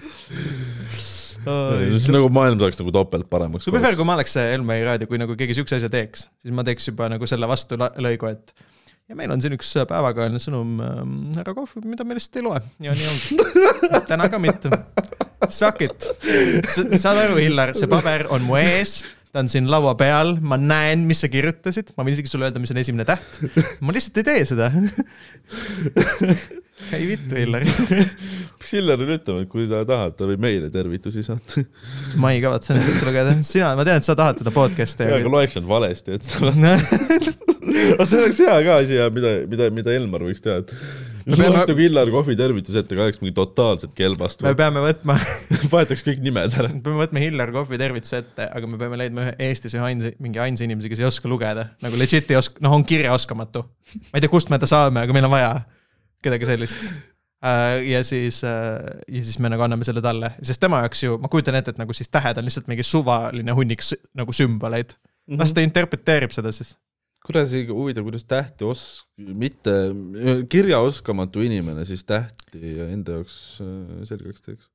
siis 1.48 2.08
nagu 2.14 2.30
maailm 2.34 2.60
saaks 2.62 2.80
nagu 2.82 2.94
topelt 2.96 3.28
paremaks. 3.32 3.68
be 3.72 3.82
fair, 3.84 3.98
kui 3.98 4.08
ma 4.08 4.18
oleks 4.18 4.36
see 4.38 4.56
Elmeri 4.56 4.86
raadio, 4.88 5.10
kui 5.10 5.20
nagu 5.22 5.38
keegi 5.40 5.58
siukse 5.58 5.80
asja 5.80 5.90
teeks, 5.92 6.28
siis 6.44 6.56
ma 6.56 6.66
teeks 6.68 6.90
juba 6.92 7.10
nagu 7.12 7.30
selle 7.30 7.50
vastu 7.50 7.80
lõigu, 7.80 8.32
et 8.32 8.68
ja 9.08 9.16
meil 9.16 9.32
on 9.32 9.44
siin 9.44 9.56
üks 9.56 9.72
päevakajaline 9.88 10.42
sõnum 10.44 10.78
ähm,, 10.84 11.14
härra 11.38 11.56
Kohv, 11.56 11.78
mida 11.88 12.08
me 12.08 12.18
lihtsalt 12.18 12.42
ei 12.42 12.48
loe 12.48 12.62
ja 12.84 12.96
nii 12.98 13.12
ongi. 13.12 14.02
täna 14.10 14.28
ka 14.32 14.42
mitte. 14.42 14.72
Suck 15.54 15.80
it. 15.86 16.08
saad 16.98 17.22
aru, 17.22 17.38
Hillar, 17.40 17.72
see 17.78 17.88
paber 17.88 18.26
on 18.34 18.44
mu 18.44 18.58
ees, 18.60 19.00
ta 19.38 19.44
on 19.46 19.52
siin 19.54 19.68
laua 19.70 19.94
peal, 20.00 20.38
ma 20.42 20.58
näen, 20.58 21.04
mis 21.06 21.20
sa 21.22 21.30
kirjutasid, 21.30 21.92
ma 21.94 22.06
võin 22.08 22.16
isegi 22.18 22.32
sulle 22.32 22.48
öelda, 22.48 22.62
mis 22.64 22.74
on 22.74 22.80
esimene 22.82 23.06
täht. 23.06 23.38
ma 23.86 23.94
lihtsalt 23.94 24.18
ei 24.24 24.26
tee 24.32 24.46
seda. 24.50 24.72
Ei 26.94 27.08
vittu, 27.10 27.34
Hillar. 27.36 27.64
Mis 27.66 28.72
Hillarile 28.72 29.16
ütlema, 29.18 29.42
et 29.44 29.50
kui 29.50 29.66
ta 29.68 29.82
tahab, 29.88 30.14
ta 30.16 30.28
võib 30.30 30.44
meile 30.44 30.70
tervitusi 30.72 31.24
saata 31.26 31.64
ma 32.22 32.30
ei 32.36 32.40
kavatse 32.44 32.76
neid 32.78 32.92
ette 32.92 33.08
lugeda, 33.08 33.34
sina, 33.46 33.72
ma 33.76 33.84
tean, 33.88 33.98
et 33.98 34.08
sa 34.08 34.14
tahad 34.18 34.38
teda 34.40 34.54
podcast'i. 34.54 35.08
jaa, 35.10 35.18
aga 35.18 35.32
loeks 35.34 35.58
nad 35.58 35.68
valesti, 35.68 36.20
et 36.20 36.30
aga 36.38 36.54
see 38.08 38.22
oleks 38.22 38.42
hea 38.46 38.58
ka 38.68 38.78
asi, 38.84 39.02
mida, 39.18 39.34
mida, 39.50 39.70
mida 39.74 39.96
Elmar 39.98 40.26
võiks 40.30 40.46
teha, 40.46 40.62
et 40.62 40.70
peame 41.36 41.50
oleks 41.52 41.72
nagu 41.72 41.84
Illar 41.84 42.12
Kohvi 42.14 42.36
tervitus 42.40 42.78
ette, 42.80 42.96
ka 42.96 43.04
oleks 43.04 43.20
mingi 43.22 43.34
totaalselt 43.36 43.94
kelbast. 43.98 44.44
me 44.46 44.54
peame 44.58 44.84
võtma 44.84 45.18
vahetaks 45.74 46.06
kõik 46.08 46.22
nimed 46.24 46.56
ära. 46.62 46.72
me 46.72 46.84
peame 46.86 47.02
võtma 47.02 47.24
Illar 47.26 47.52
Kohvi 47.56 47.80
tervituse 47.82 48.22
ette, 48.24 48.48
aga 48.48 48.70
me 48.72 48.80
peame 48.82 49.00
leidma 49.02 49.26
ühe 49.26 49.36
Eestis 49.50 49.76
ühe 49.78 49.84
ainsa, 49.90 50.14
mingi 50.24 50.42
ainsa 50.44 50.68
inimese, 50.68 50.92
kes 50.94 51.04
ei 51.04 51.10
oska 51.10 51.32
lugeda, 51.32 51.70
nagu 51.84 52.00
legit 52.00 52.32
ei 52.32 52.40
oska, 52.40 52.64
noh, 52.64 52.78
on 52.78 52.86
kirjaoskamatu. 52.88 53.66
ma 54.10 54.16
ei 54.16 54.24
tea, 54.24 54.32
kust 54.32 54.54
me 54.54 54.60
ta 54.62 54.70
saame, 54.70 55.04
aga 55.04 55.16
meil 55.16 55.28
on 55.28 55.36
vaja 55.36 55.52
kedagi 56.24 56.50
sellist 56.50 56.80
äh, 56.88 57.84
ja 57.92 58.04
siis, 58.08 58.42
äh, 58.48 58.80
ja 59.08 59.24
siis 59.24 59.40
me 59.44 59.52
nagu 59.54 59.66
anname 59.66 59.88
selle 59.88 60.04
talle, 60.06 60.34
sest 60.42 60.64
tema 60.64 60.82
jaoks 60.86 61.04
ju, 61.04 61.20
ma 61.22 61.32
kujutan 61.32 61.60
ette, 61.60 61.76
et 61.76 61.82
nagu 61.82 61.96
siis 61.98 62.12
tähed 62.14 62.40
on 62.40 62.48
lihtsalt 62.48 62.72
mingi 62.72 62.86
suvaline 62.88 63.56
hunnik 63.58 63.86
nagu 64.18 64.34
sümboleid 64.34 64.96
mm. 64.96 65.34
-hmm. 65.34 65.42
las 65.44 65.54
ta 65.54 65.66
interpreteerib 65.66 66.36
seda 66.36 66.52
siis. 66.56 66.76
Kuidas, 67.28 67.54
huvitav, 67.70 68.06
kuidas 68.08 68.26
tähti 68.28 68.68
os-, 68.68 69.06
mitte, 69.18 69.74
kirjaoskamatu 70.52 71.44
inimene 71.46 71.86
siis 71.88 72.06
tähti 72.08 72.78
enda 72.88 73.20
jaoks 73.20 73.38
äh, 73.64 74.02
selgeks 74.10 74.46
teeks 74.46 74.68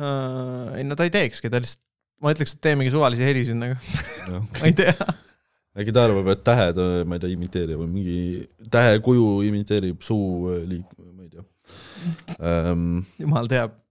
uh,? 0.00 0.74
ei 0.78 0.86
no 0.88 0.98
ta 0.98 1.08
ei 1.08 1.14
teekski, 1.14 1.50
ta 1.52 1.62
lihtsalt, 1.62 1.84
ma 2.24 2.34
ütleks, 2.34 2.56
et 2.56 2.62
tee 2.64 2.76
mingi 2.78 2.94
suvalisi 2.94 3.26
helisid 3.26 3.58
nagu 3.60 3.78
ma 4.60 4.70
ei 4.70 4.76
tea 4.78 4.94
äkki 5.78 5.94
ta 5.94 6.08
arvab, 6.08 6.32
et 6.32 6.46
tähed, 6.46 6.80
ma 7.06 7.18
ei 7.18 7.22
tea, 7.22 7.34
imiteerib 7.36 7.84
või 7.84 7.92
mingi 7.98 8.16
tähekuju 8.72 9.28
imiteerib 9.50 10.00
suu 10.06 10.56
liik-, 10.66 10.96
ma 11.12 11.28
ei 11.28 11.34
tea 11.36 11.46
ähm,. 12.38 13.04
jumal 13.20 13.50
teab 13.50 13.76
Äh, 13.76 13.87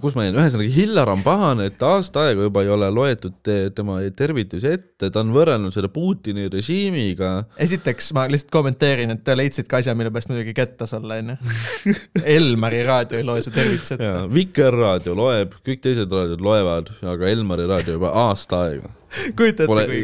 kus 0.00 0.14
ma 0.16 0.26
jäin, 0.26 0.36
ühesõnaga 0.38 0.72
Hillar 0.72 1.10
on 1.12 1.22
pahane, 1.24 1.68
et 1.70 1.82
aasta 1.82 2.26
aega 2.26 2.46
juba 2.46 2.62
ei 2.64 2.70
ole 2.72 2.88
loetud 2.94 3.38
te, 3.46 3.56
tema 3.74 3.98
tervitusi 4.16 4.68
ette, 4.70 5.10
ta 5.10 5.22
on 5.22 5.32
võrrelnud 5.34 5.74
seda 5.74 5.90
Putini 5.92 6.46
režiimiga. 6.52 7.32
esiteks 7.62 8.12
ma 8.16 8.26
lihtsalt 8.30 8.52
kommenteerin, 8.54 9.14
et 9.16 9.24
te 9.26 9.36
leidsite 9.36 9.68
ka 9.70 9.80
asja, 9.82 9.96
mille 9.98 10.12
pärast 10.14 10.30
muidugi 10.32 10.54
kettas 10.56 10.94
olla, 10.96 11.18
onju. 11.22 11.38
Elmari 12.36 12.84
raadio 12.86 13.18
ei 13.20 13.26
loe 13.26 13.42
su 13.44 13.54
tervitusi 13.54 13.96
ette. 13.96 14.12
Vikerraadio 14.36 15.16
loeb, 15.18 15.58
kõik 15.66 15.82
teised 15.84 16.12
raadiod 16.12 16.44
loevad, 16.44 16.94
aga 17.14 17.32
Elmari 17.32 17.66
raadio 17.70 17.98
juba 17.98 18.14
aasta 18.26 18.66
aega 18.68 18.94
kujutate, 19.38 19.66
kui, 19.70 20.00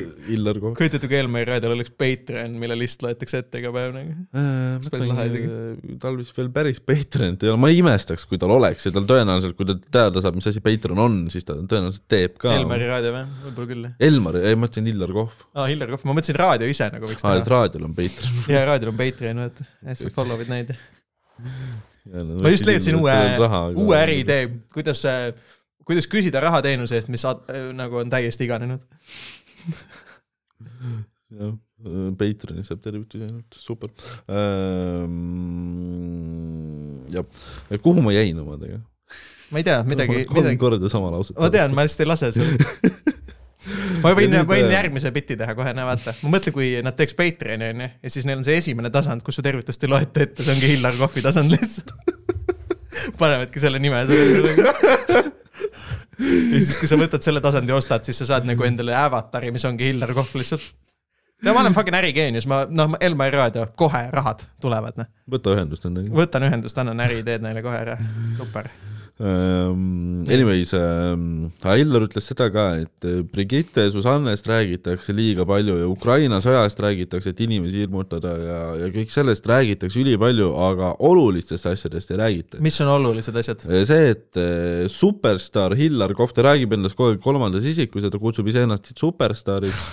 kujutate, 0.79 1.09
kui 1.11 1.17
Elmari 1.19 1.47
raadiol 1.49 1.75
oleks 1.75 1.93
Patreon, 1.99 2.55
mille 2.61 2.77
list 2.79 3.03
loetakse 3.05 3.43
ette 3.43 3.61
iga 3.61 3.73
päev 3.75 3.95
nagu 3.97 4.15
äh,. 4.39 5.97
tal 6.03 6.19
vist 6.19 6.37
veel 6.37 6.51
päris 6.55 6.81
Patreonit 6.81 7.43
ei 7.45 7.53
ole, 7.53 7.61
ma 7.61 7.71
ei 7.73 7.81
imestaks, 7.83 8.25
kui 8.31 8.41
tal 8.41 8.55
oleks 8.55 8.87
ja 8.89 8.95
tal 8.95 9.07
tõenäoliselt, 9.09 9.57
kui 9.59 9.69
ta 9.69 9.77
teada 9.99 10.23
saab, 10.25 10.39
mis 10.39 10.49
asi 10.51 10.63
Patreon 10.65 11.03
on, 11.03 11.19
siis 11.35 11.47
ta 11.49 11.57
tõenäoliselt 11.59 12.07
teeb 12.11 12.39
ka. 12.43 12.55
Elmari 12.57 12.89
raadio 12.91 13.15
või? 13.17 13.25
võib-olla 13.47 13.71
küll 13.73 13.87
jah. 13.89 13.95
Elmari, 14.09 14.45
ei 14.49 14.59
ma 14.59 14.67
mõtlesin 14.67 14.91
Illar 14.95 15.15
Kohv. 15.19 15.47
aa, 15.53 15.69
Illar 15.75 15.95
Kohv, 15.95 16.05
ma 16.09 16.17
mõtlesin 16.19 16.39
raadio 16.41 16.73
ise 16.73 16.91
nagu 16.95 17.11
võiks 17.11 17.25
teha. 17.25 17.33
aa, 17.35 17.43
et 17.43 17.53
raadiol 17.53 17.89
on 17.89 17.97
Patreon 17.99 18.45
jaa, 18.55 18.67
raadiol 18.71 18.93
on 18.95 19.01
Patreon, 19.01 19.47
vaata, 19.47 19.71
sa 19.99 20.13
follow'id 20.15 20.53
neid. 20.53 20.77
ma 22.13 22.55
just 22.55 22.69
leiutasin 22.69 23.01
uue, 23.01 23.19
uue 23.83 23.99
äriidee, 23.99 24.47
kuidas 24.75 25.03
kuidas 25.87 26.09
küsida 26.11 26.41
raha 26.45 26.63
teenuse 26.65 26.99
eest, 26.99 27.11
mis 27.13 27.25
ad, 27.29 27.51
nagu 27.77 28.03
on 28.03 28.13
täiesti 28.13 28.47
iganenud 28.49 28.83
jah, 31.33 31.53
Patreonis 32.19 32.69
saab 32.71 32.81
tervitusi 32.85 33.27
ainult, 33.27 33.59
super 33.59 33.91
ähm,. 34.31 35.15
jah, 37.13 37.27
kuhu 37.83 38.05
ma 38.05 38.15
jäin 38.15 38.39
omadega? 38.43 38.79
ma 39.53 39.61
ei 39.61 39.67
tea, 39.67 39.81
midagi, 39.87 40.25
kolm 40.27 40.47
midagi... 40.47 40.61
korda 40.61 40.93
sama 40.93 41.11
lauset. 41.15 41.37
ma 41.39 41.51
tean, 41.53 41.75
ma 41.77 41.87
lihtsalt 41.87 42.05
ei 42.05 42.11
lase 42.11 42.33
sul 42.37 42.53
ma 44.03 44.13
võin, 44.17 44.35
võin 44.49 44.67
äh, 44.67 44.75
järgmise 44.77 45.13
biti 45.15 45.37
teha 45.39 45.55
kohe, 45.59 45.75
näe 45.77 45.87
vaata, 45.87 46.15
ma 46.25 46.35
mõtlen, 46.37 46.55
kui 46.55 46.69
nad 46.85 46.97
teeks 46.99 47.17
Patreoni 47.19 47.73
onju 47.73 47.89
ja 47.91 48.13
siis 48.15 48.25
neil 48.29 48.41
on 48.41 48.47
see 48.47 48.59
esimene 48.61 48.91
tasand, 48.95 49.25
kus 49.27 49.39
su 49.39 49.45
tervitust 49.45 49.85
ei 49.85 49.93
loeta 49.93 50.25
ette, 50.25 50.45
see 50.45 50.55
ongi 50.57 50.73
Hillar 50.75 50.99
Kohvi 50.99 51.25
tasand 51.25 51.53
lihtsalt 51.53 51.95
panevadki 53.19 53.63
selle 53.63 53.81
nime 53.83 54.05
selle 54.09 55.33
ja 56.53 56.61
siis, 56.61 56.77
kui 56.81 56.91
sa 56.91 56.99
võtad 57.01 57.25
selle 57.25 57.43
tasandi, 57.45 57.75
ostad, 57.75 58.05
siis 58.07 58.23
sa 58.23 58.29
saad 58.35 58.47
nagu 58.49 58.67
endale 58.67 58.95
avatari, 58.97 59.53
mis 59.55 59.65
ongi 59.69 59.91
Hillar 59.91 60.15
Kohv 60.17 60.37
lihtsalt. 60.39 60.73
ja 61.43 61.55
ma 61.55 61.65
olen 61.65 61.75
fucking 61.77 61.99
ärigeenius, 61.99 62.47
ma 62.51 62.63
noh, 62.71 62.97
Elmari 63.01 63.37
raadio, 63.37 63.67
kohe 63.77 64.05
rahad 64.13 64.47
tulevad, 64.63 64.99
noh. 65.01 65.11
võta 65.31 65.57
ühendust 65.57 65.89
nendega. 65.89 66.15
võtan 66.23 66.49
ühendust, 66.49 66.79
annan 66.79 67.03
äriideed 67.07 67.45
neile 67.45 67.65
kohe 67.65 67.81
ära, 67.85 67.99
super 68.39 68.71
anyways 69.23 70.73
um,, 70.75 71.51
Hillar 71.63 72.07
ütles 72.09 72.27
seda 72.27 72.49
ka, 72.53 72.65
et 72.83 73.07
äh, 73.07 73.21
Brigitte 73.23 73.85
Susannest 73.95 74.49
räägitakse 74.51 75.15
liiga 75.15 75.47
palju 75.49 75.77
ja 75.79 75.89
Ukraina 75.91 76.41
sõjast 76.43 76.81
räägitakse, 76.83 77.31
et 77.31 77.43
inimesi 77.45 77.85
hirmutada 77.85 78.33
ja, 78.41 78.61
ja 78.83 78.89
kõik 78.95 79.13
sellest 79.15 79.47
räägitakse 79.47 80.01
ülipalju, 80.03 80.49
aga 80.67 80.95
olulistest 81.07 81.71
asjadest 81.71 82.11
ei 82.15 82.23
räägita. 82.23 82.63
mis 82.65 82.81
on 82.83 82.91
olulised 82.97 83.39
asjad? 83.39 83.63
See, 83.63 84.09
et 84.17 84.41
äh, 84.41 84.89
superstaar 84.91 85.77
Hillar 85.79 86.17
Kohv, 86.19 86.35
ta 86.35 86.49
räägib 86.49 86.75
endast 86.75 86.99
kogu 86.99 87.15
aeg 87.15 87.23
kolmandas 87.23 87.69
isikus 87.69 88.07
ja 88.07 88.11
ta 88.11 88.21
kutsub 88.23 88.51
iseennast 88.51 88.91
superstaariks 88.99 89.87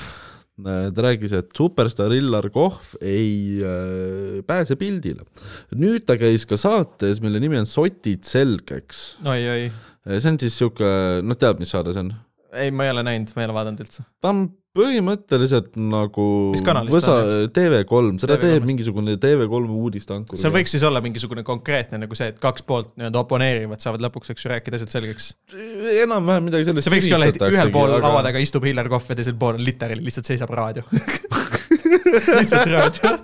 ta 0.63 1.05
rääkis, 1.05 1.33
et 1.37 1.51
superstaar 1.55 2.13
Illar 2.15 2.49
Kohv 2.53 2.95
ei 3.01 3.59
äh, 3.63 4.39
pääse 4.47 4.77
pildile. 4.79 5.27
nüüd 5.75 6.07
ta 6.09 6.17
käis 6.19 6.47
ka 6.49 6.59
saates, 6.59 7.21
mille 7.23 7.41
nimi 7.41 7.59
on 7.59 7.69
Sotid 7.69 8.25
selgeks. 8.27 9.19
oi-oi, 9.25 9.69
see 10.17 10.31
on 10.31 10.39
siis 10.41 10.57
sihuke, 10.59 10.89
noh, 11.23 11.39
tead, 11.39 11.61
mis 11.61 11.71
saade 11.75 11.95
see 11.95 12.07
on? 12.07 12.13
ei, 12.53 12.71
ma 12.71 12.87
ei 12.87 12.95
ole 12.95 13.05
näinud, 13.05 13.35
ma 13.35 13.43
ei 13.43 13.49
ole 13.49 13.57
vaadanud 13.59 13.85
üldse. 13.85 14.05
ta 14.21 14.33
on 14.33 14.47
põhimõtteliselt 14.77 15.73
nagu 15.81 16.25
on, 16.53 16.89
TV3, 16.93 18.19
seda 18.21 18.35
TV3-st. 18.37 18.37
teeb 18.43 18.67
mingisugune 18.69 19.15
TV3 19.21 19.71
uudisteankur. 19.79 20.37
seal 20.39 20.53
võiks 20.53 20.75
siis 20.75 20.85
olla 20.85 21.01
mingisugune 21.01 21.43
konkreetne 21.47 21.97
nagu 22.03 22.17
see, 22.17 22.29
et 22.33 22.37
kaks 22.43 22.65
poolt 22.69 22.91
nii-öelda 22.93 23.23
oponeerivad, 23.23 23.81
saavad 23.81 24.05
lõpuks, 24.05 24.29
eks 24.33 24.45
ju, 24.45 24.51
rääkida 24.53 24.77
asjad 24.77 24.93
selgeks. 24.93 25.31
enam-vähem 26.05 26.49
midagi 26.51 26.69
sellist 26.69 26.85
see 26.85 26.95
võikski 26.95 27.17
olla, 27.17 27.31
et 27.33 27.41
ühel 27.49 27.73
pool 27.73 27.95
aga... 27.97 28.03
laua 28.05 28.21
taga 28.29 28.43
istub 28.45 28.67
Hillar 28.69 28.91
Kohv 28.93 29.09
ja 29.09 29.17
teisel 29.17 29.39
pool 29.41 29.57
on 29.57 29.65
literaali, 29.65 30.05
lihtsalt 30.05 30.29
seisab 30.29 30.53
raadio. 30.53 30.85
lihtsalt 32.37 32.69
raadio, 32.69 33.15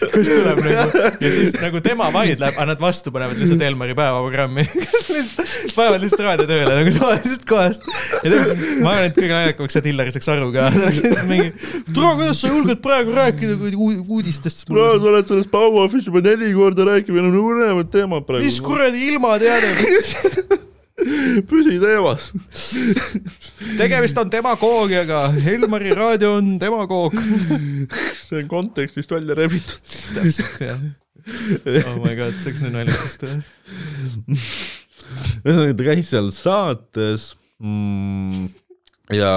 kust 0.00 0.32
tuleb 0.32 0.60
nagu 0.64 1.02
ja 1.20 1.30
siis 1.34 1.54
nagu 1.60 1.80
tema 1.84 2.08
vaidleb, 2.14 2.54
aga 2.54 2.66
nad 2.72 2.82
vastu 2.82 3.12
panevad 3.14 3.38
lihtsalt 3.40 3.62
Elmari 3.64 3.96
päevaprogrammi. 3.98 4.64
panevad 5.76 6.04
lihtsalt 6.04 6.24
raadiotööle 6.24 6.76
nagu 6.80 6.94
suvalisest 6.94 7.46
kohast. 7.48 7.86
ja 8.20 8.24
tegelikult 8.24 8.82
ma 8.84 8.94
arvan, 8.94 9.10
et 9.10 9.18
kõige 9.18 9.34
naljakam 9.34 9.66
oleks 9.66 9.76
see, 9.76 9.82
et 9.84 9.90
Hillar 9.90 10.12
saaks 10.14 10.30
aru 10.34 10.50
ka. 10.54 10.68
ta 10.74 10.84
oleks 10.86 11.02
lihtsalt 11.04 11.30
mingi, 11.30 11.52
tule, 11.92 12.12
kuidas 12.22 12.42
sa 12.42 12.52
julged 12.52 12.82
praegu 12.84 13.16
rääkida 13.18 13.58
uudistest. 14.00 14.66
no 14.70 14.88
sa 14.96 15.12
oled 15.14 15.30
sellest 15.32 15.52
Bauhofist 15.52 16.10
juba 16.10 16.24
neli 16.24 16.52
korda 16.56 16.88
rääkinud, 16.88 17.20
meil 17.20 17.30
on 17.30 17.38
põnevad 17.50 17.92
teemad 17.92 18.28
praegu. 18.28 18.46
mis 18.46 18.60
kuradi 18.64 19.10
ilmateade, 19.12 19.74
püsi 21.50 21.76
teemas. 21.82 22.30
tegemist 23.78 24.18
on 24.20 24.30
demagoogiaga, 24.32 25.22
Elmari 25.54 25.94
raadio 25.96 26.36
on 26.38 26.54
demagoog. 26.60 27.16
see 28.14 28.40
on 28.42 28.48
kontekstist 28.50 29.12
välja 29.14 29.36
rebitud. 29.38 29.80
täpselt 30.14 30.60
jah. 30.66 30.80
oh 31.90 31.98
my 32.04 32.14
god, 32.18 32.36
see 32.40 32.50
oleks 32.52 32.64
nii 32.64 32.74
naljakas 32.78 33.18
teha. 33.20 33.40
ühesõnaga, 35.44 35.76
ta 35.76 35.86
käis 35.90 36.10
seal 36.12 36.30
saates 36.34 37.30
mm, 37.58 38.48
ja, 39.16 39.30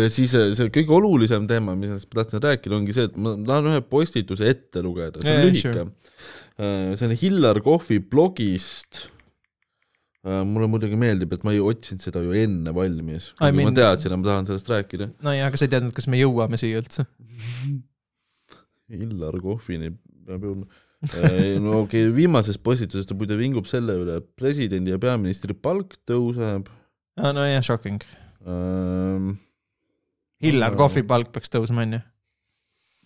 ja 0.00 0.08
siis 0.12 0.32
see, 0.32 0.68
kõige 0.72 0.94
olulisem 0.96 1.46
teema, 1.50 1.74
millest 1.78 2.08
ma 2.10 2.20
tahtsin 2.22 2.42
rääkida, 2.44 2.76
ongi 2.78 2.96
see, 2.96 3.08
et 3.10 3.18
ma 3.20 3.34
tahan 3.36 3.70
ühe 3.74 3.82
postituse 3.92 4.48
ette 4.48 4.82
lugeda, 4.84 5.20
see 5.22 5.30
on 5.30 5.40
Yeah, 5.40 5.46
lühike 5.48 5.74
sure. 5.74 5.86
uh,. 6.56 6.92
see 6.96 7.08
on 7.10 7.16
Hillar 7.20 7.60
Kohvi 7.64 8.00
blogist. 8.00 9.06
Mulle 10.20 10.68
muidugi 10.68 10.98
meeldib, 11.00 11.32
et 11.32 11.44
ma 11.46 11.54
ei 11.56 11.62
otsinud 11.64 12.04
seda 12.04 12.20
ju 12.20 12.34
enne 12.36 12.74
valmis, 12.76 13.30
I 13.30 13.38
kuigi 13.38 13.56
mean- 13.56 13.70
ma 13.70 13.76
teadsin, 13.78 14.12
et 14.12 14.20
ma 14.20 14.28
tahan 14.28 14.50
sellest 14.50 14.68
rääkida. 14.68 15.10
nojah, 15.24 15.46
aga 15.48 15.56
sa 15.56 15.64
ei 15.64 15.72
teadnud, 15.72 15.94
kas 15.96 16.08
me 16.12 16.20
jõuame 16.20 16.60
siia 16.60 16.82
üldse. 16.82 17.06
Hillar 19.00 19.38
Kohvini 19.40 19.92
peab 20.26 20.44
jõudma. 20.44 20.66
no 21.64 21.78
okei 21.86 22.04
okay,, 22.04 22.12
viimases 22.12 22.58
postituses 22.60 23.08
ta 23.08 23.16
muide 23.16 23.38
vingub 23.38 23.64
selle 23.70 23.94
üle, 24.02 24.18
et 24.20 24.26
presidendi 24.36 24.92
ja 24.92 24.98
peaministri 25.00 25.56
palk 25.56 25.96
tõuseb 26.08 26.68
nojah, 27.16 27.62
shocking. 27.62 28.02
ähm,. 28.46 29.36
Hillar 30.40 30.76
Kohvi 30.76 31.02
palk 31.04 31.32
peaks 31.34 31.52
tõusma, 31.52 31.84
onju. 31.84 32.00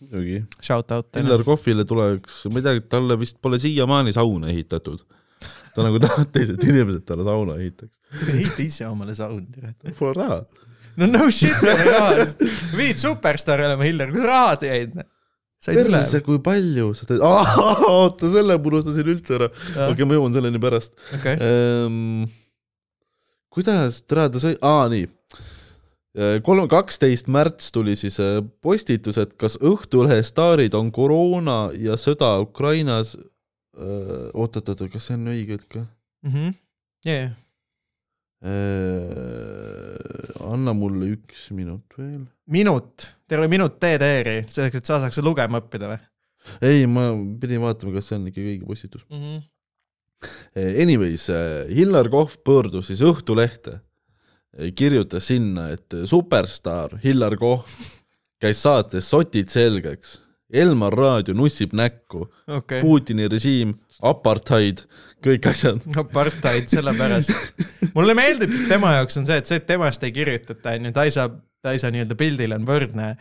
muidugi, 0.01 0.45
Shout 0.63 0.93
out. 0.95 1.11
Hillar 1.17 1.43
Kohvile 1.47 1.87
tuleks, 1.87 2.45
ma 2.51 2.61
ei 2.61 2.67
tea, 2.67 2.83
talle 2.95 3.17
vist 3.19 3.41
pole 3.43 3.59
siiamaani 3.63 4.15
sauna 4.15 4.51
ehitatud. 4.53 5.03
Ta 5.75 5.87
nagu 5.87 6.03
tahtis, 6.03 6.53
et 6.55 6.69
inimesed 6.69 7.07
talle 7.09 7.27
sauna 7.27 7.59
ehitaks. 7.61 7.97
ehita 8.35 8.63
ise 8.65 8.87
omale 8.89 9.17
saund. 9.19 9.59
Pole 9.99 10.15
raha. 10.19 10.45
no 11.01 11.11
no 11.11 11.27
shit, 11.31 11.59
ei 11.63 11.75
ole 11.75 11.91
raha. 11.91 12.53
viid 12.79 13.03
superstaar 13.03 13.65
olema, 13.67 13.87
Hillar, 13.87 14.15
kus 14.15 14.31
rahad 14.31 14.67
jäid? 14.69 15.03
üle. 15.73 15.97
perse, 15.97 16.21
kui 16.25 16.41
palju 16.45 16.93
sa 16.99 17.09
teed, 17.09 17.23
oota, 17.25 18.31
selle 18.33 18.59
ma 18.59 18.71
unustasin 18.71 19.11
üldse 19.15 19.37
ära. 19.39 19.51
okei 19.51 19.91
okay,, 19.95 20.09
ma 20.09 20.19
jõuan 20.19 20.37
selleni 20.37 20.61
pärast 20.63 20.95
okei, 21.17 21.37
ähm,. 21.41 22.25
kuidas, 23.55 24.03
tere, 24.05 24.29
ta 24.35 24.43
sai, 24.43 24.57
aa 24.61 24.89
nii. 24.93 25.09
kolm, 26.47 26.67
kaksteist 26.71 27.31
märts 27.33 27.73
tuli 27.75 27.97
siis 27.99 28.21
äh, 28.23 28.39
postitus, 28.63 29.19
et 29.23 29.35
kas 29.41 29.57
Õhtulehe 29.59 30.21
staarid 30.27 30.77
on 30.79 30.93
koroona 30.95 31.73
ja 31.75 31.97
sõda 31.99 32.37
Ukrainas. 32.45 33.17
oot-oot-oot, 33.75 34.87
kas 34.93 35.09
see 35.09 35.19
on 35.19 35.33
õige 35.35 35.59
hetk 35.59 35.81
või? 35.81 35.87
Mhm. 36.29 36.55
jajah. 37.09 37.33
anna 40.45 40.75
mulle 40.77 41.15
üks 41.15 41.47
minut 41.57 41.97
veel. 41.97 42.27
minut, 42.47 43.07
terve 43.27 43.49
minut 43.49 43.79
TDR-i, 43.81 44.45
selleks, 44.53 44.83
et 44.83 44.87
sa 44.91 45.01
saaks 45.01 45.23
lugema 45.25 45.63
õppida 45.63 45.89
või 45.95 46.03
ei, 46.61 46.85
ma 46.91 47.09
pidin 47.41 47.63
vaatama, 47.63 47.95
kas 47.97 48.11
see 48.11 48.19
on 48.19 48.29
ikka 48.31 48.45
õige 48.45 48.69
postitus. 48.69 49.05
mm? 49.09 49.21
-hmm. 49.25 49.43
Anyways, 50.83 51.27
Hillar 51.69 52.09
Kohv 52.09 52.39
pöördus 52.45 52.87
siis 52.89 53.03
Õhtulehte, 53.05 53.81
kirjutas 54.77 55.27
sinna, 55.29 55.69
et 55.75 55.97
superstaar 56.09 56.99
Hillar 57.03 57.37
Kohv 57.37 57.69
käis 58.41 58.63
saates 58.63 59.11
Sotid 59.11 59.51
selgeks, 59.53 60.21
Elmar 60.55 60.95
Raadio 60.95 61.35
nussib 61.37 61.75
näkku, 61.77 62.29
okay., 62.47 62.83
Putini 62.83 63.27
režiim, 63.31 63.75
apartheid, 64.03 64.85
kõik 65.25 65.49
asjad. 65.51 65.83
apartheid 65.99 66.71
sellepärast. 66.73 67.33
mulle 67.97 68.15
meeldib 68.19 68.55
tema 68.71 68.95
jaoks 68.99 69.19
on 69.21 69.27
see, 69.29 69.41
et 69.43 69.51
see, 69.51 69.61
et 69.63 69.67
temast 69.69 70.05
ei 70.07 70.15
kirjutata, 70.15 70.77
onju, 70.79 70.95
ta 70.95 71.09
ei 71.09 71.15
saa, 71.15 71.31
ta 71.65 71.75
ei 71.75 71.83
saa 71.83 71.93
nii-öelda 71.95 72.19
pildile 72.21 72.61
on 72.61 72.69
võrdne 72.69 73.15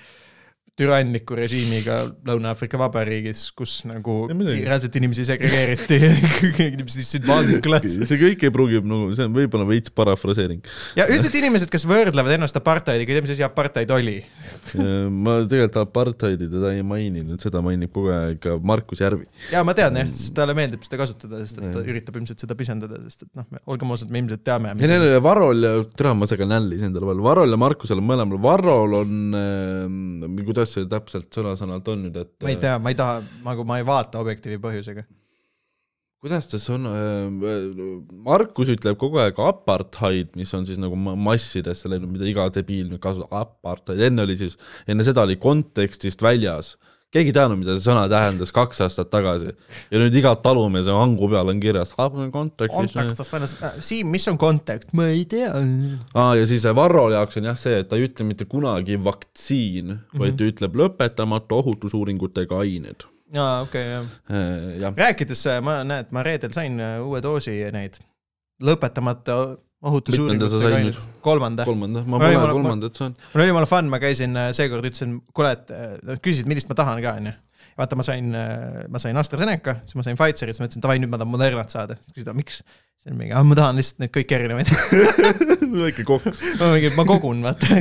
türanniku 0.73 1.35
režiimiga 1.37 1.99
Lõuna-Aafrika 2.25 2.79
Vabariigis, 2.81 3.43
kus 3.53 3.75
nagu 3.85 4.23
reaalselt 4.31 4.95
inimesi 4.97 5.25
segregeeriti, 5.27 5.99
inimesed 6.71 7.03
istusid 7.03 7.27
vanglas. 7.29 7.85
see 8.09 8.17
kõik 8.17 8.45
ei 8.47 8.53
pruugi 8.53 8.79
nagu, 8.81 9.11
see 9.13 9.27
on 9.27 9.35
võib-olla 9.35 9.67
veits 9.69 9.93
parafraseering. 9.93 10.63
ja 10.97 11.05
üldiselt 11.11 11.37
inimesed, 11.37 11.69
kes 11.69 11.85
võrdlevad 11.89 12.39
ennast 12.39 12.57
apartheidiga, 12.57 13.13
ei 13.13 13.19
tea, 13.19 13.25
mis 13.27 13.33
asi 13.35 13.45
apartheid 13.45 13.93
oli. 13.93 14.15
ma 15.27 15.35
tegelikult 15.45 15.77
apartheidi 15.83 16.49
teda 16.49 16.73
ei 16.73 16.81
maininud, 16.81 17.37
seda 17.43 17.61
mainib 17.61 17.93
kogu 17.93 18.09
aeg 18.15 18.49
Markus 18.65 19.05
Järvi. 19.05 19.29
ja 19.53 19.61
ma 19.67 19.77
tean 19.77 20.01
jah, 20.01 20.09
sest 20.09 20.33
talle 20.41 20.57
meeldib 20.57 20.81
seda 20.89 21.03
kasutada, 21.03 21.43
sest 21.45 21.61
et 21.61 21.69
ta 21.69 21.85
üritab 21.85 22.17
ilmselt 22.17 22.41
seda 22.47 22.57
pisendada, 22.57 22.97
sest 23.05 23.27
et 23.27 23.31
noh, 23.37 23.45
olgem 23.69 23.93
ausad, 23.93 24.09
me 24.09 24.25
ilmselt 24.25 24.41
teame. 24.41 24.73
ei, 24.73 24.89
neil 24.89 25.05
oli 25.05 25.21
Varrol 25.29 25.69
ja, 25.69 25.75
tere, 25.93 26.17
ma 26.17 26.33
segan 26.33 26.49
nälli 26.55 26.81
endale 26.81 27.11
vahele, 27.11 27.27
Varrol 27.29 27.53
ja 27.53 27.61
Markusel 27.61 28.01
on 28.01 28.09
mõlemal, 28.09 28.41
Varrol 28.41 28.99
on 29.03 29.37
äh,, 29.37 30.27
kuidas 30.63 30.77
see 30.77 30.87
täpselt 30.89 31.35
sõna-sõnalt 31.35 31.91
on 31.91 32.07
nüüd, 32.07 32.21
et 32.23 32.31
ma 32.43 32.53
ei 32.53 32.61
tea, 32.61 32.77
ma 32.79 32.93
ei 32.93 32.97
taha, 32.97 33.19
nagu 33.45 33.65
ma 33.67 33.79
ei 33.79 33.85
vaata 33.87 34.21
objektiivi 34.23 34.61
põhjusega. 34.63 35.03
kuidas 36.23 36.47
ta 36.47 36.59
sõna, 36.61 36.93
Markus 38.23 38.71
ütleb 38.71 38.95
kogu 38.99 39.19
aeg 39.19 39.39
apartheid, 39.43 40.31
mis 40.39 40.53
on 40.55 40.63
siis 40.65 40.79
nagu 40.79 40.95
ma- 40.95 41.17
massidesse 41.19 41.91
läinud, 41.91 42.13
mida 42.13 42.29
iga 42.29 42.47
debiil 42.55 42.87
nüüd 42.91 43.03
kasutab, 43.03 43.33
apartheid, 43.35 43.99
enne 44.07 44.23
oli 44.23 44.37
siis, 44.39 44.55
enne 44.87 45.03
seda 45.03 45.25
oli 45.27 45.35
kontekstist 45.35 46.23
väljas. 46.23 46.77
Keegi 47.13 47.31
ei 47.31 47.35
teadnud, 47.35 47.59
mida 47.61 47.75
see 47.77 47.85
sõna 47.85 48.03
tähendas 48.11 48.51
kaks 48.55 48.81
aastat 48.85 49.11
tagasi 49.13 49.51
ja 49.53 50.01
nüüd 50.01 50.15
iga 50.17 50.33
talumees 50.43 50.89
ja 50.89 50.97
hangu 50.97 51.29
peal 51.31 51.51
on 51.53 51.61
kirjas 51.63 51.93
väljas, 53.33 53.55
Siim, 53.85 54.09
mis 54.13 54.27
on 54.31 54.39
kontakt? 54.41 54.89
ma 54.97 55.07
ei 55.13 55.25
tea. 55.29 55.51
aa, 56.13 56.35
ja 56.39 56.47
siis 56.49 56.65
Varro 56.75 57.09
jaoks 57.13 57.39
on 57.41 57.49
jah 57.51 57.59
see, 57.59 57.81
et 57.83 57.89
ta 57.91 57.99
ei 57.99 58.07
ütle 58.09 58.27
mitte 58.27 58.47
kunagi 58.49 58.97
vaktsiin 59.03 59.85
mm, 59.85 59.99
-hmm. 59.99 60.23
vaid 60.23 60.39
ta 60.39 60.49
ütleb 60.49 60.79
lõpetamata 60.83 61.59
ohutusuuringutega 61.61 62.63
ained. 62.65 63.05
aa, 63.37 63.61
okei, 63.67 63.85
jah. 63.91 64.09
jah, 64.81 64.97
rääkides, 64.97 65.45
ma 65.61 65.83
näed, 65.87 66.09
ma 66.11 66.25
reedel 66.25 66.55
sain 66.55 66.81
uue 67.03 67.21
doosi 67.21 67.59
neid 67.73 68.01
lõpetamata 68.63 69.57
ohutusuuringutega 69.83 70.75
ained. 70.77 70.99
kolmanda. 71.25 71.65
kolmanda, 71.67 72.03
ma 72.07 72.19
pole 72.21 72.37
ma- 72.39 72.51
kolmandat 72.55 72.99
saanud. 72.99 73.17
mul 73.33 73.43
oli 73.43 73.51
jumala 73.51 73.69
fun, 73.69 73.89
ma 73.91 73.99
käisin 74.03 74.37
äh, 74.39 74.51
seekord, 74.55 74.87
ütlesin, 74.89 75.17
kuule, 75.35 75.55
et 75.57 75.73
nad 76.03 76.21
küsisid, 76.23 76.49
millist 76.49 76.71
ma 76.71 76.77
tahan 76.79 77.01
ka, 77.03 77.17
onju. 77.19 77.33
vaata, 77.79 77.97
ma 77.99 78.05
sain, 78.05 78.31
ma 78.93 79.01
sain 79.01 79.17
AstraZeneca, 79.19 79.79
siis 79.87 79.97
ma 79.99 80.05
sain 80.05 80.17
Pfizerit, 80.19 80.55
siis 80.55 80.63
ma 80.63 80.69
ütlesin, 80.69 80.83
davai, 80.85 80.99
nüüd 81.01 81.11
ma 81.13 81.19
tahan 81.21 81.31
Modernat 81.33 81.73
saada. 81.73 81.97
siis 82.01 82.15
küsisid, 82.17 82.33
miks? 82.37 82.61
siis 83.03 83.11
on 83.11 83.17
mingi, 83.19 83.35
ma 83.35 83.57
tahan 83.59 83.75
lihtsalt 83.79 83.99
neid 84.03 84.11
kõiki 84.15 84.35
erinevaid. 84.37 84.69
väike 85.83 86.05
koks. 86.07 86.39
ma 86.61 86.69
mingi, 86.75 86.91
ma 86.95 87.05
kogun, 87.09 87.41
vaata. 87.43 87.79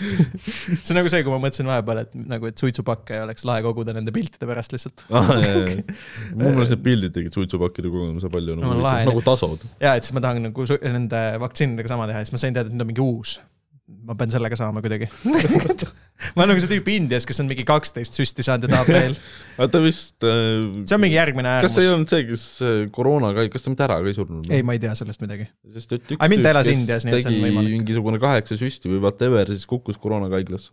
see 0.82 0.90
on 0.90 0.98
nagu 0.98 1.12
see, 1.12 1.22
kui 1.26 1.30
ma 1.34 1.38
mõtlesin 1.44 1.68
vahepeal, 1.70 2.00
et 2.06 2.16
nagu, 2.34 2.48
et 2.50 2.58
suitsupakke 2.64 3.20
oleks 3.26 3.46
lahe 3.48 3.62
koguda 3.66 3.94
nende 3.96 4.14
piltide 4.16 4.48
pärast 4.50 4.74
lihtsalt. 4.74 5.04
mu 5.12 6.50
meelest 6.50 6.74
need 6.74 6.84
pildid 6.84 7.14
tegid 7.16 7.36
suitsupakkide 7.36 7.90
kogunemise 7.92 8.30
palju 8.32 8.56
No 8.58 8.72
nagu, 8.72 8.82
lahe. 8.84 9.06
nagu 9.08 9.22
tasod. 9.26 9.62
ja, 9.82 9.94
et 9.98 10.06
siis 10.06 10.14
ma 10.16 10.22
tahan 10.24 10.42
nagu 10.48 10.66
nende 10.82 11.22
vaktsiinidega 11.42 11.90
sama 11.94 12.08
teha 12.10 12.22
ja 12.22 12.26
siis 12.28 12.34
ma 12.34 12.40
sain 12.42 12.56
teada, 12.56 12.70
et 12.70 12.74
nüüd 12.76 12.86
on 12.86 12.90
mingi 12.90 13.04
uus. 13.04 13.36
Ma 13.84 14.14
pean 14.16 14.30
sellega 14.32 14.56
saama 14.56 14.80
kuidagi 14.84 15.06
ma 15.12 16.44
olen 16.44 16.54
nagu 16.54 16.60
see 16.62 16.70
tüüp 16.70 16.86
Indias, 16.94 17.26
kes 17.28 17.42
on 17.42 17.48
mingi 17.50 17.66
kaksteist 17.68 18.16
süsti 18.16 18.44
saanud 18.46 18.64
ja 18.64 18.78
tahab 18.78 18.88
veel. 18.88 19.16
aga 19.58 19.68
ta 19.74 19.82
vist 19.84 20.24
äh,. 20.24 20.86
see 20.88 20.96
on 20.96 21.02
mingi 21.02 21.18
järgmine 21.18 21.50
äärmus. 21.50 21.68
kas 21.68 21.76
see 21.76 21.84
ei 21.84 21.92
olnud 21.92 22.14
see, 22.14 22.22
kes 22.30 22.46
äh, 22.64 22.78
koroonaga, 22.94 23.44
kas 23.52 23.66
ta 23.66 23.74
mitte 23.74 23.84
ära 23.84 23.98
ka 24.00 24.08
ei 24.08 24.16
surnud? 24.16 24.48
ei, 24.48 24.64
ma 24.64 24.76
ei 24.76 24.80
tea 24.80 24.94
sellest 24.96 25.20
midagi. 25.24 25.50
sest 25.76 25.92
et 25.98 26.16
üks 26.16 26.16
tüüp, 26.16 26.48
kes 26.48 26.72
Indias, 26.72 27.04
tegi 27.04 27.36
mingisugune 27.44 28.22
kaheksa 28.22 28.56
süsti 28.60 28.88
või 28.88 29.04
whatever, 29.04 29.52
siis 29.52 29.68
kukkus 29.68 30.00
koroonaga 30.00 30.40
haiglasse 30.40 30.72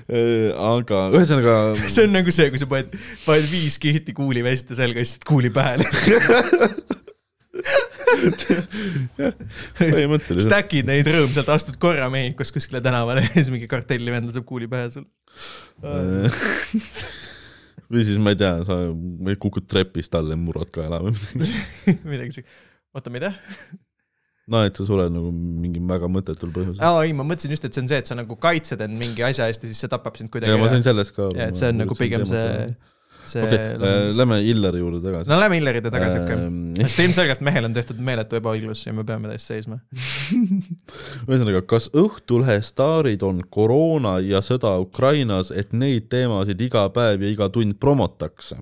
äh, 0.09 0.49
aga 0.57 1.05
ühesõnaga. 1.13 1.55
see 1.93 2.09
on 2.09 2.17
nagu 2.17 2.33
see, 2.33 2.49
kui 2.49 2.65
sa 2.65 2.69
paned, 2.71 2.97
paned 3.27 3.47
viis 3.53 3.77
kihti 3.81 4.17
kuuliveste 4.17 4.73
selga 4.77 5.05
ja 5.05 5.13
siis 5.13 5.21
kuuli 5.27 5.53
pähe 5.53 5.77
põhimõtteliselt. 9.79 10.47
Stack'id 10.47 10.89
neid 10.89 11.07
rõõmsalt, 11.09 11.51
astud 11.55 11.79
korra 11.81 12.09
Mehhikos 12.13 12.53
kuskile 12.55 12.81
tänavale 12.85 13.25
ja 13.27 13.31
siis 13.37 13.51
mingi 13.53 13.69
kartelli 13.71 14.13
vend 14.13 14.31
laseb 14.31 14.45
kuuli 14.47 14.69
pähe 14.71 14.91
sul 14.93 15.07
või 17.91 18.03
siis 18.07 18.19
ma 18.21 18.33
ei 18.33 18.39
tea, 18.39 18.53
sa 18.67 18.77
kukud 19.41 19.67
trepist 19.69 20.15
alla 20.17 20.35
ja 20.35 20.41
murrad 20.41 20.71
kaela 20.73 21.01
või 21.03 21.15
midagi 22.11 22.39
siukest, 22.39 22.61
oota, 22.95 23.13
mida? 23.13 23.33
no 24.51 24.61
et 24.65 24.77
sa 24.77 24.85
sured 24.87 25.13
nagu 25.13 25.31
mingi 25.33 25.81
väga 25.83 26.09
mõttetul 26.11 26.53
põhjusel. 26.55 26.81
aa 26.85 27.03
ei, 27.05 27.13
ma 27.17 27.25
mõtlesin 27.27 27.53
just, 27.55 27.67
et 27.67 27.75
see 27.75 27.83
on 27.83 27.91
see, 27.91 28.01
et 28.01 28.09
sa 28.11 28.17
nagu 28.17 28.39
kaitsed 28.41 28.81
end 28.85 28.99
mingi 28.99 29.25
asja 29.25 29.49
eest 29.51 29.65
ja 29.65 29.71
siis 29.71 29.81
see 29.83 29.91
tapab 29.91 30.17
sind 30.19 30.33
kuidagi. 30.33 30.53
ja 30.53 30.61
ma 30.61 30.71
sain 30.71 30.85
sellest 30.85 31.15
ka 31.15 31.29
aru. 31.29 31.39
et 31.47 31.59
see 31.59 31.71
on 31.73 31.81
nagu 31.83 31.97
pigem 31.99 32.25
see 32.29 32.43
see 32.43 32.75
okay, 33.25 33.57
äh, 33.75 34.09
lähme 34.15 34.39
Illari 34.45 34.81
juurde 34.81 35.01
tagasi. 35.03 35.29
no 35.31 35.39
lähme 35.39 35.57
Illarite 35.61 35.91
tagasi, 35.93 36.21
okei 36.21 36.35
okay.. 36.35 36.85
sest 36.85 37.01
ilmselgelt 37.05 37.41
mehel 37.45 37.69
on 37.69 37.75
tehtud 37.77 37.99
meeletu 38.09 38.39
ebaõiglus 38.39 38.85
ja 38.87 38.93
me 38.95 39.05
peame 39.07 39.31
ta 39.31 39.39
eest 39.39 39.51
seisma 39.53 39.79
ühesõnaga, 41.29 41.63
kas 41.67 41.89
Õhtulehe 41.95 42.59
staarid 42.65 43.25
on 43.25 43.41
koroona 43.49 44.17
ja 44.25 44.43
sõda 44.45 44.75
Ukrainas, 44.83 45.51
et 45.55 45.73
neid 45.73 46.09
teemasid 46.13 46.61
iga 46.61 46.87
päev 46.93 47.25
ja 47.25 47.33
iga 47.33 47.49
tund 47.53 47.79
promotakse? 47.81 48.59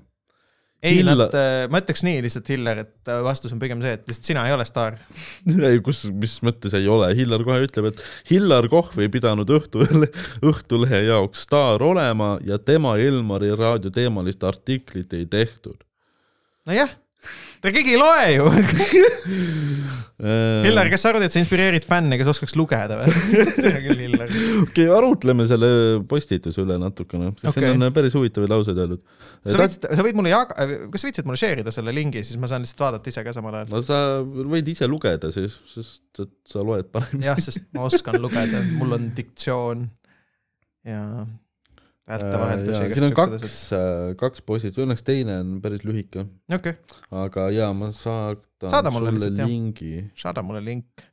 Ei 0.84 0.98
Hilla..., 0.98 1.14
nad, 1.16 1.36
äh, 1.38 1.64
ma 1.72 1.80
ütleks 1.82 2.04
nii 2.06 2.22
lihtsalt, 2.24 2.50
Hiller, 2.52 2.82
et 2.84 3.10
äh, 3.10 3.20
vastus 3.24 3.54
on 3.54 3.62
pigem 3.62 3.80
see, 3.84 3.94
et 3.96 4.04
lihtsalt 4.08 4.30
sina 4.30 4.44
ei 4.48 4.56
ole 4.56 4.66
staar. 4.68 4.98
ei, 5.70 5.80
kus, 5.84 6.04
mis 6.12 6.36
mõttes 6.46 6.76
ei 6.76 6.88
ole, 6.90 7.10
Hillar 7.16 7.44
kohe 7.46 7.62
ütleb, 7.66 7.90
et 7.92 8.02
Hillar 8.30 8.68
Kohv 8.72 9.00
ei 9.02 9.12
pidanud 9.12 9.50
õhtu, 9.58 9.86
Õhtulehe 10.50 11.04
jaoks 11.08 11.46
staar 11.48 11.82
olema 11.84 12.34
ja 12.44 12.60
tema 12.60 12.98
Elmari 13.00 13.54
raadioteemalist 13.56 14.44
artiklit 14.44 15.16
ei 15.16 15.26
tehtud. 15.30 15.80
nojah 16.68 16.92
ta 17.64 17.72
keegi 17.74 17.94
ei 17.94 18.00
loe 18.00 18.26
ju 18.36 18.48
Hillar, 20.14 20.86
kas 20.92 21.02
sa 21.02 21.10
arvad, 21.10 21.24
et 21.26 21.34
sa 21.34 21.40
inspireerid 21.40 21.84
fänne, 21.88 22.14
kes 22.20 22.28
oskaks 22.30 22.54
lugeda 22.56 23.00
või? 23.00 23.10
tea 23.64 23.80
küll, 23.82 23.98
Hillar. 23.98 24.30
okei 24.30 24.62
okay,, 24.62 24.86
arutleme 24.94 25.46
selle 25.50 25.70
postituse 26.08 26.62
üle 26.62 26.76
natukene, 26.80 27.32
sest 27.40 27.50
okay. 27.50 27.72
siin 27.72 27.82
on 27.82 27.96
päris 27.96 28.14
huvitavaid 28.14 28.52
lauseid 28.54 28.78
öeldud. 28.84 29.02
sa 29.42 29.58
võid, 29.58 29.76
sa 29.82 30.06
võid 30.06 30.20
mulle 30.20 30.30
jaga-, 30.30 30.68
kas 30.92 31.02
sa 31.02 31.10
viitsid 31.10 31.28
mulle 31.28 31.40
share 31.40 31.64
ida 31.64 31.74
selle 31.74 31.94
lingi, 31.96 32.22
siis 32.26 32.38
ma 32.40 32.50
saan 32.50 32.62
lihtsalt 32.62 32.84
vaadata 32.86 33.10
ise 33.10 33.26
ka 33.26 33.34
samal 33.34 33.58
ajal. 33.58 33.74
no 33.74 33.82
sa 33.84 34.00
võid 34.22 34.70
ise 34.70 34.88
lugeda 34.90 35.32
siis, 35.34 35.58
sest 35.74 36.22
et 36.22 36.34
sa 36.48 36.62
loed 36.62 36.88
paremini. 36.94 37.26
jah, 37.26 37.40
sest 37.42 37.66
ma 37.74 37.88
oskan 37.90 38.20
lugeda, 38.22 38.62
mul 38.78 38.94
on 38.96 39.10
diktsioon 39.18 39.88
ja 40.86 41.02
väärtevahetusi 42.08 42.82
äh,. 42.82 42.92
siin 42.92 43.08
on 43.08 43.16
kaks, 43.16 43.56
äh, 43.76 44.12
kaks 44.20 44.44
postitust, 44.46 44.82
õnneks 44.84 45.04
teine 45.06 45.38
on 45.40 45.56
päris 45.64 45.84
lühike 45.86 46.26
okay.. 46.52 46.76
aga 47.24 47.48
jaa, 47.54 47.72
ma 47.76 47.90
saadan 47.94 48.42
Saada 48.64 48.92
sulle 48.92 49.12
lihtsalt, 49.16 49.42
lingi. 49.48 49.92
saada 50.18 50.44
mulle 50.44 50.62
link. 50.64 51.04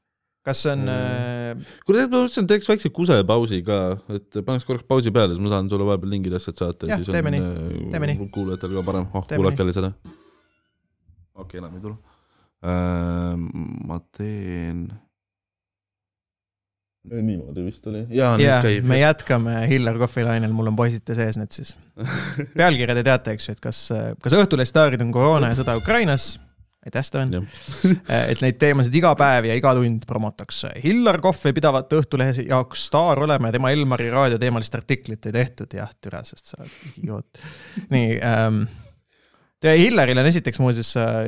kas 0.45 0.63
see 0.65 0.73
on 0.75 0.85
mm. 0.85 0.93
äh...? 0.93 1.73
kuule, 1.87 2.05
ma 2.05 2.23
mõtlesin, 2.25 2.47
teeks 2.51 2.69
väikse 2.71 2.91
kusepausi 2.95 3.61
ka, 3.67 3.81
et 4.13 4.41
paneks 4.43 4.67
korraks 4.67 4.87
pausi 4.89 5.13
peale, 5.15 5.35
siis 5.35 5.43
ma 5.43 5.53
saan 5.55 5.71
sulle 5.71 5.87
vahepeal 5.87 6.15
lingid 6.17 6.35
asjad 6.39 6.59
saata. 6.59 6.99
teeme 7.01 7.35
nii, 7.37 7.51
teeme 7.93 8.11
nii. 8.11 8.31
kuulajatel 8.35 8.79
ka 8.79 8.87
parem, 8.91 9.11
oh, 9.15 9.27
kuulake 9.31 9.63
jälle 9.63 9.77
seda. 9.79 9.93
okei 9.95 11.45
okay,, 11.45 11.63
enam 11.63 11.77
ei 11.79 11.85
tule 11.87 11.99
ma 12.61 13.97
teen 14.13 14.85
niimoodi 17.09 17.63
vist 17.65 17.87
oli. 17.89 18.05
ja 18.13 18.35
yeah, 18.39 18.67
me 18.85 18.99
jätkame 18.99 19.55
Hillar 19.69 19.97
Kohvi 19.97 20.23
lainel, 20.27 20.53
mul 20.53 20.69
on 20.69 20.77
poisite 20.77 21.15
sees 21.17 21.39
need 21.39 21.51
siis. 21.55 21.73
pealkirja 22.57 22.95
te 22.97 23.03
teate, 23.07 23.35
eks 23.37 23.49
ju, 23.49 23.57
et 23.57 23.63
kas, 23.63 23.87
kas 24.21 24.37
Õhtulehe 24.37 24.69
staarid 24.69 25.01
on 25.01 25.13
koroona 25.15 25.51
ja 25.51 25.59
sõda 25.61 25.77
Ukrainas? 25.79 26.35
aitäh, 26.85 27.03
Steven 27.05 27.47
et 28.31 28.41
neid 28.41 28.57
teemasid 28.61 28.95
iga 28.97 29.13
päev 29.17 29.45
ja 29.49 29.55
iga 29.57 29.73
tund 29.77 30.05
promotakse. 30.09 30.71
Hillar 30.83 31.19
Kohv 31.21 31.43
ei 31.45 31.53
pidavat 31.57 31.93
Õhtulehe 31.93 32.47
jaoks 32.49 32.87
staar 32.89 33.21
olema 33.21 33.49
ja 33.49 33.57
tema 33.57 33.73
Elmari 33.73 34.09
raadioteemalist 34.13 34.77
artiklit 34.79 35.29
ei 35.29 35.35
tehtud, 35.35 35.73
jah, 35.77 35.91
türa, 36.01 36.23
sest 36.25 36.53
sa 36.53 36.61
oled 36.61 37.01
idioot. 37.01 37.43
nii 37.93 38.15
ähm, 38.25 38.63
Hillaril 39.61 40.17
on 40.17 40.25
esiteks 40.25 40.57
muuseas, 40.61 40.89
äh, 40.97 41.27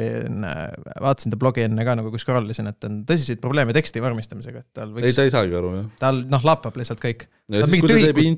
vaatasin 1.04 1.34
ta 1.34 1.38
blogi 1.38 1.62
enne 1.68 1.86
ka 1.86 1.94
nagu 2.00 2.10
kui 2.10 2.22
scroll 2.22 2.50
isin, 2.50 2.66
et 2.72 2.88
on 2.88 3.04
tõsiseid 3.10 3.42
probleeme 3.44 3.76
teksti 3.78 4.02
vormistamisega, 4.02 4.64
et 4.64 4.80
tal 4.80 4.90
võiks. 4.96 5.06
ei, 5.12 5.14
ta 5.14 5.28
ei 5.28 5.34
saagi 5.36 5.54
aru, 5.60 5.74
jah. 5.78 5.92
tal 6.02 6.24
noh, 6.32 6.42
lappab 6.48 6.80
lihtsalt 6.82 7.02
kõik. 7.04 7.28
Tühikud, 7.54 7.94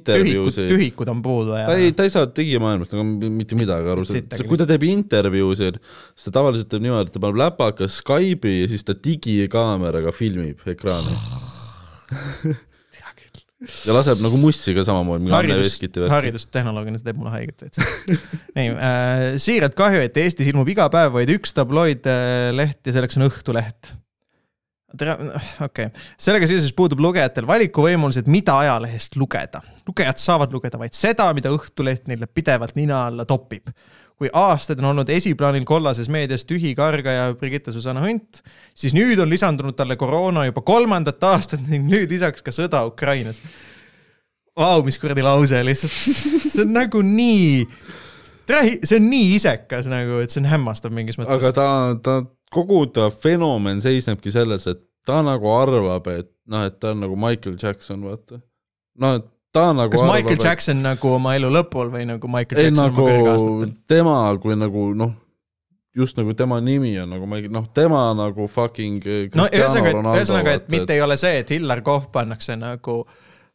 tühikud, 0.09 0.59
tühikud 0.73 1.11
on 1.13 1.21
puudu 1.23 1.55
ja. 1.55 1.69
ta 1.69 1.77
ei, 1.79 1.93
ta 1.95 2.07
ei 2.07 2.11
saa 2.11 2.27
digimaailmast 2.27 2.95
nagu 2.97 3.31
mitte 3.37 3.55
midagi 3.55 3.91
aru, 3.93 4.03
kui 4.49 4.59
ta 4.59 4.67
teeb 4.67 4.83
intervjuusid, 4.89 5.79
siis 6.11 6.27
ta 6.27 6.37
tavaliselt 6.41 6.71
teeb 6.73 6.83
niimoodi, 6.87 7.13
et 7.13 7.15
ta 7.15 7.23
paneb 7.23 7.39
läpaka 7.45 7.87
Skype'i 7.87 8.63
ja 8.63 8.71
siis 8.73 8.83
ta 8.83 8.97
digikaameraga 8.97 10.11
filmib 10.15 10.65
ekraani 10.75 11.15
ja 13.85 13.95
laseb 13.95 14.21
nagu 14.23 14.39
mussi 14.39 14.75
ka 14.75 14.85
samamoodi. 14.87 15.31
haridus, 15.33 15.77
haridustehnoloogina, 16.11 16.99
see 16.99 17.09
teeb 17.09 17.19
mulle 17.19 17.33
haiget 17.33 17.65
veits 17.65 17.81
nii 18.57 18.71
äh,, 18.73 19.25
siiralt 19.41 19.77
kahju, 19.77 20.05
et 20.05 20.17
Eestis 20.21 20.49
ilmub 20.51 20.69
iga 20.71 20.87
päev 20.93 21.13
vaid 21.17 21.31
üks 21.35 21.55
tabloidleht 21.57 22.81
ja 22.85 22.95
selleks 22.97 23.19
on 23.19 23.27
Õhtuleht. 23.29 23.91
tere, 24.95 25.17
okei 25.65 25.89
okay., 25.89 26.07
sellega 26.27 26.49
seoses 26.49 26.71
puudub 26.77 27.01
lugejatel 27.03 27.47
valikuvõimalused, 27.49 28.29
mida 28.31 28.59
ajalehest 28.63 29.19
lugeda. 29.19 29.63
lugejad 29.87 30.21
saavad 30.21 30.55
lugeda 30.55 30.81
vaid 30.81 30.97
seda, 30.97 31.31
mida 31.37 31.53
Õhtuleht 31.53 32.09
neile 32.11 32.29
pidevalt 32.31 32.77
nina 32.79 33.05
alla 33.09 33.27
topib 33.29 33.73
kui 34.19 34.29
aastaid 34.31 34.79
on 34.79 34.91
olnud 34.93 35.09
esiplaanil 35.11 35.65
kollases 35.67 36.07
meedias 36.11 36.45
tühi 36.47 36.71
kargaja 36.77 37.33
Brigitte 37.39 37.73
Susanna 37.75 38.03
Hunt, 38.05 38.41
siis 38.77 38.95
nüüd 38.95 39.19
on 39.19 39.31
lisandunud 39.31 39.75
talle 39.75 39.97
koroona 39.99 40.45
juba 40.47 40.63
kolmandat 40.65 41.23
aastat 41.31 41.65
ning 41.67 41.89
nüüd 41.91 42.11
lisaks 42.11 42.45
ka 42.45 42.53
sõda 42.55 42.85
Ukrainas. 42.87 43.41
Vau, 44.55 44.79
mis 44.87 44.95
kuradi 45.01 45.23
lause 45.25 45.59
lihtsalt, 45.67 45.95
see 46.47 46.63
on 46.63 46.71
nagu 46.77 47.01
nii, 47.03 47.65
see 48.47 48.95
on 48.95 49.09
nii 49.11 49.33
isekas 49.35 49.89
nagu, 49.91 50.21
et 50.23 50.31
see 50.31 50.39
on 50.45 50.47
hämmastav 50.53 50.95
mingis 50.95 51.19
mõttes. 51.19 51.35
aga 51.35 51.51
ta, 51.57 51.67
ta, 51.99 52.17
kogu 52.55 52.85
ta 52.95 53.09
fenomen 53.11 53.83
seisnebki 53.83 54.31
selles, 54.31 54.63
et 54.71 54.79
ta 55.05 55.19
nagu 55.27 55.51
arvab, 55.51 56.07
et 56.13 56.31
noh, 56.47 56.63
et 56.69 56.79
ta 56.79 56.95
on 56.95 57.03
nagu 57.03 57.19
Michael 57.19 57.59
Jackson, 57.59 58.07
vaata. 58.07 58.39
noh, 59.03 59.19
et 59.19 59.27
ta 59.55 59.67
nagu 59.75 59.93
kas 59.93 60.03
arvab, 60.03 60.15
Michael 60.15 60.41
Jackson 60.41 60.81
et... 60.81 60.87
nagu 60.89 61.13
oma 61.17 61.35
elu 61.39 61.51
lõpul 61.55 61.91
või 61.93 62.07
nagu 62.09 62.31
Michael 62.31 62.61
Jackson 62.61 62.73
ei, 62.73 62.79
nagu, 62.79 63.05
oma 63.05 63.13
kõrgeaastatel? 63.13 63.75
tema 63.91 64.17
kui 64.43 64.57
nagu 64.59 64.87
noh, 64.97 65.13
just 65.95 66.19
nagu 66.19 66.35
tema 66.37 66.59
nimi 66.63 66.95
on 67.01 67.15
nagu, 67.15 67.29
noh, 67.55 67.69
tema 67.75 68.07
nagu 68.17 68.49
fucking 68.51 69.07
no 69.37 69.47
ühesõnaga, 69.47 69.95
ühesõnaga, 70.15 70.57
et 70.59 70.67
mitte 70.73 70.91
et... 70.91 70.97
ei 70.97 71.05
ole 71.05 71.17
see, 71.21 71.39
et 71.43 71.55
Hillar 71.55 71.83
Kohv 71.85 72.11
pannakse 72.15 72.57
nagu 72.59 73.03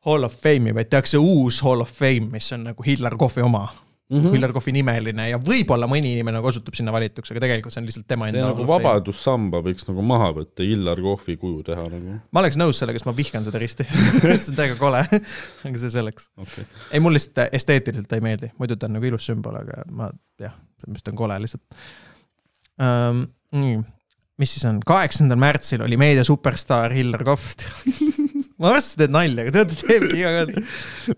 Hall 0.08 0.24
of 0.24 0.36
Fame'i, 0.40 0.72
vaid 0.76 0.88
tehakse 0.88 1.20
uus 1.20 1.60
Hall 1.66 1.84
of 1.84 1.92
Fame, 1.92 2.30
mis 2.32 2.48
on 2.56 2.64
nagu 2.70 2.86
Hillar 2.86 3.18
Kohvi 3.20 3.44
oma 3.44 3.66
mm 4.10 4.18
-hmm. 4.18 4.32
Hillar 4.34 4.52
Kohvi 4.52 4.72
nimeline 4.74 5.28
ja 5.30 5.38
võib-olla 5.38 5.86
mõni 5.90 6.14
inimene 6.14 6.38
nagu 6.38 6.48
osutub 6.50 6.74
sinna 6.74 6.92
valituks, 6.92 7.30
aga 7.30 7.42
tegelikult 7.44 7.74
see 7.74 7.82
on 7.82 7.86
lihtsalt 7.88 8.06
tema 8.10 8.28
enda. 8.28 8.46
nagu 8.50 8.66
Vabadussamba 8.66 9.62
võiks 9.64 9.86
nagu 9.88 10.02
maha 10.06 10.30
võtta, 10.40 10.66
Hillar 10.66 11.00
Kohvi 11.00 11.36
kuju 11.40 11.62
teha 11.70 11.86
nagu. 11.92 12.18
ma 12.30 12.42
oleks 12.42 12.58
nõus 12.60 12.82
sellega, 12.82 12.98
sest 12.98 13.08
ma 13.08 13.16
vihkan 13.16 13.46
seda 13.46 13.62
risti 13.62 13.86
see 14.20 14.50
on 14.52 14.58
täiega 14.58 14.78
kole 14.80 15.04
aga 15.66 15.76
see 15.76 15.94
selleks 15.94 16.30
okay.. 16.36 16.66
ei, 16.90 17.00
mul 17.00 17.16
lihtsalt 17.16 17.54
esteetiliselt 17.54 18.12
ei 18.12 18.24
meeldi, 18.24 18.52
muidu 18.58 18.76
ta 18.76 18.90
on 18.90 18.98
nagu 18.98 19.10
ilus 19.10 19.30
sümbol, 19.30 19.56
aga 19.62 19.84
ma 19.90 20.10
jah, 20.40 20.58
minu 20.84 20.98
arust 20.98 21.14
on 21.14 21.22
kole 21.22 21.38
lihtsalt 21.46 21.80
um,. 22.80 23.26
nii, 23.60 23.78
mis 24.40 24.56
siis 24.56 24.66
on, 24.70 24.82
kaheksandal 24.86 25.38
märtsil 25.40 25.82
oli 25.86 25.96
meedia 26.00 26.24
superstaar 26.26 26.92
Hillar 26.96 27.24
Kohv 27.24 27.54
ma 28.60 28.70
arvasin, 28.74 28.92
sa 28.92 29.00
teed 29.00 29.14
nalja, 29.14 29.44
aga 29.46 29.54
tead, 29.54 29.74
teebki 29.80 30.18
iga 30.20 30.30
kord. 30.36 30.56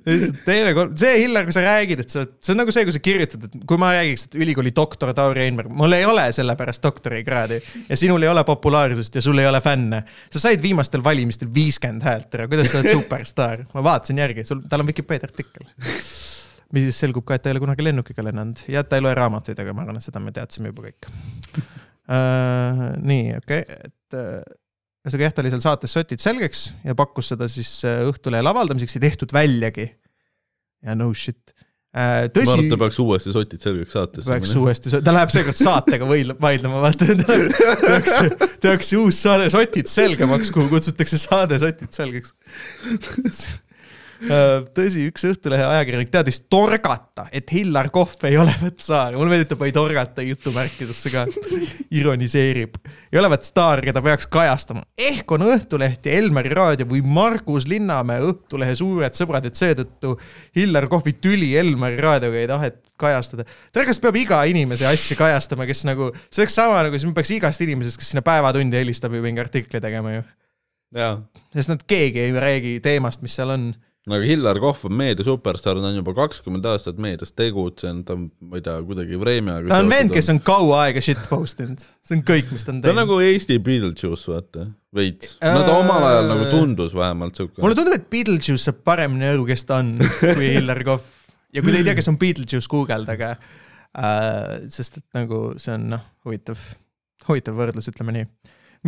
lihtsalt 0.08 0.40
TV3, 0.46 0.84
see 1.02 1.12
Hillar, 1.18 1.46
kui 1.48 1.56
sa 1.56 1.64
räägid, 1.64 2.02
et 2.04 2.14
sa, 2.14 2.24
see 2.38 2.54
on 2.54 2.60
nagu 2.62 2.74
see, 2.74 2.86
kui 2.86 2.94
sa 2.94 3.02
kirjutad, 3.02 3.46
et 3.48 3.56
kui 3.68 3.80
ma 3.82 3.90
räägiks, 3.96 4.28
et 4.28 4.38
ülikooli 4.38 4.74
doktor 4.76 5.12
Tauri 5.16 5.44
Einberg, 5.46 5.72
mul 5.76 5.98
ei 5.98 6.06
ole 6.08 6.28
sellepärast 6.36 6.84
doktorikraadi 6.86 7.58
ja 7.88 7.98
sinul 7.98 8.22
ei 8.22 8.30
ole 8.30 8.46
populaarsust 8.48 9.18
ja 9.18 9.24
sul 9.24 9.42
ei 9.42 9.48
ole 9.50 9.60
fänne. 9.64 10.04
sa 10.30 10.44
said 10.46 10.62
viimastel 10.62 11.02
valimistel 11.04 11.50
viiskümmend 11.54 12.06
häält 12.06 12.38
ära, 12.38 12.48
kuidas 12.50 12.70
sa 12.70 12.80
oled 12.80 12.94
superstaar? 13.00 13.66
ma 13.74 13.84
vaatasin 13.90 14.22
järgi, 14.22 14.46
sul, 14.46 14.62
tal 14.70 14.84
on 14.84 14.92
Vikipeedia 14.92 15.30
artikkel 15.30 15.66
mis 16.72 16.88
siis 16.88 17.02
selgub 17.04 17.26
ka, 17.28 17.36
et 17.36 17.44
ta 17.44 17.50
ei 17.50 17.56
ole 17.56 17.62
kunagi 17.66 17.84
lennukiga 17.84 18.24
lennanud 18.24 18.64
ja 18.72 18.84
ta 18.86 18.96
ei 18.96 19.04
loe 19.04 19.12
raamatuid, 19.16 19.58
aga 19.60 19.74
ma 19.76 19.84
arvan, 19.84 19.98
et 20.00 20.06
seda 20.06 20.22
me 20.22 20.32
teadsime 20.34 20.72
juba 20.72 20.88
kõik 20.88 21.10
uh,. 21.10 22.88
nii, 23.10 23.38
okei 23.42 23.64
okay., 23.66 23.90
et 23.90 24.18
uh, 24.18 24.40
ühesõnaga 25.02 25.26
jah, 25.26 25.34
ta 25.34 25.42
oli 25.42 25.50
seal 25.52 25.64
saates 25.64 25.96
Sotid 25.96 26.22
selgeks 26.22 26.62
ja 26.86 26.94
pakkus 26.98 27.32
seda 27.32 27.48
siis 27.50 27.70
äh, 27.88 28.04
Õhtulehel 28.06 28.48
avaldamiseks, 28.52 28.96
ei 28.98 29.04
tehtud 29.08 29.34
väljagi. 29.34 29.88
ja 30.86 30.94
no 30.98 31.10
shit. 31.14 31.54
ma 31.92 32.28
tõsi 32.32 32.52
arvan, 32.54 32.64
et 32.64 32.72
ta 32.72 32.78
peaks 32.80 33.00
uuesti 33.02 33.32
sotid 33.34 33.60
selgeks 33.60 33.96
saatesse 33.98 34.30
peaks. 34.30 34.54
uuesti, 34.56 34.94
ta 35.04 35.12
läheb 35.12 35.34
seekord 35.34 35.58
saatega 35.58 36.06
vaidlema, 36.40 36.78
vaata, 36.86 37.10
tehakse, 37.18 38.48
tehakse 38.62 39.02
uus 39.02 39.18
saade 39.26 39.50
Sotid 39.52 39.90
selgemaks, 39.92 40.54
kuhu 40.54 40.70
kutsutakse 40.72 41.20
saade 41.20 41.58
Sotid 41.60 41.92
selgeks. 41.92 42.32
tõsi, 44.76 45.06
üks 45.10 45.24
Õhtulehe 45.26 45.64
ajakirjanik 45.66 46.10
teadis 46.12 46.40
torgata, 46.50 47.26
et 47.34 47.50
Hillar 47.52 47.88
Kohv 47.94 48.22
ei 48.28 48.36
olevat 48.38 48.78
staar, 48.82 49.16
mulle 49.18 49.34
meeldib, 49.34 49.50
ta 49.50 49.58
pani 49.60 49.74
torgata 49.74 50.24
jutumärkidesse 50.26 51.12
ka, 51.12 51.24
ironiseerib. 51.98 52.78
ei 53.12 53.20
olevat 53.20 53.46
staar, 53.46 53.82
keda 53.84 54.02
peaks 54.04 54.28
kajastama. 54.32 54.84
ehk 54.98 55.34
on 55.34 55.46
Õhtuleht 55.48 56.06
ja 56.06 56.18
Elmeri 56.20 56.52
raadio 56.54 56.86
või 56.90 57.02
Margus 57.02 57.66
Linnamäe 57.70 58.22
Õhtulehe 58.28 58.76
suured 58.78 59.18
sõbrad, 59.18 59.46
et 59.48 59.58
seetõttu 59.58 60.14
Hillar 60.56 60.88
Kohvi 60.92 61.16
tüli 61.18 61.52
Elmeri 61.58 62.00
raadioga 62.02 62.40
ei 62.40 62.50
tahet 62.50 62.80
kajastada. 63.02 63.46
tere, 63.72 63.86
kas 63.90 64.00
peab 64.02 64.16
iga 64.20 64.42
inimese 64.48 64.86
asja 64.88 65.18
kajastama, 65.18 65.66
kes 65.68 65.84
nagu, 65.88 66.10
see 66.30 66.44
oleks 66.44 66.58
sama 66.58 66.82
nagu, 66.86 66.98
siis 66.98 67.10
me 67.10 67.16
peaks 67.16 67.34
igast 67.34 67.64
inimesest, 67.64 68.00
kes 68.00 68.12
sinna 68.14 68.24
Päevatundi 68.26 68.78
helistab 68.78 69.14
ju 69.16 69.22
mingi 69.24 69.42
artikli 69.42 69.80
tegema 69.82 70.16
ju. 70.16 70.26
sest 71.54 71.72
nad 71.72 71.82
keegi 71.88 72.20
ei 72.26 72.36
räägi 72.36 72.76
teemast, 72.84 73.22
mis 73.24 73.34
seal 73.38 73.54
on. 73.54 73.72
No 74.08 74.16
aga 74.16 74.26
Hillar 74.26 74.58
Kohv 74.62 74.86
on 74.88 74.94
meedia 74.98 75.24
superstaar, 75.26 75.78
ta 75.78 75.90
on 75.92 75.98
juba 76.00 76.14
kakskümmend 76.16 76.66
aastat 76.66 76.98
meedias 77.02 77.30
tegutsenud, 77.38 78.02
ta 78.08 78.16
on, 78.16 78.26
ma 78.50 78.58
ei 78.58 78.64
tea, 78.66 78.74
kuidagi 78.88 79.18
Vremjaga 79.20 79.70
ta 79.70 79.78
on 79.84 79.90
vend, 79.92 80.10
kes 80.14 80.30
on 80.32 80.40
kaua 80.46 80.80
aega 80.88 81.02
shit 81.04 81.20
post 81.30 81.62
inud, 81.62 81.84
see 82.02 82.18
on 82.18 82.24
kõik, 82.32 82.50
mis 82.54 82.66
ta 82.66 82.74
on 82.74 82.80
ta 82.80 82.90
on 82.90 82.96
teinud. 82.96 83.00
nagu 83.04 83.18
Eesti 83.22 83.58
Beetlejuice, 83.62 84.26
vaata, 84.32 84.66
veits. 84.98 85.36
no 85.44 85.62
ta 85.62 85.70
Äh, 85.70 85.78
omal 85.84 86.06
ajal 86.08 86.30
nagu 86.32 86.48
tundus 86.50 86.96
vähemalt 86.98 87.38
siuke. 87.38 87.62
mulle 87.62 87.78
tundub, 87.78 87.98
et 88.00 88.08
Beetlejuice 88.10 88.64
saab 88.64 88.82
paremini 88.90 89.30
aru, 89.30 89.46
kes 89.52 89.66
ta 89.68 89.78
on, 89.84 89.94
kui 90.18 90.50
Hillar 90.56 90.82
Kohv. 90.88 91.06
ja 91.54 91.62
kui 91.62 91.74
te 91.74 91.82
ei 91.84 91.86
tea, 91.90 91.98
kes 92.00 92.10
on 92.10 92.18
Beetlejuice, 92.18 92.70
guugeldage 92.72 93.30
äh,. 93.36 94.66
sest 94.72 94.98
et 94.98 95.06
nagu 95.20 95.52
see 95.62 95.76
on 95.78 95.86
noh, 95.94 96.02
huvitav, 96.26 96.58
huvitav 97.28 97.54
võrdlus, 97.54 97.86
ütleme 97.92 98.18
nii. 98.18 98.26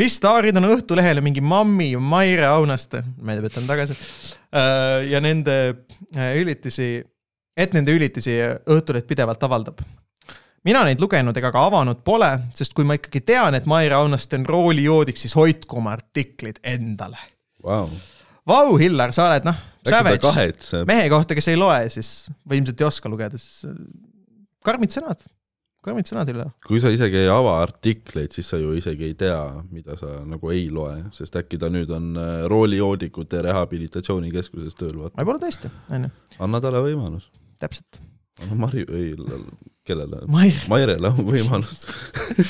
Mis 0.01 0.17
staarid 0.19 0.57
on 0.59 0.69
Õhtulehele 0.75 1.23
mingi 1.25 1.43
Mammi 1.45 1.91
ja 1.93 2.01
Maire 2.03 2.49
Aunaste, 2.51 3.03
ta 3.03 3.61
on 3.61 3.69
tagasi. 3.69 3.97
Äh,. 4.55 5.11
ja 5.11 5.21
nende 5.21 5.59
äh, 6.17 6.37
ülitisi, 6.41 6.97
et 7.57 7.75
nende 7.75 7.95
ülitisi 7.95 8.39
Õhtuleht 8.71 9.07
pidevalt 9.11 9.43
avaldab. 9.43 9.85
Mina 10.65 10.81
neid 10.87 11.01
lugenud 11.03 11.37
ega 11.37 11.51
ka 11.53 11.67
avanud 11.69 12.01
pole, 12.07 12.31
sest 12.57 12.73
kui 12.73 12.87
ma 12.89 12.97
ikkagi 12.97 13.21
tean, 13.21 13.55
et 13.55 13.67
Maire 13.69 13.99
Aunaste 13.99 14.39
on 14.41 14.47
roolijoodiks, 14.49 15.27
siis 15.27 15.37
hoidku 15.37 15.83
oma 15.83 15.93
artiklid 15.93 16.63
endale. 16.65 17.21
Vau, 17.65 17.91
Vau, 18.49 18.75
Hillar, 18.81 19.13
sa 19.17 19.27
oled 19.29 19.45
noh, 19.49 19.61
savage, 19.89 20.33
mehe 20.89 21.05
kohta, 21.13 21.37
kes 21.37 21.49
ei 21.53 21.61
loe, 21.61 21.85
siis 21.93 22.31
või 22.49 22.61
ilmselt 22.61 22.81
ei 22.81 22.89
oska 22.89 23.13
lugeda, 23.13 23.41
siis 23.41 23.69
äh, 23.69 23.79
karmid 24.65 24.93
sõnad, 24.93 25.25
karmid 25.85 26.09
sõnad, 26.09 26.31
Hillar. 26.31 26.53
kui 26.67 26.81
sa 26.83 26.93
isegi 26.95 27.21
ei 27.25 27.31
ava 27.33 27.59
artikleid, 27.63 28.33
siis 28.35 28.49
sa 28.51 28.61
ju 28.61 28.75
isegi 28.79 29.11
ei 29.11 29.19
tea, 29.19 29.41
mida 29.75 29.99
sa 30.01 30.17
nagu 30.29 30.53
ei 30.55 30.67
loe, 30.73 30.97
sest 31.17 31.37
äkki 31.41 31.61
ta 31.61 31.71
nüüd 31.73 31.93
on 31.95 32.15
äh, 32.21 32.33
roolijoodikute 32.51 33.45
rehabilitatsioonikeskuses 33.49 34.79
tööl, 34.81 34.97
vaata. 35.03 35.19
võib-olla 35.21 35.45
tõesti, 35.45 35.73
onju, 35.93 36.13
anna 36.47 36.63
talle 36.65 36.83
võimalus. 36.89 37.31
täpselt. 37.63 38.01
Anna 38.43 38.57
Marju, 38.59 38.87
ei, 38.97 39.13
kellele? 39.87 40.23
Mairele 40.71 41.11
on 41.11 41.21
võimalus. 41.29 41.85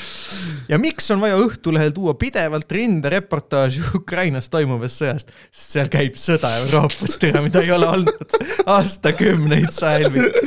ja 0.71 0.79
miks 0.81 1.11
on 1.13 1.21
vaja 1.21 1.37
Õhtulehel 1.41 1.93
tuua 1.95 2.15
pidevalt 2.19 2.71
rindereportaaži 2.77 3.83
Ukrainas 3.99 4.49
toimuvast 4.53 5.03
sõjast, 5.03 5.35
sest 5.51 5.77
seal 5.77 5.91
käib 5.93 6.17
sõda 6.19 6.55
Euroopas, 6.63 7.19
tere, 7.21 7.43
mida 7.45 7.61
ei 7.65 7.73
ole 7.75 7.91
olnud 7.91 8.37
aastakümneid 8.77 9.69
salmid. 9.75 10.41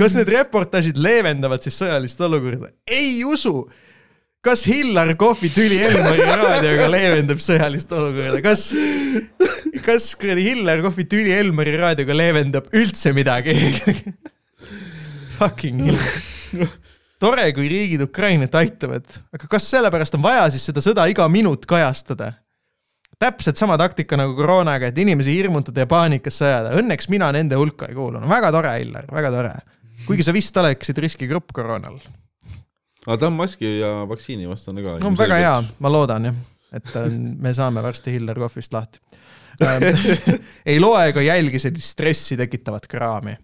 kas 0.00 0.16
need 0.16 0.32
reportaažid 0.32 1.00
leevendavad 1.00 1.66
siis 1.66 1.80
sõjalist 1.82 2.26
olukorda? 2.26 2.72
ei 2.88 3.20
usu 3.26 3.66
kas 4.40 4.64
Hillar 4.64 5.12
Kohvi 5.20 5.50
tüli 5.52 5.82
Elmari 5.84 6.24
raadioga 6.24 6.86
leevendab 6.88 7.42
sõjalist 7.44 7.90
olukorda, 7.92 8.40
kas, 8.44 8.70
kas 9.84 10.12
kuradi 10.16 10.46
Hillar 10.48 10.80
Kohvi 10.86 11.04
tüli 11.10 11.34
Elmari 11.36 11.76
raadioga 11.76 12.16
leevendab 12.16 12.72
üldse 12.72 13.12
midagi? 13.16 13.58
Fucking 15.40 15.82
Hillar. 15.86 16.76
tore, 17.20 17.48
kui 17.56 17.68
riigid 17.72 18.04
Ukrainat 18.04 18.54
aitavad, 18.60 19.08
aga 19.32 19.50
kas 19.50 19.66
sellepärast 19.72 20.16
on 20.18 20.24
vaja 20.24 20.46
siis 20.52 20.68
seda 20.70 20.84
sõda 20.84 21.08
iga 21.10 21.28
minut 21.32 21.66
kajastada? 21.68 22.34
täpselt 23.20 23.58
sama 23.60 23.74
taktika 23.76 24.16
nagu 24.16 24.32
koroonaga, 24.32 24.88
et 24.88 24.98
inimesi 25.02 25.34
hirmutada 25.36 25.82
ja 25.82 25.88
paanikasse 25.90 26.46
ajada, 26.46 26.70
õnneks 26.80 27.10
mina 27.12 27.26
nende 27.36 27.58
hulka 27.60 27.90
ei 27.90 27.96
kuulu, 27.98 28.16
no 28.16 28.30
väga 28.30 28.48
tore, 28.54 28.70
Hillar, 28.78 29.10
väga 29.12 29.32
tore. 29.34 29.52
kuigi 30.06 30.24
sa 30.24 30.32
vist 30.32 30.56
oleksid 30.56 31.02
riskigrupp 31.04 31.52
koroonal 31.52 31.98
aga 33.06 33.16
ta 33.16 33.28
on 33.30 33.36
maski 33.38 33.78
ja 33.80 33.90
vaktsiini 34.08 34.48
vastane 34.48 34.84
ka. 34.84 34.96
no 35.02 35.12
väga 35.16 35.40
hea, 35.40 35.54
ma 35.80 35.92
loodan 35.92 36.30
jah, 36.30 36.40
et 36.76 36.96
me 37.16 37.52
saame 37.56 37.82
varsti 37.84 38.16
Hillar 38.16 38.38
Kohvist 38.40 38.74
lahti. 38.76 39.00
ei 40.70 40.78
loe 40.80 41.02
ega 41.10 41.20
jälgi 41.20 41.58
sellist 41.60 41.92
stressi 41.92 42.36
tekitavat 42.40 42.86
kraami. 42.88 43.34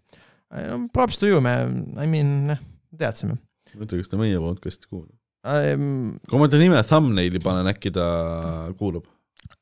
Props 0.95 1.19
to 1.19 1.27
you, 1.31 1.41
me, 1.43 1.53
I 1.99 2.07
mean, 2.07 2.57
teadsime. 2.97 3.41
mõtle, 3.77 4.01
kas 4.01 4.13
ta 4.13 4.21
meie 4.21 4.39
podcast'i 4.41 4.89
kuulab. 4.89 5.13
me 5.47 6.17
kui 6.27 6.41
ma 6.41 6.49
ta 6.51 6.59
nime 6.61 6.81
thumbnaili 6.87 7.43
panen, 7.43 7.69
äkki 7.71 7.93
ta 7.95 8.07
kuulab? 8.79 9.07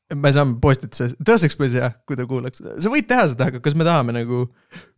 saame 0.05 0.59
postituse, 0.61 1.07
tõuseks 1.25 1.57
päris 1.57 1.75
hea, 1.79 1.87
kui 2.05 2.17
ta 2.17 2.27
kuulaks, 2.29 2.61
sa 2.61 2.91
võid 2.93 3.07
teha 3.09 3.23
seda, 3.31 3.47
aga 3.49 3.59
kas 3.65 3.73
me 3.77 3.85
tahame 3.87 4.13
nagu, 4.13 4.43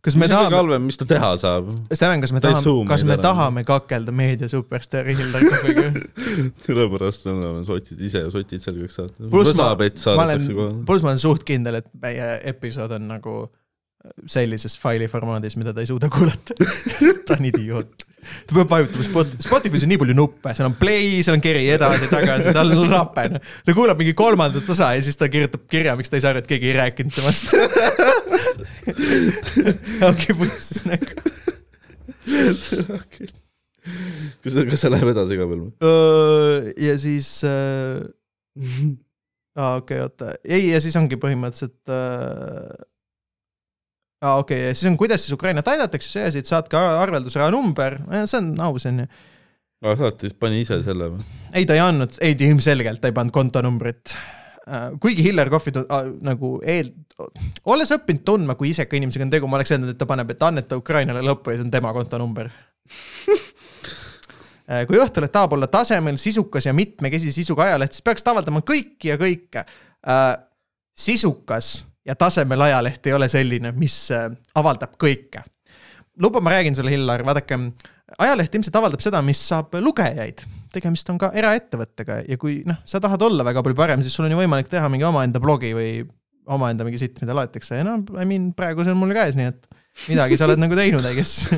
kas 0.04 0.16
me 0.18 0.26
mis 0.26 0.32
tahame, 0.34 0.56
halvem, 0.58 0.84
mis 0.84 1.00
ta 1.00 1.06
teha 1.08 1.30
saab? 1.40 1.70
Steven, 1.88 2.20
kas 2.20 2.34
me 2.36 2.42
tahame 2.44 2.74
kas 2.90 3.04
me 3.08 3.14
ära. 3.16 3.22
tahame 3.24 3.64
kakelda 3.68 4.12
meedia 4.12 4.50
superstaari 4.52 5.16
Hillar 5.16 5.46
Kohviga? 5.48 5.86
sellepärast 6.66 7.28
on 7.32 7.64
sotid 7.68 8.04
ise 8.04 8.26
sotid 8.34 8.64
selgeks 8.64 9.00
saata. 9.00 9.30
Pluss 9.32 9.56
ma- 9.56 9.72
olen 9.72 10.84
pluss 10.88 11.06
ma 11.06 11.14
olen 11.14 11.24
suht 11.24 11.48
kindel, 11.48 11.80
et 11.80 11.88
meie 12.04 12.34
episood 12.52 12.92
on 12.98 13.08
nagu 13.16 13.38
sellises 14.30 14.76
faili 14.78 15.08
formaadis, 15.10 15.56
mida 15.58 15.72
ta 15.74 15.82
ei 15.82 15.88
suuda 15.90 16.08
kuulata. 16.12 16.54
ta 17.26 17.36
on 17.36 17.48
idioot. 17.48 18.04
ta 18.46 18.54
peab 18.54 18.70
vajutama 18.70 19.06
Spot-, 19.06 19.34
Spotify's 19.42 19.84
on 19.86 19.92
nii 19.92 20.00
palju 20.02 20.16
nuppe, 20.18 20.52
seal 20.56 20.68
on 20.68 20.76
play, 20.78 21.18
seal 21.26 21.38
on 21.38 21.42
kiri 21.44 21.64
edasi-tagasi, 21.74 22.52
tal 22.56 22.72
on 22.74 22.92
lape. 22.92 23.26
ta 23.66 23.74
kuulab 23.76 24.00
mingi 24.00 24.14
kolmandat 24.18 24.68
osa 24.74 24.92
ja 24.96 25.02
siis 25.04 25.18
ta 25.18 25.30
kirjutab 25.32 25.66
kirja, 25.70 25.96
miks 25.98 26.12
ta 26.12 26.18
ei 26.18 26.24
saa 26.24 26.34
aru, 26.34 26.44
et 26.44 26.50
keegi 26.50 26.70
ei 26.70 26.76
rääkinud 26.78 27.14
temast. 27.14 27.54
ongi 30.08 30.38
putsis 30.38 30.84
nagu. 30.88 31.26
kas, 34.44 34.54
kas 34.54 34.82
see 34.84 34.92
läheb 34.92 35.12
edasi 35.14 35.40
ka 35.40 35.48
veel 35.48 35.66
ja 36.86 36.94
siis 37.00 37.32
äh. 37.48 38.04
aa, 39.58 39.78
okei, 39.80 39.98
oota, 40.04 40.36
ei, 40.44 40.68
ja 40.70 40.78
siis 40.82 40.96
ongi 41.00 41.18
põhimõtteliselt 41.20 41.90
äh,. 41.90 42.86
aa, 44.22 44.38
okei, 44.42 44.68
ja 44.68 44.74
siis 44.74 44.90
on, 44.90 44.96
kuidas 45.00 45.24
siis 45.24 45.34
Ukrainat 45.36 45.68
aidatakse, 45.70 46.10
see 46.10 46.24
asi, 46.30 46.42
et 46.42 46.50
saatke 46.50 46.78
arveldusraha 46.78 47.52
number, 47.54 47.98
see 48.24 48.40
on 48.40 48.50
aus, 48.68 48.86
onju. 48.90 49.06
aa, 49.84 49.94
saatis, 50.00 50.34
pani 50.38 50.62
ise 50.64 50.80
selle 50.86 51.12
või? 51.14 51.28
ei, 51.52 51.66
ta 51.68 51.76
ei 51.78 51.84
andnud, 51.84 52.18
ei 52.24 52.36
ilmselgelt 52.48 53.02
ta 53.02 53.10
ei 53.10 53.16
pannud 53.16 53.34
kontonumbrit. 53.34 54.16
kuigi 55.00 55.24
Hillar 55.24 55.50
Kohvi 55.52 55.72
ah, 55.86 56.08
nagu 56.24 56.58
eel, 56.66 56.90
olles 57.70 57.94
õppinud 57.94 58.24
tundma, 58.26 58.58
kui 58.58 58.72
iseka 58.74 58.98
inimesega 58.98 59.28
on 59.28 59.34
tegu, 59.36 59.50
ma 59.50 59.60
oleks 59.60 59.74
öelnud, 59.74 59.94
et 59.94 60.00
ta 60.00 60.08
paneb, 60.10 60.34
et 60.34 60.48
anneta 60.50 60.78
Ukrainale 60.80 61.22
lõppu 61.24 61.54
ja 61.54 61.60
see 61.60 61.68
on 61.68 61.72
tema 61.74 61.94
kontonumber. 61.96 62.50
kui 64.88 64.98
Õhtuleht 65.00 65.32
tahab 65.32 65.54
olla 65.56 65.68
tasemel, 65.72 66.18
sisukas 66.20 66.66
ja 66.68 66.74
mitmekesise 66.76 67.32
sisuga 67.40 67.64
ajaleht, 67.70 67.96
siis 67.96 68.04
peaks 68.04 68.24
ta 68.24 68.34
avaldama 68.34 68.60
kõiki 68.66 69.08
ja 69.08 69.16
kõike. 69.20 69.64
sisukas 70.98 71.87
ja 72.08 72.16
tasemel 72.16 72.64
ajaleht 72.68 73.06
ei 73.06 73.14
ole 73.16 73.28
selline, 73.28 73.72
mis 73.76 73.96
äh, 74.14 74.28
avaldab 74.58 74.96
kõike. 75.00 75.44
luba, 76.18 76.40
ma 76.40 76.56
räägin 76.56 76.76
sulle, 76.76 76.90
Hillar, 76.90 77.22
vaadake, 77.26 77.58
ajaleht 78.18 78.54
ilmselt 78.54 78.78
avaldab 78.80 79.02
seda, 79.04 79.20
mis 79.22 79.40
saab 79.48 79.76
lugejaid. 79.82 80.44
tegemist 80.72 81.10
on 81.10 81.18
ka 81.20 81.30
eraettevõttega 81.34 82.22
ja 82.28 82.36
kui 82.40 82.62
noh, 82.68 82.80
sa 82.88 83.00
tahad 83.00 83.22
olla 83.22 83.44
väga 83.44 83.62
palju 83.64 83.76
parem, 83.76 84.02
siis 84.02 84.16
sul 84.16 84.26
on 84.26 84.34
ju 84.34 84.40
võimalik 84.40 84.68
teha 84.72 84.88
mingi 84.88 85.06
omaenda 85.08 85.40
blogi 85.40 85.74
või 85.76 85.92
omaenda 86.48 86.84
mingi 86.84 87.00
sitt, 87.00 87.20
mida 87.20 87.36
loetakse 87.36 87.80
ja 87.80 87.84
no 87.84 88.00
I 88.16 88.24
mean 88.28 88.52
praegu 88.56 88.84
see 88.84 88.94
on 88.94 89.00
mul 89.00 89.12
käes, 89.16 89.36
nii 89.36 89.50
et 89.52 89.68
midagi 90.08 90.38
sa 90.40 90.48
oled 90.48 90.60
nagu 90.60 90.76
teinud, 90.76 91.04
I 91.04 91.16
guess. 91.16 91.48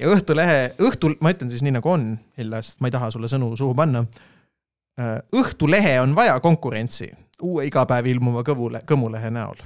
ja 0.00 0.10
Õhtulehe, 0.12 0.74
õhtul, 0.84 1.16
ma 1.24 1.32
ütlen 1.32 1.52
siis 1.52 1.64
nii 1.64 1.78
nagu 1.78 1.88
on, 1.90 2.10
Hillar, 2.38 2.66
sest 2.66 2.82
ma 2.84 2.90
ei 2.90 2.94
taha 2.94 3.08
sulle 3.14 3.30
sõnu 3.32 3.54
suhu 3.58 3.72
panna. 3.78 4.04
Õhtulehe 4.98 6.00
on 6.02 6.12
vaja 6.18 6.34
konkurentsi 6.42 7.06
uue 7.42 7.66
iga 7.68 7.84
päev 7.88 8.08
ilmuva 8.10 8.44
kõvule, 8.46 8.82
kõmulehe 8.88 9.30
näol. 9.34 9.60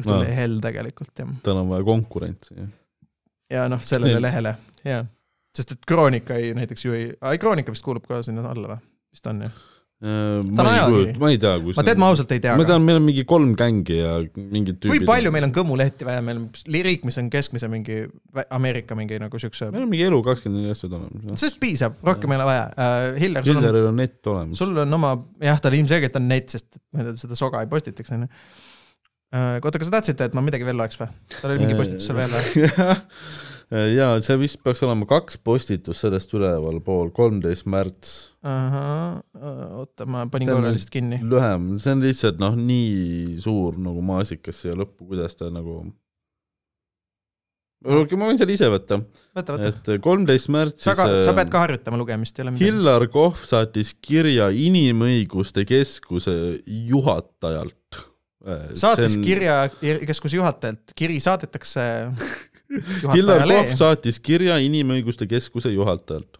Õhtulehel 0.00 0.60
tegelikult 0.62 1.18
jah 1.18 1.32
tal 1.44 1.62
on 1.62 1.72
vaja 1.72 1.84
konkurentsi. 1.84 2.54
ja 3.50 3.66
noh, 3.68 3.82
sellele 3.82 4.18
Nii. 4.18 4.22
lehele, 4.22 4.54
jaa. 4.86 5.02
sest 5.56 5.74
et 5.74 5.86
Kroonika 5.86 6.38
ei 6.38 6.54
näiteks 6.54 6.84
ju 6.84 6.94
ei, 6.96 7.10
ei 7.32 7.42
Kroonika 7.42 7.74
vist 7.74 7.84
kuulub 7.84 8.06
ka 8.06 8.22
sinna 8.22 8.46
alla 8.50 8.74
või? 8.74 8.80
vist 9.10 9.26
on 9.26 9.42
jah? 9.46 9.60
Ma 10.00 10.64
on 10.64 10.68
ei 10.70 10.84
kujuta, 10.88 11.20
ma 11.20 11.28
ei 11.28 11.38
tea, 11.40 11.56
kus 11.60 11.76
ma 11.76 11.82
tead, 11.84 11.98
ma 12.00 12.06
ausalt 12.08 12.30
ei 12.32 12.40
tea 12.40 12.54
ma. 12.56 12.64
tean, 12.64 12.84
meil 12.86 12.96
on 12.96 13.04
mingi 13.04 13.24
kolm 13.28 13.50
gängi 13.58 13.98
ja 13.98 14.14
mingid 14.32 14.78
tüübid 14.80 15.02
kui 15.02 15.08
palju 15.10 15.32
meil 15.34 15.44
on 15.44 15.52
kõmulehti 15.52 16.08
vaja, 16.08 16.22
meil 16.24 16.40
on 16.40 16.46
riik, 16.86 17.04
mis 17.04 17.20
on 17.20 17.28
keskmise 17.32 17.68
mingi 17.68 17.98
Ameerika 18.56 18.96
mingi 18.96 19.18
nagu 19.20 19.42
siukse, 19.42 19.68
meil 19.74 19.84
on 19.84 19.92
mingi 19.92 20.06
elu 20.08 20.22
kakskümmend 20.24 20.64
neli 20.64 20.72
aastat 20.72 20.96
olemas. 20.96 21.36
sellest 21.42 21.60
piisab, 21.60 22.00
rohkem 22.06 22.32
ei 22.32 22.40
ole 22.40 22.48
vaja 22.48 22.64
uh,. 22.70 23.20
Hiller, 23.20 23.44
sul 23.44 23.60
on, 23.60 23.66
Hilleril 23.66 23.90
on 23.90 24.00
net 24.00 24.32
olemas. 24.32 24.64
sul 24.64 24.82
on 24.86 25.00
oma, 25.00 25.12
jah, 25.44 25.60
tal 25.60 25.76
ilmselgelt 25.76 26.16
on 26.16 26.28
net, 26.32 26.48
sest 26.56 26.80
ma 26.94 27.04
ei 27.04 27.10
tea, 27.10 27.20
seda 27.26 27.36
soga 27.36 27.60
ei 27.60 27.68
postitaks, 27.68 28.16
onju. 28.16 28.32
oota, 29.36 29.76
kas 29.76 29.92
sa 29.92 29.98
tahtsid, 29.98 30.24
et 30.30 30.38
ma 30.38 30.48
midagi 30.48 30.64
veel 30.64 30.80
loeks 30.80 30.96
või? 31.02 31.12
tal 31.36 31.52
oli 31.52 31.66
mingi 31.66 31.76
postitus 31.76 32.08
seal 32.08 32.22
veel 32.22 32.38
või? 32.38 32.68
ja 33.70 34.08
see 34.24 34.36
vist 34.40 34.58
peaks 34.64 34.82
olema 34.82 35.06
kaks 35.08 35.38
postitust 35.46 36.02
sellest 36.02 36.34
ülevalpool, 36.34 37.12
kolmteist 37.14 37.68
märts. 37.70 38.32
ahah, 38.42 39.20
oota, 39.78 40.06
ma 40.10 40.24
panin 40.30 40.50
korra 40.50 40.74
lihtsalt 40.74 40.94
kinni. 40.94 41.20
lühem, 41.22 41.72
see 41.82 41.94
on 41.94 42.04
lihtsalt 42.04 42.42
noh, 42.42 42.58
nii 42.58 43.38
suur 43.42 43.78
nagu 43.80 44.02
maasikas 44.04 44.64
siia 44.64 44.74
lõppu, 44.78 45.06
kuidas 45.12 45.38
ta 45.38 45.52
nagu. 45.54 45.84
okei, 47.86 48.18
ma 48.18 48.32
võin 48.32 48.42
selle 48.42 48.58
ise 48.58 48.72
võtta, 48.74 49.02
et 49.38 49.94
kolmteist 50.02 50.50
märtsis. 50.50 50.88
sa 50.90 50.98
ka, 50.98 51.08
sa 51.22 51.36
pead 51.38 51.54
ka 51.54 51.64
harjutama 51.68 52.02
lugemist, 52.02 52.38
ei 52.38 52.48
ole 52.48 52.56
midagi. 52.56 52.72
Hillar 52.72 53.06
Kohv 53.14 53.46
saatis 53.46 53.94
kirja 54.02 54.50
Inimõiguste 54.50 55.62
Keskuse 55.68 56.34
juhatajalt. 56.66 58.02
saatis 58.74 59.14
on... 59.14 59.22
kirja 59.22 59.62
keskuse 59.78 60.40
juhatajalt, 60.42 60.96
kiri 60.98 61.22
saadetakse 61.22 61.86
Hillar 63.14 63.46
Kohv. 63.46 63.74
saatis 63.78 64.20
kirja 64.22 64.60
Inimõiguste 64.62 65.28
Keskuse 65.30 65.72
juhatajalt. 65.74 66.38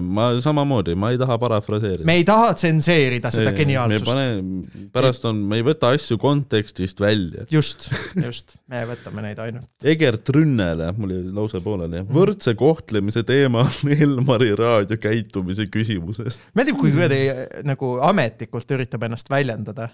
ma 0.00 0.28
samamoodi, 0.40 0.94
ma 0.96 1.10
ei 1.12 1.18
taha 1.20 1.36
parafraseerida. 1.40 2.04
me 2.06 2.14
ei 2.20 2.24
taha 2.24 2.52
tsenseerida 2.56 3.30
seda 3.34 3.50
me 3.50 3.58
geniaalsust. 3.58 4.70
pärast 4.94 5.26
on, 5.28 5.40
me 5.50 5.58
ei 5.58 5.64
võta 5.66 5.90
asju 5.96 6.16
kontekstist 6.22 7.00
välja. 7.02 7.44
just, 7.52 7.88
just, 8.22 8.56
me 8.72 8.84
võtame 8.88 9.24
neid 9.26 9.40
ainult. 9.42 9.68
Egert 9.84 10.30
Rünnele, 10.32 10.92
mul 10.96 11.16
jäi 11.16 11.34
lause 11.34 11.60
pooleli, 11.64 12.04
võrdse 12.08 12.54
kohtlemise 12.56 13.24
teema 13.28 13.66
on 13.66 13.92
Elmari 13.96 14.54
raadio 14.56 15.00
käitumise 15.02 15.68
küsimuses. 15.72 16.40
meeldib, 16.56 16.80
kui 16.80 16.94
kuradi 16.94 17.22
nagu 17.66 17.96
ametlikult 18.06 18.76
üritab 18.78 19.08
ennast 19.08 19.32
väljendada. 19.32 19.90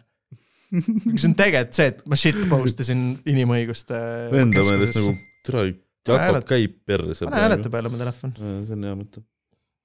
see 0.72 1.28
on 1.28 1.34
tegelikult 1.36 1.76
see, 1.76 1.90
et 1.92 2.00
ma 2.08 2.16
shitpost 2.18 2.80
isin 2.84 3.04
inimõiguste. 3.28 3.98
Enda 4.42 4.64
meelest 4.68 5.00
nagu, 5.00 5.16
türa, 5.46 5.66
Jakob 6.08 6.48
käib 6.48 6.80
perse 6.86 7.28
pane 7.28 7.44
hääletu. 7.44 7.70
peale 7.70 7.90
oma 7.90 8.00
telefon. 8.00 8.32
see 8.38 8.74
on 8.74 8.88
hea 8.88 8.94
mõte. 8.98 9.22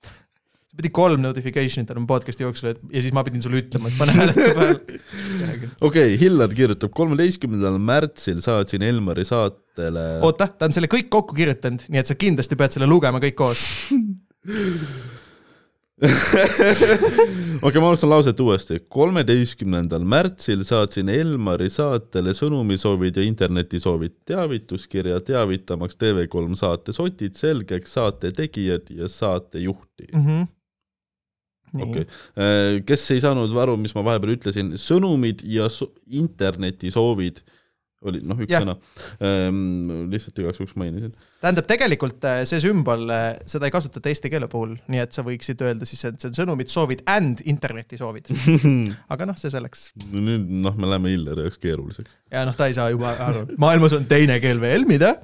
sa 0.67 0.79
pidid 0.79 0.93
kolm 0.95 1.21
notification'it 1.25 1.93
andma 1.93 2.09
podcast'i 2.09 2.45
jooksul, 2.45 2.71
ja 2.93 3.03
siis 3.03 3.13
ma 3.15 3.23
pidin 3.27 3.43
sulle 3.45 3.61
ütlema, 3.61 3.91
et 3.91 3.99
pane 3.99 4.15
hääletu 4.17 4.47
peale. 4.57 4.97
okei 5.89 6.17
Hillar 6.21 6.55
kirjutab, 6.57 6.93
kolmeteistkümnendal 6.97 7.77
märtsil 7.81 8.41
saatsin 8.45 8.85
Elmari 8.87 9.27
saatele 9.29 10.07
oota, 10.25 10.49
ta 10.49 10.69
on 10.69 10.77
selle 10.77 10.89
kõik 10.91 11.11
kokku 11.13 11.37
kirjutanud, 11.37 11.85
nii 11.91 12.01
et 12.01 12.09
sa 12.09 12.17
kindlasti 12.17 12.59
pead 12.59 12.77
selle 12.77 12.89
lugema 12.89 13.21
kõik 13.23 13.37
koos. 13.37 13.67
okei 16.05 17.57
okay,, 17.61 17.81
ma 17.81 17.87
alustan 17.89 18.11
lauset 18.11 18.39
uuesti. 18.39 18.75
kolmeteistkümnendal 18.89 20.03
märtsil 20.05 20.61
saatsin 20.67 21.09
Elmari 21.09 21.71
saatele 21.73 22.35
sõnumisoovid 22.37 23.17
ja 23.17 23.23
internetisoovid, 23.25 24.13
teavituskirja 24.29 25.17
teavitamaks 25.25 25.97
TV3 25.97 26.59
saate 26.59 26.93
sotid 26.93 27.33
selgeks 27.39 27.97
saate 27.97 28.29
tegijad 28.31 28.91
ja 28.93 29.09
saatejuhti. 29.09 30.11
Mhm. 30.13 30.45
okei, 31.81 32.05
kes 32.85 33.11
ei 33.17 33.25
saanud 33.25 33.57
aru, 33.57 33.73
mis 33.81 33.97
ma 33.97 34.05
vahepeal 34.05 34.35
ütlesin, 34.37 34.75
sõnumid 34.77 35.41
ja 35.49 35.65
so 35.69 35.89
internetisoovid 36.05 37.41
oli 38.05 38.21
noh, 38.21 38.37
üks 38.43 38.53
sõna 38.53 38.75
ehm,. 39.25 40.09
lihtsalt 40.11 40.37
igaks 40.43 40.61
juhuks 40.61 40.75
mainisin. 40.77 41.13
tähendab, 41.41 41.65
tegelikult 41.69 42.27
äh, 42.29 42.43
see 42.49 42.61
sümbol, 42.61 43.09
seda 43.49 43.67
ei 43.67 43.73
kasutata 43.73 44.11
eesti 44.11 44.29
keele 44.33 44.49
puhul, 44.51 44.75
nii 44.91 45.01
et 45.01 45.17
sa 45.17 45.25
võiksid 45.25 45.63
öelda 45.65 45.87
siis, 45.89 46.03
et 46.05 46.19
see 46.21 46.29
on 46.29 46.37
sõnumid, 46.37 46.69
soovid 46.73 47.01
and 47.09 47.41
internetisoovid. 47.49 48.29
aga 49.13 49.29
noh, 49.29 49.39
see 49.39 49.51
selleks. 49.53 49.89
nüüd 50.13 50.45
noh, 50.67 50.77
me 50.77 50.91
läheme 50.91 51.15
Hilleri 51.15 51.47
jaoks 51.47 51.61
keeruliseks. 51.63 52.17
ja 52.33 52.45
noh, 52.47 52.57
ta 52.57 52.69
ei 52.69 52.77
saa 52.77 52.91
juba 52.93 53.15
aru, 53.27 53.47
maailmas 53.61 53.97
on 53.97 54.05
teine 54.09 54.37
keel 54.43 54.61
veel, 54.61 54.85
mida? 54.89 55.15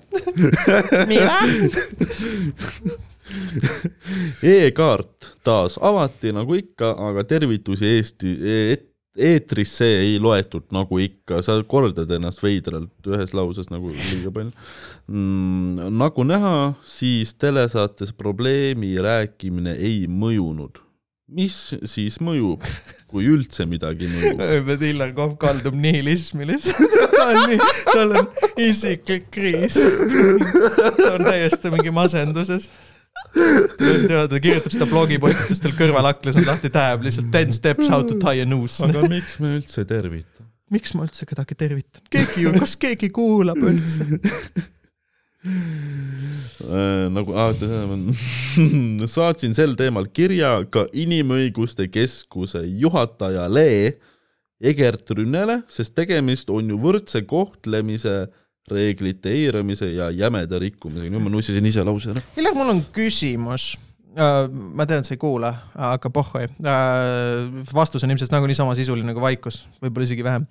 mida? 1.11 1.39
E-kaart 4.43 5.29
taas 5.45 5.77
avati 5.81 6.33
nagu 6.35 6.57
ikka, 6.57 6.89
aga 7.09 7.23
tervitusi 7.27 7.87
Eesti 7.93 8.33
e 8.41 8.57
eetrisse 9.17 9.85
ei 9.85 10.15
loetud 10.21 10.65
nagu 10.73 10.97
ikka, 11.01 11.41
sa 11.45 11.59
kordad 11.69 12.09
ennast 12.15 12.41
veidralt 12.43 13.09
ühes 13.09 13.33
lauses 13.37 13.69
nagu 13.69 13.91
liiga 13.93 14.31
palju 14.33 14.51
mm,. 15.07 15.91
nagu 15.93 16.25
näha, 16.25 16.55
siis 16.81 17.35
telesaates 17.37 18.13
probleemi 18.17 18.95
rääkimine 19.03 19.75
ei 19.77 20.07
mõjunud. 20.09 20.81
mis 21.33 21.75
siis 21.89 22.19
mõjub, 22.21 22.65
kui 23.09 23.25
üldse 23.29 23.65
midagi 23.69 24.09
mõjub? 24.09 24.73
Hillar 24.81 25.13
Kohv 25.17 25.37
kaldub 25.41 25.77
nihilismi 25.77 26.49
lihtsalt, 26.49 26.97
ta 27.17 27.29
on 27.29 27.61
tal 27.93 28.17
on 28.17 28.31
isiklik 28.57 29.29
kriis. 29.33 29.77
ta 30.97 31.13
on 31.13 31.25
täiesti 31.29 31.73
mingi 31.73 31.93
masenduses. 31.93 32.69
tead, 33.33 34.29
ta 34.29 34.39
kirjutab 34.41 34.73
seda 34.73 34.87
blogipostitust, 34.89 35.63
tal 35.65 35.73
kõrval 35.77 36.09
aknas 36.11 36.37
on 36.39 36.47
lahti 36.47 36.71
tab 36.73 37.05
lihtsalt 37.05 37.31
ten 37.33 37.53
steps 37.55 37.89
how 37.91 38.05
to 38.05 38.19
tie 38.21 38.43
a 38.43 38.49
noose. 38.49 38.83
aga 38.85 39.07
miks 39.09 39.39
me 39.43 39.55
üldse 39.57 39.85
tervitame? 39.89 40.49
miks 40.73 40.93
ma 40.97 41.07
üldse 41.07 41.27
kedagi 41.29 41.57
tervitan? 41.57 42.03
keegi 42.13 42.47
ju, 42.47 42.53
kas 42.59 42.77
keegi 42.79 43.11
kuulab 43.13 43.61
üldse? 43.63 44.07
Äh, 45.43 47.09
nagu 47.11 47.33
ah,, 47.35 47.51
saatsin 49.15 49.51
sel 49.57 49.73
teemal 49.75 50.07
kirja 50.07 50.61
ka 50.71 50.85
Inimõiguste 50.95 51.89
Keskuse 51.91 52.61
juhatajale 52.63 53.97
Egert 54.63 55.11
Rünnele, 55.11 55.59
sest 55.67 55.91
tegemist 55.97 56.47
on 56.53 56.71
ju 56.71 56.77
võrdse 56.79 57.25
kohtlemise 57.27 58.29
reeglite 58.71 59.31
eiramise 59.33 59.89
ja 59.91 60.09
jämeda 60.15 60.59
rikkumisega. 60.61 61.11
nüüd 61.11 61.25
ma 61.25 61.31
nussisin 61.33 61.65
ise 61.67 61.83
lause 61.85 62.13
ära. 62.13 62.23
Hillar, 62.37 62.55
mul 62.57 62.71
on 62.75 62.83
küsimus. 62.95 63.73
ma 64.13 64.85
tean, 64.85 65.01
et 65.01 65.09
sa 65.09 65.15
ei 65.15 65.21
kuula, 65.21 65.49
aga 65.73 66.09
pohhoi. 66.13 66.47
vastus 67.73 68.05
on 68.05 68.13
ilmselt 68.13 68.33
nagunii 68.33 68.57
sama 68.57 68.75
sisuline 68.77 69.09
nagu 69.09 69.23
vaikus, 69.23 69.63
võib-olla 69.81 70.07
isegi 70.09 70.25
vähem. 70.25 70.45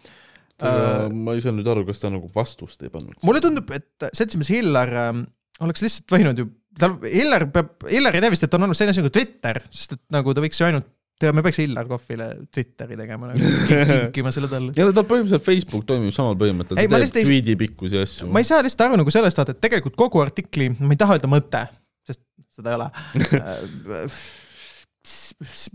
ma 0.62 1.36
ei 1.36 1.44
saa 1.44 1.54
nüüd 1.54 1.70
aru, 1.70 1.86
kas 1.88 2.02
ta 2.02 2.10
nagu 2.12 2.28
vastust 2.34 2.82
ei 2.82 2.90
pannud. 2.92 3.16
mulle 3.22 3.40
tundub, 3.44 3.70
et 3.74 4.10
seltsimees 4.12 4.50
Hillar 4.52 4.92
ähm, 5.06 5.24
oleks 5.62 5.84
lihtsalt 5.84 6.12
võinud 6.12 6.42
ju, 6.42 6.48
tal, 6.78 6.98
Hillar 7.06 7.46
peab, 7.54 7.86
Hillar 7.88 8.18
ei 8.18 8.24
tea 8.24 8.34
vist, 8.34 8.44
et 8.46 8.58
on 8.58 8.66
olnud 8.66 8.78
selline 8.78 8.94
asi 8.94 9.02
nagu 9.04 9.14
Twitter, 9.14 9.62
sest 9.70 9.96
et 9.96 10.02
nagu 10.14 10.34
ta 10.34 10.44
võiks 10.44 10.60
ju 10.60 10.68
ainult, 10.68 10.90
me 11.36 11.42
peaks 11.46 11.58
Hillar 11.62 11.86
Kohvile 11.90 12.26
Twitteri 12.52 12.96
tegema 12.98 13.30
nagu, 13.30 13.50
kinkima 14.08 14.32
selle 14.34 14.48
talle. 14.50 14.72
ja 14.76 14.88
tal 14.90 15.06
põhimõtteliselt 15.06 15.44
Facebook 15.46 15.86
toimib 15.88 16.14
samal 16.16 16.34
põhimõttel, 16.40 16.80
Ei, 16.82 16.88
ta 16.90 16.96
ma 16.98 17.02
teeb 17.04 17.20
ei- 17.22 17.28
tweet'i 17.30 17.56
pikkusi 17.62 18.00
asju. 18.02 18.28
ma 18.32 18.42
ei 18.42 18.48
saa 18.48 18.62
lihtsalt 18.66 18.86
aru 18.88 18.98
nagu 19.02 19.14
sellest 19.14 19.38
vaata, 19.38 19.54
et 19.56 19.62
tegelikult 19.62 19.96
kogu 20.00 20.22
artikli, 20.24 20.72
ma 20.80 20.92
ei 20.96 21.00
taha 21.04 21.18
öelda 21.18 21.30
mõte, 21.30 21.62
sest 22.08 22.22
seda 22.58 22.74
ei 22.74 22.80
ole. 22.80 22.90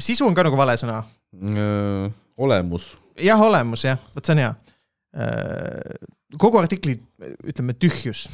sisu 0.02 0.28
on 0.28 0.36
ka 0.38 0.44
nagu 0.48 0.60
vale 0.60 0.76
sõna. 0.80 1.02
Äh, 1.38 2.12
olemus. 2.40 2.94
jah, 3.20 3.42
olemus 3.42 3.84
jah, 3.88 4.00
vot 4.16 4.26
see 4.28 4.36
on 4.38 4.44
hea. 4.46 4.54
Kogu 6.36 6.60
artikli, 6.60 6.98
ütleme 7.48 7.72
tühjus 7.80 8.26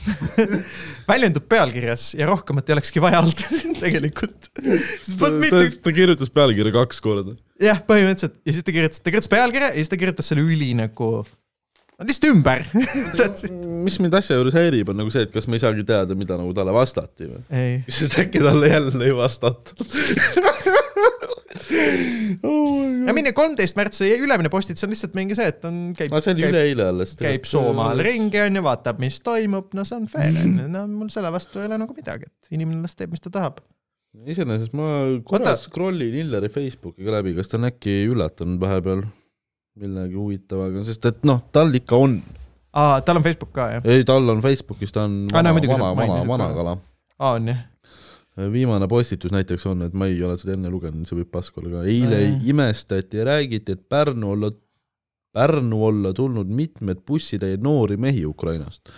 väljendub 1.10 1.46
pealkirjas 1.52 2.10
ja 2.18 2.26
rohkemat 2.30 2.70
ei 2.70 2.78
olekski 2.78 3.04
vaja 3.04 3.22
olnud 3.22 3.44
tegelikult. 3.84 4.50
ta, 4.56 5.30
ta, 5.30 5.62
ta 5.86 5.94
kirjutas 5.94 6.34
pealkirja 6.34 6.74
kaks 6.74 7.04
korda. 7.06 7.38
jah, 7.62 7.84
põhimõtteliselt 7.86 8.39
ja 8.41 8.56
siis 8.56 8.66
ta 8.66 8.76
kirjutas, 8.76 9.04
ta 9.04 9.14
kirjutas 9.14 9.34
pealkirja 9.36 9.70
ja 9.70 9.78
siis 9.78 9.94
ta 9.94 10.02
kirjutas 10.02 10.32
selle 10.32 10.46
üli 10.48 10.72
nagu, 10.80 11.12
lihtsalt 12.02 12.30
ümber. 12.32 12.66
mis 13.86 14.00
mind 14.02 14.16
asja 14.18 14.38
juures 14.39 14.56
häirib, 14.58 14.89
on 14.91 15.00
nagu 15.02 15.14
see, 15.14 15.26
et 15.28 15.34
kas 15.34 15.48
me 15.50 15.60
ei 15.60 15.64
saagi 15.64 15.86
teada, 15.88 16.18
mida 16.18 16.38
nagu 16.39 16.54
talle 16.58 16.74
vastati 16.76 17.30
või? 17.30 17.44
ei, 17.54 17.76
sest 17.98 18.18
äkki 18.24 18.41
talle 18.44 18.72
jälle 18.72 19.06
ei 19.08 19.16
vastatud 19.18 19.84
oh. 22.48 22.82
ja 23.08 23.14
mine 23.16 23.34
kolmteist 23.36 23.78
märts, 23.80 24.02
see 24.02 24.18
ülemine 24.24 24.52
postitus 24.54 24.86
on 24.88 24.94
lihtsalt 24.94 25.16
mingi 25.18 25.38
see, 25.38 25.50
et 25.54 25.68
on, 25.70 25.80
käib 25.98 26.14
no 26.14 26.22
see 26.24 26.36
oli 26.36 26.46
käib, 26.46 26.56
üleeile 26.56 26.89
alles. 26.94 27.16
käib 27.20 27.48
Soomaal. 27.50 28.02
ringi 28.06 28.41
onju, 28.44 28.66
vaatab, 28.66 29.02
mis 29.04 29.20
toimub, 29.26 29.72
no 29.78 29.86
see 29.88 30.00
on 30.00 30.10
fair 30.12 30.34
onju, 30.34 30.68
no 30.74 30.86
mul 30.89 31.14
selle 31.14 31.32
vastu 31.34 31.62
ei 31.62 31.70
ole 31.70 31.80
nagu 31.82 31.98
midagi, 31.98 32.30
et 32.30 32.56
inimene 32.58 32.84
las 32.84 32.98
teeb, 33.00 33.14
mis 33.14 33.24
ta 33.24 33.34
tahab. 33.34 33.62
iseenesest 34.30 34.76
ma 34.78 34.88
korra 35.26 35.56
scroll 35.60 36.02
in 36.06 36.22
Hilleri 36.22 36.52
Facebooki 36.54 37.06
ka 37.06 37.20
läbi, 37.20 37.36
kas 37.38 37.52
ta 37.52 37.60
on 37.62 37.70
äkki 37.72 38.04
üllatanud 38.12 38.62
vahepeal 38.62 39.06
millegi 39.80 40.15
huvitavaga, 40.19 40.84
sest 40.88 41.05
et 41.09 41.24
noh, 41.28 41.41
tal 41.55 41.74
ikka 41.74 41.97
on. 41.97 42.17
aa, 42.74 43.01
tal 43.01 43.17
on 43.19 43.24
Facebook 43.26 43.53
ka 43.55 43.69
jah? 43.76 43.86
ei, 43.89 44.03
tal 44.07 44.30
on 44.30 44.41
Facebookis, 44.43 44.91
ta 44.93 45.05
on 45.07 45.24
Aa, 45.32 45.38
vana 45.41 45.53
vana, 45.55 45.93
vana, 45.97 46.24
vana 46.30 46.47
ka. 46.51 46.57
kala. 46.59 46.76
aa, 47.19 47.32
on 47.39 47.47
jah? 47.53 47.61
viimane 48.53 48.88
postitus 48.89 49.32
näiteks 49.34 49.65
on, 49.69 49.82
et 49.86 49.93
ma 49.93 50.07
ei 50.09 50.21
ole 50.26 50.38
seda 50.41 50.55
enne 50.57 50.69
lugenud, 50.74 51.05
see 51.05 51.17
võib 51.19 51.30
pask 51.34 51.57
olla 51.61 51.80
ka, 51.80 51.88
eile 51.89 52.17
Ai. 52.21 52.38
imestati 52.49 53.19
ja 53.21 53.26
räägiti, 53.30 53.76
et 53.78 53.84
Pärnu 53.89 54.32
olla, 54.34 54.49
Pärnu 55.34 55.84
olla 55.86 56.13
tulnud 56.13 56.49
mitmed 56.49 57.01
bussitäie 57.07 57.57
noori 57.61 57.97
mehi 57.97 58.26
Ukrainast. 58.26 58.89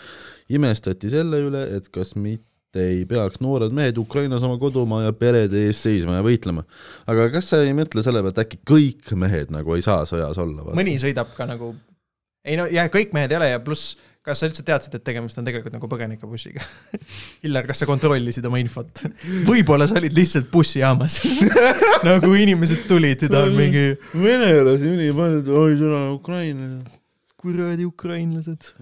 imestati 0.49 1.09
selle 1.09 1.39
üle, 1.47 1.63
et 1.78 1.88
kas 1.89 2.15
mitte 2.15 2.45
ei 2.80 3.03
peaks 3.09 3.41
noored 3.43 3.73
mehed 3.76 3.97
Ukrainas 4.01 4.43
oma 4.45 4.57
kodumaa 4.61 5.05
ja 5.05 5.13
perede 5.15 5.65
eest 5.67 5.86
seisma 5.86 6.17
ja 6.19 6.26
võitlema. 6.26 6.65
aga 7.11 7.30
kas 7.34 7.51
sa 7.51 7.61
ei 7.63 7.76
mõtle 7.78 8.03
selle 8.05 8.23
pealt, 8.26 8.41
äkki 8.45 8.61
kõik 8.67 9.13
mehed 9.19 9.53
nagu 9.55 9.78
ei 9.78 9.86
saa 9.86 10.07
sõjas 10.09 10.39
olla? 10.41 10.67
mõni 10.78 10.97
sõidab 11.01 11.32
ka 11.38 11.47
nagu, 11.49 11.73
ei 12.45 12.59
no 12.59 12.67
ja 12.71 12.88
kõik 12.93 13.15
mehed 13.15 13.34
ei 13.34 13.39
ole 13.39 13.51
ja 13.53 13.61
pluss, 13.63 13.95
kas 14.26 14.41
sa 14.41 14.49
üldse 14.49 14.65
teadsid, 14.65 14.97
et 14.97 15.05
tegemist 15.05 15.38
on 15.38 15.45
tegelikult 15.47 15.76
nagu 15.78 15.89
põgenikebussiga? 15.91 16.65
Hillar, 17.43 17.67
kas 17.69 17.84
sa 17.84 17.89
kontrollisid 17.89 18.47
oma 18.49 18.61
infot? 18.63 19.05
võib-olla 19.51 19.88
sa 19.89 19.99
olid 20.01 20.15
lihtsalt 20.17 20.49
bussijaamas 20.53 21.21
nagu 22.09 22.34
inimesed 22.34 22.88
tulid 22.89 23.28
ja 23.28 23.32
ta 23.32 23.45
on 23.49 23.55
mingi 23.57 23.88
venelasi 24.13 24.91
ülipalju, 24.95 25.45
oi 25.61 25.80
täna 25.80 26.03
Ukraina. 26.15 26.73
kuradi 27.41 27.86
ukrainlased. 27.86 28.73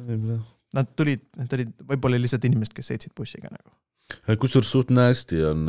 Nad 0.74 0.94
tulid, 0.98 1.26
need 1.38 1.58
olid 1.58 1.74
võib-olla 1.94 2.20
lihtsalt 2.22 2.46
inimesed, 2.50 2.74
kes 2.74 2.92
sõitsid 2.92 3.14
bussiga 3.18 3.52
nagu. 3.54 3.76
kusjuures 4.42 4.70
suht 4.70 4.90
nasty 4.94 5.42
on, 5.48 5.68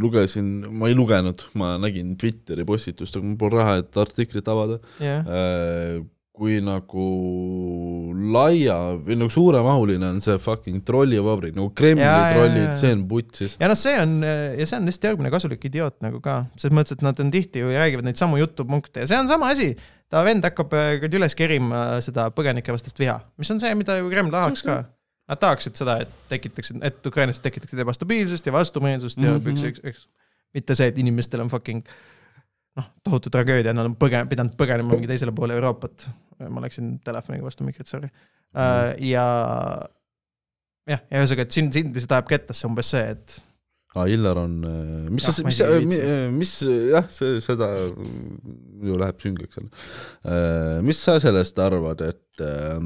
lugesin, 0.00 0.50
ma 0.70 0.90
ei 0.90 0.96
lugenud, 0.96 1.46
ma 1.60 1.74
nägin 1.80 2.14
Twitteri 2.20 2.66
postitust, 2.68 3.16
aga 3.16 3.26
mul 3.26 3.38
pole 3.40 3.60
raha, 3.60 3.78
et 3.82 4.02
artiklit 4.04 4.50
avada. 4.52 4.80
jah, 5.00 6.04
kui 6.34 6.56
nagu 6.66 7.04
laia 8.34 8.76
või 8.98 9.16
nagu 9.20 9.30
suuremahuline 9.30 10.08
on 10.16 10.16
see 10.22 10.34
fucking 10.42 10.82
trollivabrik, 10.86 11.54
nagu 11.54 11.70
Kremli 11.78 12.02
jaa, 12.02 12.32
trollid 12.34 12.72
see 12.80 12.94
on 12.96 13.04
putsis. 13.10 13.54
ja 13.60 13.68
noh, 13.70 13.78
see 13.78 13.94
on 14.02 14.16
ja 14.26 14.66
see 14.66 14.80
on 14.80 14.90
lihtsalt 14.90 15.12
järgmine 15.12 15.30
kasulik 15.30 15.62
idioot 15.70 16.00
nagu 16.02 16.18
ka, 16.24 16.40
selles 16.58 16.74
mõttes, 16.74 16.98
et 16.98 17.04
nad 17.06 17.22
on 17.22 17.30
tihti 17.34 17.62
ju 17.62 17.70
räägivad 17.70 18.08
neid 18.08 18.18
samu 18.18 18.40
jutupunkte 18.42 19.04
ja 19.04 19.10
see 19.12 19.20
on 19.20 19.30
sama 19.30 19.52
asi. 19.54 19.76
Ta 20.12 20.24
vend 20.26 20.44
hakkab 20.44 20.72
äh, 20.78 21.06
üles 21.08 21.34
kerima 21.38 22.00
seda 22.04 22.28
põgenikevastast 22.34 22.98
viha, 23.00 23.18
mis 23.40 23.50
on 23.54 23.60
see, 23.62 23.72
mida 23.78 23.96
ju 24.00 24.10
Kreml 24.12 24.32
tahaks 24.34 24.64
ka. 24.66 24.82
Nad 25.24 25.40
tahaksid 25.40 25.78
seda, 25.80 26.02
et 26.04 26.10
tekitaksid, 26.28 26.82
et 26.84 27.06
ukrainlased 27.08 27.40
tekitaksid 27.46 27.80
ebastabiilsust 27.80 28.44
ja 28.46 28.52
vastumeelsust 28.52 29.22
ja 29.22 29.30
Mhm. 29.32 29.54
üks, 29.54 29.62
üks, 29.70 29.80
üks, 29.88 30.02
mitte 30.52 30.74
see, 30.76 30.90
et 30.92 30.98
inimestel 31.00 31.40
on 31.40 31.48
fucking 31.48 31.80
noh, 32.76 32.90
tohutu 33.06 33.30
tragöödia, 33.32 33.72
nad 33.72 33.86
on 33.88 33.94
põge-, 33.96 34.26
pidanud 34.28 34.52
põgenema 34.58 34.92
mingi 34.92 35.08
teisele 35.08 35.32
poole 35.32 35.54
Euroopat. 35.56 36.08
ma 36.50 36.60
läksin 36.60 36.98
telefoniga 37.06 37.44
vastu 37.46 37.64
mikrit, 37.64 37.86
sorry. 37.86 38.08
ja 39.00 39.24
jah, 40.90 41.00
ja 41.10 41.20
ühesõnaga, 41.22 41.46
et 41.46 41.56
sind, 41.56 41.72
sind 41.72 41.94
lihtsalt 41.94 42.16
ajab 42.18 42.28
kettasse 42.32 42.66
umbes 42.68 42.90
see, 42.92 43.04
et 43.14 43.36
aa, 43.94 44.06
Illar 44.10 44.40
on, 44.42 44.54
mis 45.14 45.26
Jah, 45.26 45.36
sa, 45.36 45.42
ma 45.44 45.52
mis, 45.52 45.60
ei 45.62 45.86
mis, 45.86 46.04
mis, 46.34 46.54
jah, 46.92 47.08
see, 47.12 47.40
seda 47.44 47.70
ju 48.84 49.00
läheb 49.00 49.22
süngeks 49.22 49.58
seal. 49.58 49.68
mis 50.86 51.00
sa 51.06 51.18
sellest 51.22 51.58
arvad, 51.62 52.02
et 52.06 52.42
äh, 52.44 52.78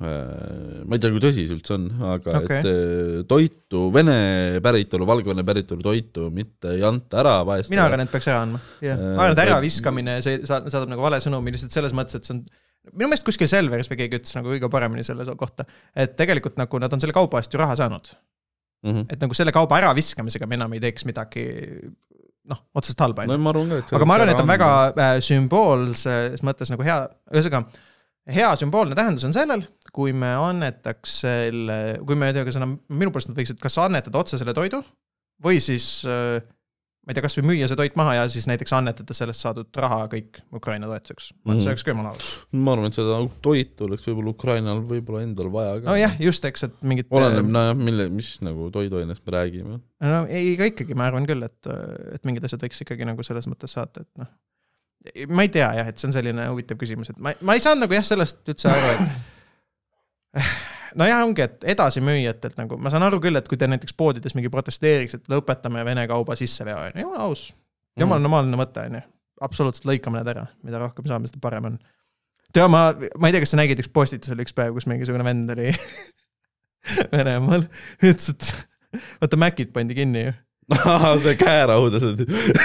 äh, 0.00 0.82
ma 0.84 0.96
ei 0.96 1.00
tea, 1.02 1.12
kui 1.14 1.22
tõsi 1.22 1.46
see 1.46 1.54
üldse 1.56 1.76
on, 1.76 1.86
aga 2.14 2.40
okay. 2.40 2.60
et 2.60 2.68
äh, 2.70 3.22
toitu, 3.28 3.86
Vene 3.94 4.16
päritolu, 4.64 5.08
Valgevene 5.08 5.44
päritolu 5.46 5.84
toitu 5.86 6.28
mitte 6.34 6.74
ei 6.76 6.84
anta 6.86 7.20
ära 7.22 7.38
vaestele. 7.48 7.76
mina 7.76 7.86
arvan, 7.88 8.04
et 8.04 8.12
peaks 8.12 8.28
ära 8.32 8.42
andma. 8.44 8.60
jah, 8.84 8.96
Äh, 8.96 9.16
ma 9.16 9.26
arvan, 9.26 9.36
et 9.36 9.42
äraviskamine, 9.46 10.20
see 10.26 10.40
sa- 10.48 10.62
saadab 10.66 10.92
nagu 10.92 11.04
vale 11.04 11.20
sõnumi 11.24 11.54
lihtsalt 11.54 11.76
selles 11.76 11.96
mõttes, 11.96 12.18
et 12.18 12.28
see 12.28 12.36
on 12.36 12.44
minu 12.92 13.10
meelest 13.10 13.26
kuskil 13.26 13.50
Selveris 13.50 13.90
või 13.90 14.00
keegi 14.02 14.20
ütles 14.20 14.36
nagu 14.36 14.52
kõige 14.52 14.70
paremini 14.70 15.04
selle 15.06 15.26
kohta, 15.38 15.66
et 15.96 16.16
tegelikult 16.18 16.58
nagu 16.60 16.78
nad 16.82 16.92
on 16.92 17.02
selle 17.02 17.16
kauba 17.16 17.40
eest 17.42 17.54
ju 17.54 17.60
raha 17.62 17.74
saanud. 17.78 18.12
mm. 18.86 18.92
-hmm. 18.94 19.06
et 19.12 19.24
nagu 19.24 19.36
selle 19.38 19.54
kauba 19.54 19.80
äraviskamisega 19.82 20.48
me 20.48 20.58
enam 20.60 20.76
ei 20.76 20.82
teeks 20.84 21.06
midagi 21.08 21.46
noh, 22.46 22.62
otseselt 22.78 23.02
halba, 23.02 23.26
no 23.26 23.38
ma 23.42 23.52
arvan 23.52 23.74
ka, 23.74 23.82
et 23.82 23.92
aga 23.98 24.08
ma 24.08 24.16
arvan, 24.18 24.32
et 24.32 24.42
on 24.42 24.50
väga 24.50 24.70
äh, 24.92 25.16
sümboolses 25.24 26.44
mõttes 26.46 26.70
nagu 26.72 26.86
hea, 26.86 27.00
ühesõnaga 27.34 27.64
hea 28.36 28.50
sümboolne 28.58 28.96
tähendus 28.98 29.26
on 29.26 29.34
sellel, 29.34 29.64
kui 29.94 30.14
me 30.16 30.32
annetaks 30.34 31.20
selle, 31.24 31.78
kui 32.06 32.18
me 32.18 32.32
ühesõnaga, 32.34 32.74
minu 32.88 33.14
poolest 33.14 33.30
nad 33.30 33.38
võiksid 33.38 33.62
kas 33.62 33.78
annetada 33.82 34.22
otse 34.22 34.38
selle 34.40 34.54
toidu 34.56 34.82
või 35.42 35.60
siis 35.62 35.88
äh, 36.08 36.38
ma 37.06 37.12
ei 37.12 37.14
tea, 37.14 37.22
kasvõi 37.22 37.44
müüa 37.46 37.68
see 37.70 37.78
toit 37.78 37.94
maha 37.98 38.14
ja 38.16 38.22
siis 38.32 38.48
näiteks 38.50 38.72
annetada 38.74 39.14
sellest 39.14 39.44
saadud 39.44 39.68
raha 39.78 40.08
kõik 40.10 40.40
Ukraina 40.58 40.88
toetuseks. 40.90 41.28
ma 41.44 41.52
arvan, 41.52 41.60
et 41.60 41.62
see 41.62 41.68
Mhm. 41.68 41.72
oleks 41.76 41.84
ka 41.86 41.92
jumala 41.94 42.08
aus. 42.16 42.30
ma 42.52 42.72
arvan, 42.74 42.86
et 42.90 42.98
seda 42.98 43.18
toitu 43.46 43.86
oleks 43.86 44.06
võib-olla 44.08 44.32
Ukrainal 44.34 44.80
võib-olla 44.90 45.22
endal 45.22 45.52
vaja 45.54 45.76
ka. 45.80 45.86
nojah, 45.92 46.16
just, 46.20 46.44
eks, 46.50 46.64
et 46.66 46.74
mingit. 46.82 47.06
oleneb, 47.10 47.46
nojah, 47.46 47.76
mille, 47.78 48.08
mis 48.10 48.32
nagu 48.42 48.70
toiduainest 48.74 49.22
me 49.26 49.36
räägime. 49.38 49.78
no 50.02 50.24
ei, 50.26 50.54
ega 50.56 50.64
ikkagi 50.72 50.94
ma 50.98 51.06
arvan 51.06 51.26
küll, 51.30 51.46
et, 51.46 51.70
et 52.14 52.24
mingid 52.26 52.44
asjad 52.44 52.60
võiks 52.66 52.82
ikkagi 52.82 53.06
nagu 53.06 53.22
selles 53.22 53.46
mõttes 53.46 53.70
saata, 53.78 54.00
et 54.02 54.10
noh. 54.18 54.26
ma 55.30 55.42
ei 55.46 55.48
tea 55.54 55.68
jah, 55.78 55.86
et 55.86 55.98
see 56.02 56.08
on 56.10 56.12
selline 56.18 56.48
huvitav 56.50 56.76
küsimus, 56.80 57.10
et 57.14 57.18
ma, 57.22 57.32
ma 57.40 57.54
ei 57.54 57.62
saanud 57.62 57.86
nagu 57.86 57.94
jah, 57.94 58.02
sellest 58.02 58.42
üldse 58.50 58.66
aru, 58.66 59.06
et 60.34 60.42
nojah, 60.98 61.22
ongi, 61.26 61.44
et 61.44 61.66
edasimüüjatelt 61.74 62.56
nagu, 62.60 62.78
ma 62.80 62.92
saan 62.92 63.04
aru 63.06 63.20
küll, 63.22 63.38
et 63.38 63.48
kui 63.50 63.58
te 63.60 63.68
näiteks 63.70 63.96
poodides 63.98 64.36
mingi 64.36 64.50
protesteeriks, 64.52 65.18
et 65.18 65.30
lõpetame 65.32 65.84
Vene 65.86 66.06
kauba 66.10 66.36
sisseveo, 66.38 66.78
on 66.78 66.96
ju, 66.96 67.04
jumala 67.04 67.28
aus. 67.28 67.48
jumala 68.00 68.24
normaalne 68.24 68.60
mõte, 68.60 68.86
on 68.88 68.98
ju. 68.98 69.02
absoluutselt 69.46 69.90
lõikame 69.90 70.20
need 70.20 70.32
ära, 70.32 70.46
mida 70.66 70.80
rohkem 70.82 71.08
saame, 71.08 71.30
seda 71.30 71.42
parem 71.42 71.72
on. 71.72 71.78
tead, 72.52 72.70
ma, 72.72 72.88
ma 73.18 73.28
ei 73.28 73.36
tea, 73.36 73.44
kas 73.44 73.54
sa 73.54 73.60
nägid, 73.60 73.82
üks 73.84 73.92
postitus 73.92 74.32
oli 74.34 74.46
üks 74.46 74.56
päev, 74.56 74.76
kus 74.76 74.88
mingisugune 74.90 75.26
vend 75.26 75.52
oli 75.56 75.72
Venemaal, 77.12 77.66
ütles, 78.00 78.32
et 78.32 79.00
vaata 79.20 79.40
Macid 79.40 79.72
pandi 79.74 79.96
kinni 79.98 80.26
ju, 80.28 80.36
see 81.24 81.36
käeraud, 81.40 81.98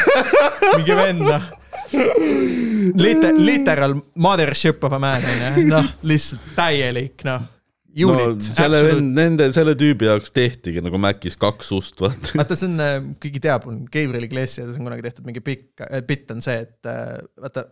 mingi 0.78 0.96
vend 0.98 1.26
noh. 1.28 1.50
Liter-, 1.92 3.36
literal 3.36 3.98
mothership 4.16 4.84
of 4.88 4.94
a 4.96 5.00
man 5.02 5.26
on 5.28 5.42
ju, 5.42 5.66
noh 5.68 5.90
lihtsalt 6.08 6.54
täielik 6.56 7.26
noh. 7.28 7.50
No 7.96 8.14
Unit, 8.16 8.46
selle 8.46 8.82
vend, 8.88 9.16
nende, 9.18 9.48
selle 9.56 9.74
tüübi 9.80 10.08
jaoks 10.08 10.34
tehtigi 10.36 10.84
nagu 10.84 11.00
Macis 11.02 11.36
kaks 11.40 11.72
ust, 11.76 11.98
vaata. 12.04 12.36
vaata, 12.40 12.58
see 12.60 12.70
on, 12.70 13.16
keegi 13.22 13.42
teab, 13.44 13.68
on 13.70 13.82
Gabriel 13.92 14.28
Iglesias 14.28 14.78
on 14.78 14.86
kunagi 14.88 15.06
tehtud 15.08 15.28
mingi 15.28 15.44
pikk, 15.44 15.84
bitt 16.08 16.32
on 16.34 16.44
see, 16.46 16.62
et 16.64 16.92
äh, 16.92 17.18
vaata, 17.42 17.66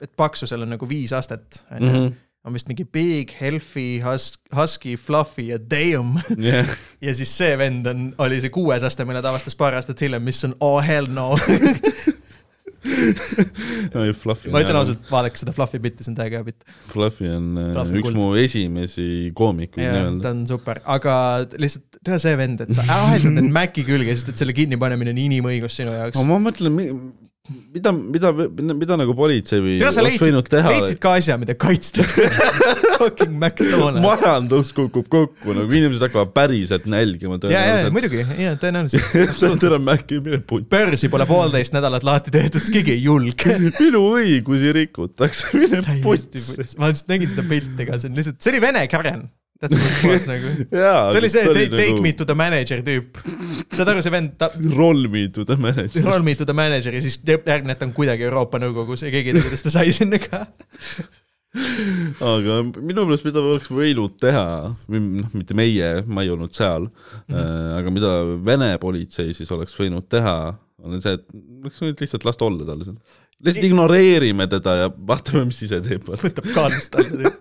et 0.00 0.12
paksusel 0.18 0.66
on 0.66 0.74
nagu 0.74 0.88
viis 0.90 1.14
astet, 1.16 1.62
on 1.70 1.86
ju. 1.86 1.92
Mhm. 1.92 2.18
on 2.48 2.54
vist 2.56 2.70
mingi 2.70 2.86
big, 2.88 3.34
healthy, 3.36 4.00
hus-, 4.00 4.38
husky, 4.56 4.94
fluffy 4.96 5.50
ja 5.50 5.58
damn. 5.60 6.16
jah, 6.40 6.70
ja 7.04 7.12
siis 7.14 7.34
see 7.36 7.52
vend 7.60 7.86
on, 7.90 8.06
oli 8.24 8.40
see 8.40 8.52
kuues 8.54 8.86
aste, 8.86 9.04
mille 9.04 9.20
ta 9.20 9.28
avastas 9.28 9.58
paar 9.60 9.76
aastat 9.76 10.00
hiljem, 10.00 10.24
mis 10.24 10.40
on 10.48 10.56
oh 10.64 10.80
hell 10.80 11.10
no. 11.12 11.34
Fluffy 14.22 14.50
ma 14.52 14.62
ütlen. 14.64 14.78
ausalt, 14.80 15.02
vaadake 15.12 15.40
seda 15.40 15.54
Fluffy 15.56 15.80
bitti, 15.82 16.04
see 16.04 16.12
on 16.14 16.18
täiega 16.18 16.40
hea 16.40 16.46
bitt. 16.46 16.64
Fluffy 16.90 17.28
on 17.30 17.48
äh, 17.60 17.70
Fluffy 17.74 18.00
üks 18.00 18.08
kuld. 18.08 18.18
mu 18.18 18.28
esimesi 18.40 19.08
koomikuid 19.36 19.84
nii-öelda 19.84 20.24
ta. 20.24 20.34
on 20.34 20.44
super, 20.48 20.82
aga 20.96 21.14
lihtsalt 21.60 22.00
tea 22.06 22.20
see 22.22 22.36
vend, 22.40 22.64
et 22.64 22.76
sa 22.76 22.84
aheldad 22.96 23.42
end 23.42 23.52
Maci 23.58 23.84
külge, 23.86 24.14
sest 24.16 24.32
et 24.32 24.40
selle 24.40 24.56
kinnipanemine 24.56 25.12
on 25.14 25.20
inimõigus 25.26 25.76
sinu 25.80 25.92
jaoks 25.96 26.20
aga. 26.20 26.28
ma 26.30 26.40
mõtlen, 26.48 26.80
mida, 27.74 27.92
mida, 27.92 28.30
mida 28.74 28.96
nagu 29.00 29.14
politsei 29.16 29.60
või 29.62 29.76
oleks 29.82 30.18
võinud 30.22 30.46
leidsid, 30.46 30.52
teha. 30.52 30.72
leidsid 30.74 31.00
ka 31.02 31.14
asja, 31.18 31.36
mida 31.40 31.56
kaitsta. 31.58 32.04
Fucking 33.00 33.32
McDonalds. 33.32 34.00
majandus 34.04 34.72
kukub 34.76 35.08
kokku, 35.10 35.54
nagu 35.56 35.66
inimesed 35.80 36.04
hakkavad 36.06 36.32
päriselt 36.36 36.86
nälgima 36.90 37.38
ja, 37.42 37.50
ja, 37.50 37.50
ja 37.50 37.64
tõenäoliselt. 37.64 37.96
muidugi, 37.96 38.22
ja 38.44 38.54
tõenäoliselt. 38.60 39.60
tere, 39.64 39.80
Maci, 39.82 40.20
mine 40.22 40.40
putt. 40.46 40.68
börsi 40.70 41.10
pole 41.12 41.26
poolteist 41.30 41.74
nädalat 41.76 42.06
lahti 42.06 42.34
tehtud, 42.34 42.60
sest 42.60 42.74
keegi 42.76 42.96
ei 42.98 43.04
julge. 43.08 43.58
minu 43.80 44.04
õigusi 44.14 44.74
rikutakse, 44.76 45.50
mine 45.58 46.00
putsi, 46.04 46.44
ma 46.80 46.92
lihtsalt 46.92 47.14
nägin 47.14 47.34
seda 47.34 47.46
pilti 47.50 47.88
ka, 47.88 48.00
see 48.00 48.12
on 48.12 48.20
lihtsalt, 48.20 48.40
see 48.42 48.54
oli 48.54 48.64
vene 48.68 48.86
Karen. 48.90 49.28
That's 49.60 49.76
what 49.76 49.92
it 49.92 50.08
was 50.08 50.24
nagu. 50.30 50.50
ta 50.72 51.18
oli 51.18 51.28
see 51.28 51.44
take, 51.44 51.68
take 51.76 52.00
me 52.00 52.14
to 52.16 52.24
the 52.24 52.36
manager 52.36 52.80
tüüp. 52.84 53.18
saad 53.76 53.90
aru, 53.92 54.00
see 54.04 54.12
vend, 54.14 54.32
ta, 54.40 54.48
Roll 54.76 55.08
me 55.12 55.26
to 55.36 55.44
the 55.44 55.56
manager. 55.60 56.04
roll 56.06 56.24
me 56.24 56.34
to 56.38 56.46
the 56.48 56.56
manager 56.56 56.96
ja 56.96 57.02
siis 57.04 57.18
järgmine, 57.20 57.76
et 57.76 57.80
ta 57.82 57.88
on 57.88 57.92
kuidagi 57.96 58.24
Euroopa 58.28 58.60
Nõukogus 58.62 59.04
ja 59.04 59.12
keegi 59.12 59.34
ei 59.34 59.36
tea, 59.36 59.44
kuidas 59.44 59.66
ta 59.66 59.72
sai 59.74 59.92
sinna 59.92 60.20
ka. 60.22 60.46
aga 62.30 62.56
minu 62.78 63.04
meelest, 63.04 63.26
mida 63.26 63.42
oleks 63.42 63.68
võinud 63.74 64.16
teha, 64.22 64.46
noh, 64.96 65.28
mitte 65.34 65.56
meie, 65.58 65.90
ma 66.06 66.24
ei 66.24 66.32
olnud 66.32 66.56
seal 66.56 66.86
mm. 66.86 67.34
-hmm. 67.34 67.76
aga 67.82 67.94
mida 67.98 68.14
Vene 68.46 68.70
politsei 68.80 69.34
siis 69.36 69.50
oleks 69.52 69.76
võinud 69.76 70.08
teha, 70.08 70.54
on 70.80 71.04
see, 71.04 71.18
et 71.18 71.26
oleks 71.60 71.84
võinud 71.84 72.00
lihtsalt 72.06 72.24
lasta 72.30 72.48
olla 72.48 72.70
tal 72.70 72.86
seal. 72.86 72.96
lihtsalt 73.44 73.68
ignoreerime 73.68 74.48
teda 74.56 74.78
ja 74.84 74.88
vaatame, 75.12 75.44
mis 75.52 75.60
ise 75.68 75.84
teeb. 75.84 76.08
võtab 76.08 76.48
kaalust 76.56 76.96
alla. 77.02 77.36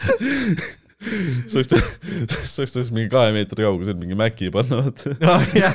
sa 1.00 1.60
oleks, 1.60 1.70
sa 2.52 2.64
oleks 2.64 2.90
mingi 2.92 3.08
kahe 3.12 3.32
meetri 3.34 3.64
kaugusel 3.64 3.96
mingi 4.00 4.18
mäki 4.18 4.50
panna, 4.52 4.82
vaata. 4.84 5.14
ja 5.62 5.70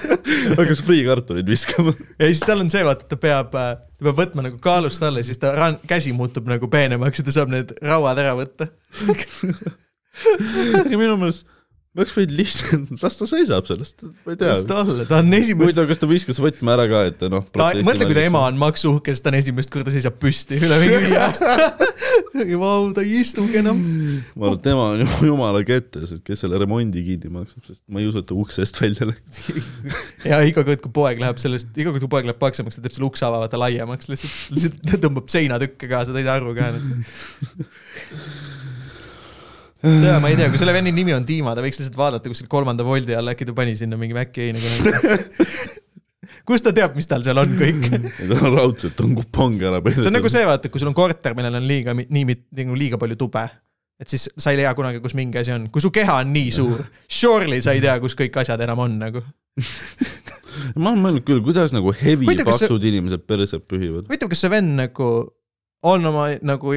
hakkas 0.58 0.82
friikartuleid 0.84 1.48
viskama. 1.48 1.96
siis 2.20 2.44
tal 2.44 2.60
on 2.64 2.70
see, 2.72 2.84
vaata, 2.86 3.08
ta 3.08 3.18
peab, 3.20 3.56
ta 3.56 4.04
peab 4.04 4.20
võtma 4.20 4.46
nagu 4.48 4.60
kaalust 4.62 5.02
alla 5.06 5.22
ja 5.24 5.28
siis 5.30 5.40
ta 5.42 5.54
ran-, 5.56 5.80
käsi 5.88 6.12
muutub 6.16 6.48
nagu 6.50 6.68
peenemaks 6.72 7.22
ja 7.22 7.26
ta 7.26 7.36
saab 7.38 7.52
need 7.54 7.72
rauad 7.84 8.20
ära 8.20 8.36
võtta. 8.38 8.68
minu 10.92 11.16
meelest 11.20 11.46
ma 11.96 12.04
oleks 12.04 12.12
võinud 12.12 12.36
lihtsalt, 12.36 12.90
las 13.02 13.14
ta 13.16 13.26
seisab 13.30 13.68
sellest, 13.68 14.02
ma 14.26 14.34
ei 14.34 14.38
tea 14.40 14.50
las. 14.52 14.64
ta 14.68 14.82
olla, 14.82 15.06
ta 15.08 15.20
on 15.22 15.32
esimest, 15.32 15.62
huvitav, 15.64 15.86
kas 15.88 16.02
ta 16.02 16.08
viskas 16.10 16.40
võtme 16.44 16.74
ära 16.74 16.84
ka, 16.90 16.98
et 17.08 17.22
noh. 17.32 17.46
ta, 17.54 17.70
mõtle, 17.86 18.08
kui 18.10 18.16
ta 18.18 18.24
ema 18.28 18.42
on 18.50 18.58
maksuuhke, 18.60 19.14
siis 19.14 19.24
ta 19.24 19.32
on 19.32 19.38
esimest 19.38 19.72
korda 19.72 19.94
seisab 19.94 20.18
püsti 20.20 20.58
üle 20.60 20.76
mingi 20.82 20.98
viie 21.06 21.22
aasta. 21.24 21.54
Vau, 22.60 22.90
ta 22.92 23.00
ei 23.00 23.22
istugi 23.22 23.62
enam. 23.62 23.80
ma 24.36 24.50
arvan, 24.50 24.58
et 24.58 24.64
tema 24.66 24.84
on 24.92 25.00
ju 25.00 25.08
jumala 25.30 25.62
kettes, 25.64 26.12
et 26.18 26.24
kes 26.26 26.44
selle 26.44 26.60
remondi 26.60 27.00
kinni 27.06 27.32
maksab, 27.32 27.64
sest 27.64 27.80
ma 27.88 28.04
ei 28.04 28.10
usu, 28.10 28.20
et 28.20 28.28
ta 28.28 28.36
uksest 28.36 28.82
välja 28.82 29.08
läks. 29.08 29.40
ja 30.28 30.42
iga 30.44 30.66
kord, 30.66 30.84
kui 30.84 30.92
poeg 31.00 31.24
läheb 31.24 31.40
sellest, 31.40 31.72
iga 31.80 31.94
kord, 31.94 32.04
kui 32.04 32.12
poeg 32.12 32.28
läheb 32.28 32.42
paksemaks, 32.44 32.76
ta 32.76 32.84
teeb 32.84 32.98
selle 32.98 33.08
ukse 33.08 33.24
avavata 33.24 33.56
laiemaks, 33.64 34.12
lihtsalt, 34.12 34.36
lihtsalt 34.52 34.84
ta 34.84 35.00
tõmbab 35.06 35.32
seinatükke 35.32 35.88
kaasa, 35.88 36.12
ta 36.12 36.20
ei 36.20 36.28
saa 36.28 36.36
aru 36.42 36.52
ka. 36.60 36.68
Ja 39.86 40.18
ma 40.22 40.30
ei 40.32 40.38
tea, 40.38 40.48
kui 40.52 40.60
selle 40.60 40.74
venni 40.76 40.92
nimi 40.94 41.14
on 41.16 41.26
Dima, 41.28 41.54
ta 41.56 41.64
võiks 41.64 41.80
lihtsalt 41.80 41.98
vaadata 41.98 42.30
kuskil 42.32 42.48
kolmanda 42.50 42.86
voldi 42.86 43.16
all, 43.16 43.32
äkki 43.32 43.48
ta 43.48 43.54
pani 43.56 43.76
sinna 43.78 43.98
mingi 44.00 44.16
Maci 44.16 44.48
heina 44.48 44.62
kunagi. 44.62 45.76
kust 46.48 46.66
ta 46.66 46.72
teab, 46.74 46.96
mis 46.98 47.08
tal 47.10 47.24
seal 47.26 47.38
on 47.42 47.54
kõik? 47.58 47.86
raudselt 48.56 49.00
on 49.04 49.14
kupong 49.18 49.62
ära 49.68 49.80
see 49.92 50.08
on 50.10 50.18
nagu 50.18 50.32
see, 50.32 50.44
vaata, 50.48 50.72
kui 50.72 50.82
sul 50.82 50.90
on 50.90 50.96
korter, 50.98 51.36
millel 51.38 51.60
on 51.60 51.68
liiga, 51.68 51.94
nii, 51.96 52.26
nagu 52.62 52.78
liiga 52.78 53.00
palju 53.02 53.18
tube, 53.20 53.44
et 54.00 54.12
siis 54.12 54.28
sa 54.36 54.52
ei 54.52 54.60
tea 54.60 54.74
kunagi, 54.78 55.02
kus 55.04 55.16
mingi 55.18 55.40
asi 55.42 55.54
on, 55.54 55.68
kui 55.72 55.84
su 55.84 55.92
keha 55.94 56.20
on 56.24 56.32
nii 56.34 56.52
suur, 56.54 56.84
surely 57.08 57.62
sa 57.64 57.76
ei 57.76 57.84
tea, 57.84 57.96
kus 58.02 58.18
kõik 58.18 58.42
asjad 58.42 58.62
enam 58.66 58.82
on 58.86 58.98
nagu. 59.00 59.24
ma 60.80 60.90
olen 60.90 61.00
mõelnud 61.02 61.24
küll, 61.26 61.42
kuidas 61.44 61.72
nagu 61.74 61.92
heavy 61.96 62.26
Huvitav, 62.28 62.48
kas 62.48 62.60
see- 62.62 62.68
paksud 62.70 62.84
inimesed 62.90 63.24
perse 63.28 63.60
pühivad. 63.62 64.06
huvitav, 64.08 64.30
kas 64.32 64.44
see 64.44 64.52
vend 64.52 64.76
nagu 64.78 65.10
on 65.86 66.08
oma 66.10 66.28
nagu, 66.46 66.74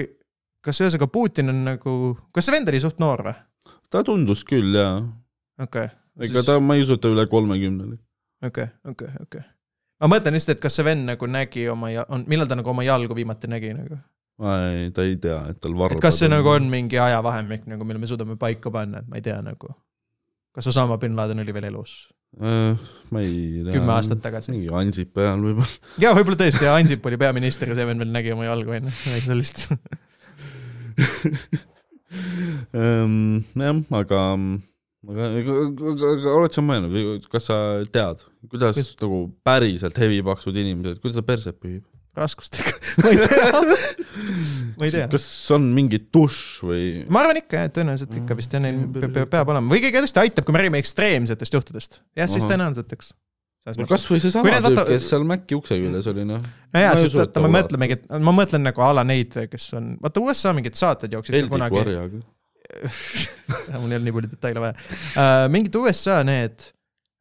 kas 0.66 0.82
ühesõnaga 0.84 1.08
Putin 1.12 1.54
on 1.54 1.64
nagu, 1.68 1.96
kas 2.36 2.48
see 2.48 2.56
vend 2.56 2.72
oli 2.72 2.84
suht 2.84 3.00
noor 3.02 3.26
või? 3.30 3.38
ta 3.90 4.04
tundus 4.06 4.44
küll 4.48 4.76
jaa, 4.76 5.00
okei 5.62 5.90
ega 6.26 6.44
ta, 6.46 6.60
ma 6.64 6.78
ei 6.78 6.84
usu, 6.84 6.98
et 6.98 7.04
ta 7.04 7.12
üle 7.12 7.26
kolmekümne 7.32 7.88
oli. 7.88 7.98
okei, 8.46 8.68
okei, 8.92 9.12
okei. 9.24 9.44
ma 10.04 10.12
mõtlen 10.16 10.36
lihtsalt, 10.36 10.58
et 10.58 10.64
kas 10.64 10.80
see 10.80 10.88
vend 10.88 11.08
nagu 11.10 11.30
nägi 11.32 11.68
oma 11.72 11.92
ja 11.94 12.06
on, 12.12 12.26
millal 12.32 12.50
ta 12.50 12.60
nagu 12.60 12.72
oma 12.74 12.86
jalgu 12.88 13.18
viimati 13.18 13.52
nägi 13.52 13.74
nagu, 13.78 14.00
ei, 14.54 14.90
ta 14.96 15.08
ei 15.08 15.18
tea, 15.22 15.42
et 15.52 15.62
tal 15.64 15.78
varrud. 15.80 16.00
et 16.00 16.06
kas 16.06 16.22
see 16.22 16.32
nagu 16.32 16.52
on 16.54 16.70
mingi 16.72 17.00
ajavahemik 17.02 17.68
nagu, 17.72 17.88
mille 17.88 18.02
me 18.04 18.10
suudame 18.12 18.40
paika 18.40 18.74
panna, 18.74 19.04
et 19.04 19.12
ma 19.12 19.20
ei 19.20 19.26
tea 19.26 19.40
nagu. 19.46 19.74
kas 20.56 20.72
Osama 20.72 20.98
bin 21.02 21.16
Laden 21.20 21.46
oli 21.46 21.56
veel 21.56 21.70
elus? 21.72 21.96
äh,? 22.42 22.76
ma 23.12 23.24
ei 23.24 23.64
tea. 23.64 23.78
Kümme 23.78 23.96
aastat 23.96 24.22
tagasi. 24.26 24.54
mingi 24.56 24.74
Ansipi 24.74 25.24
ajal 25.24 25.48
võib-olla. 25.48 25.96
ja 26.04 26.14
võib-olla 26.18 26.44
tõesti, 26.44 26.70
Ansip 26.74 27.10
oli 27.10 27.22
peaminister 27.22 27.72
ja 27.72 27.80
see 27.80 27.90
vend 27.90 28.06
veel 28.06 28.14
nägi 28.14 28.36
oma 28.36 28.48
jalgu 28.50 28.78
onju, 28.78 28.96
midagi 29.08 29.28
sellist. 29.32 29.68
Ehm, 32.74 33.44
jah, 33.54 33.76
aga, 34.00 34.22
aga, 35.06 35.28
aga, 35.38 35.58
aga, 36.16 36.32
oled 36.40 36.56
sa 36.56 36.64
mõelnud, 36.66 37.28
kas 37.30 37.46
sa 37.50 37.58
tead, 37.94 38.24
kuidas 38.50 38.80
Kus- 38.80 38.96
nagu 39.04 39.20
päriselt 39.46 39.98
heavy 40.02 40.20
paksud 40.26 40.58
inimesed, 40.58 40.98
kuidas 41.04 41.20
ta 41.22 41.26
perset 41.28 41.60
pühib? 41.62 41.86
raskustega, 42.20 42.72
ma 43.06 43.12
ei 43.14 43.20
tea, 43.22 43.50
ma 44.82 44.88
ei 44.88 44.92
tea. 44.92 45.06
kas 45.14 45.26
on 45.56 45.70
mingi 45.78 46.02
dušš 46.12 46.40
või? 46.68 46.82
ma 47.14 47.22
arvan 47.24 47.38
ikka 47.44 47.62
jah, 47.62 47.70
tõenäoliselt 47.78 48.18
ikka 48.24 48.36
vist 48.42 48.56
jah, 48.58 48.64
neil 48.66 48.82
pe- 48.98 49.08
pe- 49.14 49.28
peab 49.30 49.54
olema 49.54 49.72
või 49.72 49.80
keegi 49.86 50.02
tõesti 50.02 50.20
aitab, 50.26 50.48
kui 50.50 50.58
me 50.58 50.64
räägime 50.64 50.82
ekstreemsetest 50.82 51.56
juhtudest. 51.56 52.02
jah, 52.20 52.28
siis 52.28 52.44
tõenäoliselt, 52.50 52.92
eks. 52.98 53.14
No 53.68 53.86
kasvõi 53.90 54.20
seesama 54.24 54.48
tüüp, 54.50 54.64
vaata- 54.70 54.86
kes 54.90 55.06
seal 55.12 55.26
Maci 55.28 55.58
ukse 55.60 55.78
küljes 55.82 56.08
oli, 56.14 56.24
noh. 56.30 56.40
no 56.74 56.80
jaa, 56.84 56.94
ma 56.94 56.98
ei 56.98 57.04
sest 57.06 57.18
vaata, 57.20 57.34
ta 57.36 57.44
me 57.44 57.52
mõtlemegi, 57.58 57.98
et 58.00 58.10
ma 58.26 58.34
mõtlen 58.36 58.64
nagu 58.66 58.82
a 58.86 58.90
la 58.96 59.04
neid, 59.08 59.36
kes 59.52 59.70
on, 59.78 59.92
vaata 60.02 60.24
USA 60.24 60.54
mingid 60.58 60.78
saated 60.80 61.14
jooksid 61.18 61.36
Heldiku 61.36 61.58
kunagi, 61.58 61.82
harjaga. 61.84 62.22
mul 63.82 63.92
ei 63.92 63.98
olnud 63.98 64.06
nii 64.08 64.14
palju 64.16 64.30
detaile 64.34 64.62
vaja 64.64 64.76
uh,. 64.78 65.48
mingid 65.52 65.76
USA 65.80 66.20
need 66.28 66.66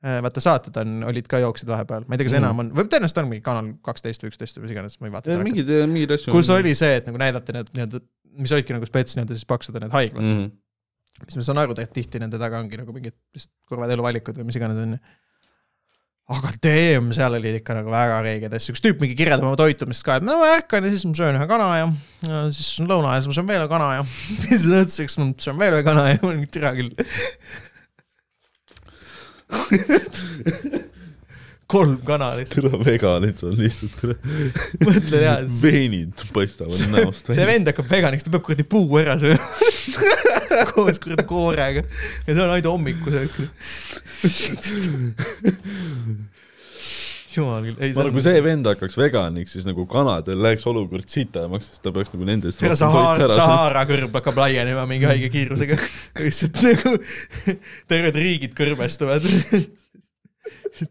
uh,, 0.04 0.18
vaata 0.26 0.42
saated 0.44 0.76
on, 0.82 0.94
olid 1.10 1.28
ka 1.30 1.40
jooksid 1.42 1.68
vahepeal, 1.72 2.04
ma 2.06 2.14
ei 2.16 2.20
tea, 2.22 2.28
kas 2.28 2.36
Mhm. 2.36 2.44
enam 2.44 2.62
on, 2.64 2.70
võib 2.76 2.90
tõenäoliselt 2.92 3.22
on 3.22 3.30
mingi 3.32 3.44
kanal 3.46 3.70
kaksteist 3.88 4.22
või 4.24 4.32
üksteist 4.32 4.58
või 4.60 4.66
mis 4.68 4.74
iganes, 4.76 4.98
ma 5.00 5.08
ei 5.10 5.14
vaata. 5.16 5.38
mingid, 5.44 5.72
mingid 5.90 6.14
asju. 6.18 6.32
kus 6.34 6.50
oli 6.54 6.74
see, 6.78 6.98
et 7.00 7.08
nagu 7.08 7.20
näidati 7.22 7.56
need 7.56 7.70
nii-öelda, 7.74 8.02
mis 8.38 8.52
olidki 8.54 8.76
nagu 8.76 8.86
spets 8.88 9.16
nii-öelda 9.18 9.38
siis 9.40 9.48
paksud 9.48 9.78
need 9.80 9.94
haiglad 9.96 10.22
mm., 10.26 10.42
mm. 10.44 11.24
mis 11.26 11.40
ma 11.40 11.46
saan 11.48 11.62
aru, 11.64 11.74
et 11.82 11.92
tihti 11.96 12.20
nende 12.22 12.38
taga 12.38 12.60
ongi 12.62 12.78
nagu 12.78 12.92
mingid 12.94 13.16
lihtsalt 13.34 13.54
kurvad 13.72 13.90
eluvalikud 13.96 14.36
või 14.38 14.50
mis 14.52 14.60
iganes 14.60 14.78
onju. 14.84 15.00
Aga 16.28 16.50
damn, 16.60 17.08
seal 17.16 17.36
oli 17.38 17.54
ikka 17.56 17.72
nagu 17.78 17.92
väga 17.92 18.18
reigeid 18.26 18.52
asju, 18.58 18.74
üks 18.74 18.82
tüüp 18.84 18.98
mingi 19.00 19.14
kirjeldab 19.16 19.48
oma 19.48 19.56
toitumist 19.56 20.04
ka, 20.04 20.18
et 20.20 20.26
no 20.26 20.34
ma 20.42 20.50
ärkan 20.58 20.84
ja 20.84 20.90
siis 20.92 21.06
ma 21.08 21.14
söön 21.16 21.38
ühe 21.38 21.46
kana 21.48 21.68
ja, 21.78 21.86
ja 22.26 22.42
siis 22.52 22.68
on 22.82 22.90
lõuna 22.90 23.14
ja 23.16 23.22
siis 23.22 23.30
ma 23.32 23.36
söön 23.38 23.48
veel 23.48 23.62
ühe 23.64 23.70
kana 23.72 23.88
ja 23.96 24.02
siis 24.44 24.66
õhtuseks 24.68 25.16
ma 25.22 25.30
söön 25.40 25.58
veel 25.62 25.78
ühe 25.78 25.86
kana 25.86 26.02
ja 26.10 26.20
ma 26.20 26.28
olin 26.34 26.44
türa 26.52 26.74
küll. 26.76 26.92
kolm 31.68 31.98
kana 32.04 32.30
lihtsalt, 32.36 32.64
tere, 32.64 32.78
veganid 32.84 33.42
on 33.44 33.56
lihtsalt, 33.60 33.98
mõtlen 34.84 35.24
jaa, 35.24 35.38
veenid 35.60 36.22
paistavad 36.32 36.92
näost 36.94 37.28
see. 37.28 37.44
vend 37.48 37.68
hakkab 37.68 37.88
veganiks, 37.88 38.24
ta 38.24 38.32
peab 38.32 38.44
kuradi 38.46 38.64
puu 38.68 39.00
ära 39.00 39.16
sööma 39.20 39.48
koos 40.72 40.98
kuradi 41.02 41.26
koorega 41.28 41.82
ja 41.84 42.32
see 42.32 42.42
on 42.42 42.50
ainult 42.50 42.72
hommikusöök. 42.72 43.34
jumal 47.38 47.64
küll, 47.64 47.78
ei 47.82 47.92
ma 47.92 48.02
arvan, 48.02 48.14
kui 48.16 48.24
see 48.24 48.42
vend 48.44 48.68
hakkaks 48.68 48.96
veganiks, 48.98 49.54
siis 49.56 49.66
nagu 49.68 49.84
kanadel 49.90 50.40
läheks 50.44 50.66
olukord 50.70 51.08
sitemaks, 51.10 51.72
sest 51.72 51.84
ta 51.84 51.92
peaks 51.94 52.12
nagu 52.14 52.28
nendest 52.28 52.62
ega 52.62 52.74
rohkem 52.74 52.82
Sahara, 52.82 53.26
ära 53.26 53.36
saama. 53.36 53.54
Sahara 53.54 53.84
kõrb 53.90 54.18
hakkab 54.18 54.40
laienema 54.42 54.84
mingi 54.90 55.08
haige 55.10 55.30
kiirusega. 55.34 55.78
lihtsalt 56.22 56.62
nagu 56.64 56.94
terved 57.90 58.20
riigid 58.22 58.56
kõrbestuvad. 58.58 59.26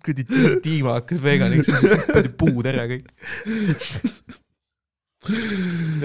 kuradi 0.04 0.28
Dima 0.66 0.98
hakkas 1.00 1.24
veganiks, 1.24 1.72
kuradi 2.10 2.36
puud 2.40 2.70
ära 2.70 2.88
kõik. 2.90 3.08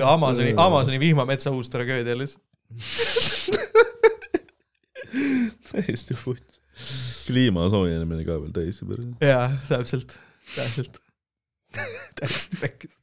Amazoni, 0.03 0.57
Amazoni 0.59 0.98
vihmametsa 1.03 1.53
uus 1.55 1.70
tragöödia 1.70 2.16
lihtsalt. 2.18 2.42
täiesti 5.70 6.16
puht. 6.24 6.44
kliima 7.26 7.68
soojenemine 7.72 8.24
ka 8.26 8.38
veel 8.40 8.52
täiesti 8.56 8.88
päris. 8.88 9.08
jaa, 9.22 9.48
täpselt, 9.68 10.10
täpselt. 10.54 10.94
täiesti 12.20 12.56
pekkis. 12.60 12.94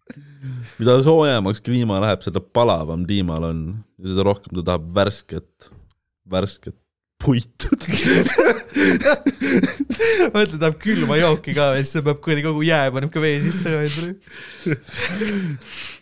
mida 0.79 0.91
soojemaks 1.05 1.61
kliima 1.65 2.01
läheb, 2.03 2.21
seda 2.25 2.39
palavam 2.41 3.01
tiimal 3.09 3.43
on 3.51 3.59
ja 4.01 4.07
seda 4.13 4.21
rohkem 4.27 4.51
ta 4.59 4.63
tahab 4.71 4.85
värsket, 4.95 5.71
värsket 6.29 6.77
puitu. 7.19 7.67
mõtle, 10.33 10.57
tahab 10.57 10.77
külma 10.81 11.15
jooki 11.19 11.51
ka 11.57 11.63
ja 11.75 11.81
siis 11.83 11.97
ta 11.97 12.01
peab 12.05 12.19
kuradi 12.23 12.45
kogu 12.45 12.61
jää 12.65 12.87
paneb 12.95 13.11
ka 13.13 13.19
vee 13.23 13.37
sisse. 13.43 13.69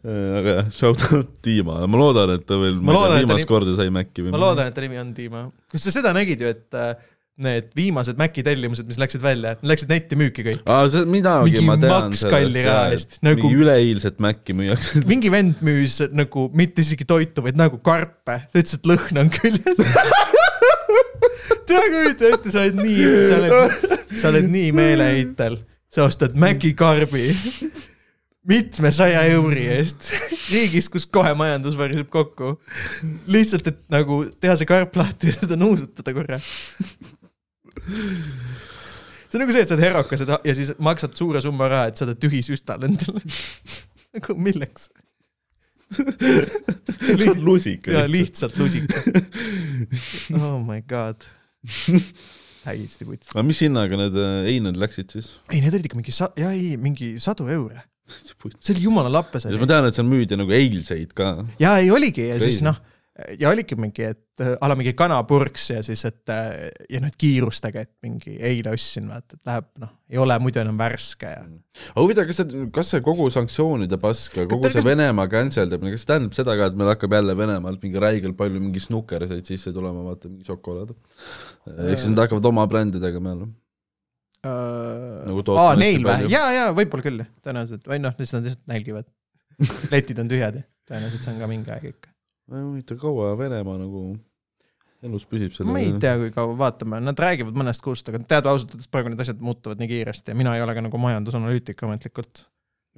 aga 0.00 0.52
jah, 0.56 0.68
shout 0.72 1.02
out 1.12 1.32
Dima, 1.44 1.82
ma 1.86 1.98
loodan, 2.00 2.30
et 2.38 2.44
ta 2.48 2.56
veel, 2.60 2.76
Ma 2.80 2.94
loodan, 2.96 3.18
et 3.18 3.26
viimast 3.26 3.42
nii- 3.44 3.48
korda 3.50 3.74
sai 3.76 3.90
Maci 3.92 4.24
või 4.24 4.32
ma 4.34 4.40
loodan, 4.40 4.70
et 4.70 4.76
ta 4.76 4.84
nimi 4.84 5.00
on 5.00 5.10
Dima. 5.16 5.42
kas 5.70 5.84
sa 5.84 5.92
seda 5.92 6.14
nägid 6.16 6.40
ju, 6.40 6.48
et 6.54 6.78
äh, 6.78 6.94
need 7.40 7.68
viimased 7.76 8.16
Maci 8.20 8.42
tellimused, 8.44 8.84
mis 8.88 8.98
läksid 9.00 9.22
välja, 9.24 9.54
läksid 9.64 9.92
netti 9.92 10.16
müüki 10.20 10.44
kõik. 10.46 10.62
aa, 10.64 10.88
see 10.92 11.04
midagi 11.08 11.62
ma 11.64 11.76
tean 11.80 12.12
eest, 12.16 13.18
nagu- 13.24 13.44
mingi 13.44 13.60
üleeilset 13.60 14.18
Maci 14.24 14.56
müüakse. 14.56 15.02
mingi 15.12 15.32
vend 15.32 15.60
müüs 15.64 16.00
nagu 16.16 16.48
mitte 16.56 16.80
isegi 16.84 17.04
toitu, 17.08 17.44
vaid 17.44 17.60
nagu 17.60 17.80
karpe, 17.84 18.40
ta 18.48 18.60
ütles, 18.60 18.76
et 18.80 18.88
lõhn 18.88 19.20
on 19.24 19.32
küljes. 19.36 19.84
tea 21.68 21.84
kujuta 21.92 22.32
ette, 22.34 22.50
sa 22.52 22.64
oled 22.64 22.80
nii, 22.80 23.04
sa 23.28 23.36
oled, 23.38 23.96
sa 24.20 24.32
oled 24.32 24.48
nii 24.50 24.72
meeleheitel, 24.76 25.60
sa 25.92 26.08
ostad 26.08 26.36
Maci 26.40 26.72
karbi 26.78 27.28
mitmesaja 28.48 29.22
euri 29.34 29.66
eest 29.74 30.08
riigis, 30.52 30.88
kus 30.92 31.06
kohe 31.06 31.32
majandus 31.36 31.76
variseb 31.78 32.08
kokku. 32.12 32.54
lihtsalt, 33.30 33.66
et 33.68 33.82
nagu 33.92 34.22
teha 34.40 34.56
see 34.56 34.68
karp 34.68 34.96
lahti 34.96 35.32
ja 35.32 35.36
seda 35.42 35.58
nuusutada 35.60 36.14
korra. 36.16 36.40
see 39.28 39.36
on 39.36 39.44
nagu 39.44 39.52
see, 39.54 39.64
et 39.64 39.68
sa 39.68 39.76
oled 39.76 39.84
herokas 39.84 40.24
ja 40.24 40.56
siis 40.56 40.72
maksad 40.80 41.14
suure 41.18 41.42
summa 41.44 41.68
raha, 41.70 41.92
et 41.92 42.00
saada 42.00 42.16
tühi 42.16 42.42
süstal 42.46 42.88
endale. 42.88 43.22
nagu 44.16 44.38
milleks? 44.40 44.88
see 45.90 47.30
on 47.30 47.44
lusika 47.44 47.92
ja. 47.92 48.08
lihtsalt 48.08 48.56
lusika. 48.58 49.02
oh 50.40 50.58
my 50.64 50.80
god. 50.88 51.28
täiesti 52.64 53.04
puts. 53.04 53.34
aga 53.34 53.44
mis 53.44 53.60
hinnaga 53.64 53.98
need 54.00 54.16
äh, 54.16 54.48
eined 54.54 54.80
läksid 54.80 55.12
siis? 55.12 55.34
ei, 55.50 55.60
need 55.60 55.74
olid 55.74 55.88
ikka 55.90 55.98
mingi 55.98 56.14
sa-, 56.14 56.32
jaa 56.38 56.52
ei, 56.56 56.76
mingi 56.80 57.14
sadu 57.22 57.48
eure. 57.52 57.82
Siis 58.12 58.36
see 58.60 58.76
oli 58.76 58.86
jumala 58.88 59.12
lappes 59.20 59.46
ma 59.60 59.68
tean, 59.70 59.88
et 59.90 59.98
seal 59.98 60.08
müüdi 60.08 60.38
nagu 60.40 60.54
eilseid 60.56 61.14
ka. 61.16 61.34
jaa, 61.62 61.78
ei 61.82 61.90
oligi 61.94 62.30
ja 62.30 62.38
siis 62.40 62.60
Crazy. 62.60 62.66
noh, 62.68 62.80
ja 63.40 63.50
oligi 63.50 63.76
mingi, 63.78 64.04
et 64.12 64.42
äh, 64.42 64.54
a 64.60 64.68
la 64.70 64.76
mingi 64.78 64.92
kanapurks 64.96 65.66
ja 65.74 65.80
siis, 65.84 66.02
et 66.08 66.32
äh, 66.32 66.70
ja 66.90 67.00
nüüd 67.02 67.16
kiirustage, 67.20 67.84
et 67.86 67.92
mingi 68.04 68.36
eile 68.36 68.72
ostsin, 68.74 69.08
vaata, 69.10 69.36
et 69.38 69.50
läheb 69.50 69.68
noh, 69.82 69.92
ei 70.10 70.20
ole 70.22 70.36
muidu 70.42 70.62
enam 70.62 70.78
värske 70.80 71.32
ja. 71.32 71.44
aga 71.92 72.04
huvitav, 72.04 72.28
kas 72.30 72.42
see, 72.42 72.66
kas 72.74 72.92
see 72.94 73.04
kogu 73.06 73.28
sanktsioonide 73.34 74.00
pask 74.02 74.40
ja 74.40 74.46
kogu 74.50 74.68
Kas- 74.68 74.78
see 74.78 74.86
Venemaa 74.86 75.28
cancel 75.32 75.72
damine, 75.72 75.94
kas 75.94 76.04
see 76.04 76.12
tähendab 76.12 76.36
seda 76.38 76.56
ka, 76.58 76.70
et 76.70 76.78
meil 76.80 76.92
hakkab 76.94 77.18
jälle 77.18 77.36
Venemaalt 77.38 77.82
mingi 77.86 78.04
räigelt 78.06 78.38
palju 78.40 78.62
mingi 78.62 78.82
snukkerseid 78.82 79.48
sisse 79.48 79.74
tulema, 79.76 80.04
vaata 80.10 80.30
mingi 80.30 80.46
šokolaad. 80.48 80.94
ehk 81.76 81.98
siis 81.98 82.12
nad 82.14 82.24
hakkavad 82.26 82.52
oma 82.52 82.66
brändi 82.70 83.02
tegema 83.02 83.36
jälle. 84.44 85.26
Nagu 85.28 85.44
tootma 85.46 85.66
aa, 85.68 85.76
neil 85.78 86.00
või 86.00 86.10
palju.? 86.10 86.32
ja, 86.32 86.42
ja 86.56 86.64
võib-olla 86.76 87.06
küll, 87.06 87.24
tõenäoliselt 87.44 87.90
või 87.90 88.00
noh, 88.02 88.16
siis 88.18 88.34
nad 88.36 88.48
lihtsalt 88.48 88.66
nälgivad. 88.70 89.08
letid 89.92 90.22
on 90.22 90.30
tühjad 90.30 90.60
ja 90.60 90.66
tõenäoliselt 90.88 91.26
see 91.26 91.34
on 91.34 91.40
ka 91.42 91.48
mingi 91.50 91.72
aeg 91.74 91.86
ikka. 91.92 92.12
huvitav, 92.56 93.00
kaua 93.02 93.32
Venemaa 93.38 93.80
nagu 93.80 94.04
elus 95.06 95.26
püsib 95.28 95.54
selle 95.56 95.72
ma 95.72 95.80
ei 95.80 95.92
tea, 96.02 96.16
kui 96.20 96.32
kaua, 96.34 96.54
vaatame, 96.60 97.00
nad 97.04 97.20
räägivad 97.20 97.56
mõnest 97.56 97.84
kuust, 97.84 98.08
aga 98.10 98.20
tead 98.28 98.48
ausalt 98.50 98.74
öeldes 98.76 98.90
praegu 98.92 99.12
need 99.12 99.22
asjad 99.24 99.40
muutuvad 99.44 99.80
nii 99.80 99.90
kiiresti 99.94 100.34
ja 100.34 100.38
mina 100.38 100.54
ei 100.56 100.64
ole 100.64 100.74
ka 100.76 100.84
nagu 100.84 101.00
majandusanalüütik 101.00 101.84
ametlikult. 101.86 102.44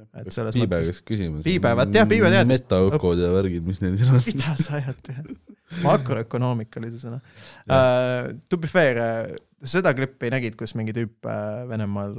Et 0.00 0.32
selles 0.34 0.56
Piibe 0.56 0.78
mõttes, 0.78 0.90
käest 0.90 1.04
küsima. 1.08 1.42
Piibe, 1.44 1.72
vaat 1.78 1.96
jah, 1.96 2.06
Piibe 2.08 2.30
teadis. 2.32 2.50
metaökod 2.52 3.20
ja 3.20 3.32
värgid, 3.34 3.64
mis 3.66 3.80
neil 3.82 3.98
siin 4.00 4.12
on. 4.14 4.22
mida 4.26 4.54
sa 4.60 4.78
ajad 4.80 5.12
makroökonoomika 5.82 6.80
oli 6.80 6.90
see 6.92 7.04
sõna 7.06 7.20
uh,. 7.20 8.32
To 8.50 8.58
be 8.60 8.70
fair, 8.70 9.00
seda 9.64 9.94
klippi 9.96 10.32
nägid, 10.32 10.56
kus 10.60 10.74
mingi 10.78 10.94
tüüp 10.96 11.28
uh, 11.28 11.62
Venemaal 11.70 12.16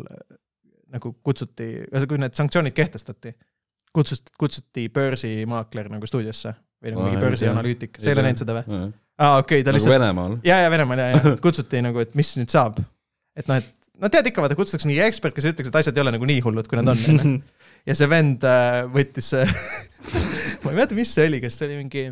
nagu 0.94 1.16
kutsuti, 1.26 1.70
kui 2.10 2.22
need 2.22 2.38
sanktsioonid 2.38 2.76
kehtestati, 2.78 3.34
kutsuti, 3.94 4.34
kutsuti 4.40 4.88
börsimaakler 4.94 5.90
nagu 5.94 6.10
stuudiosse 6.10 6.54
või 6.84 6.94
nagu 6.94 7.08
mingi 7.08 7.24
börsianalüütik, 7.24 7.98
sa 7.98 8.12
ei 8.12 8.18
ole 8.18 8.28
näinud 8.28 8.44
seda 8.44 8.58
või? 8.60 8.68
nagu 8.70 8.92
aa, 9.22 9.40
okei 9.42 9.64
ta 9.66 9.74
lihtsalt, 9.74 9.96
Venemaal. 9.96 10.38
ja, 10.46 10.60
ja 10.66 10.74
Venemaal 10.74 11.02
ja, 11.02 11.08
ja 11.16 11.38
kutsuti 11.42 11.82
nagu, 11.86 12.02
et 12.04 12.14
mis 12.18 12.34
nüüd 12.38 12.54
saab. 12.54 12.78
et 13.38 13.50
noh, 13.50 13.62
et 13.62 13.90
no 14.02 14.10
tead 14.14 14.30
ikka, 14.30 14.44
vaata 14.44 14.58
kutsutakse 14.60 14.90
mingi 14.90 15.04
ekspert, 15.06 15.36
kes 15.38 15.50
ütleks, 15.52 15.70
et 15.72 15.82
asjad 15.82 15.98
ei 15.98 16.06
ole 16.06 16.16
nagu 16.16 16.30
nii 16.30 16.42
hullud, 16.46 16.70
kui 16.70 16.80
nad 16.80 16.94
on, 16.94 17.04
onju. 17.14 17.36
ja 17.88 17.96
see 17.98 18.10
vend 18.12 18.44
äh, 18.48 18.84
võttis, 18.92 19.32
ma 20.64 20.72
ei 20.72 20.78
mäleta, 20.78 20.96
mis 20.98 21.12
see 21.16 21.28
oli, 21.30 21.42
kas 21.44 21.58
see 21.60 21.68
oli 21.68 21.80
mingi, 21.82 22.04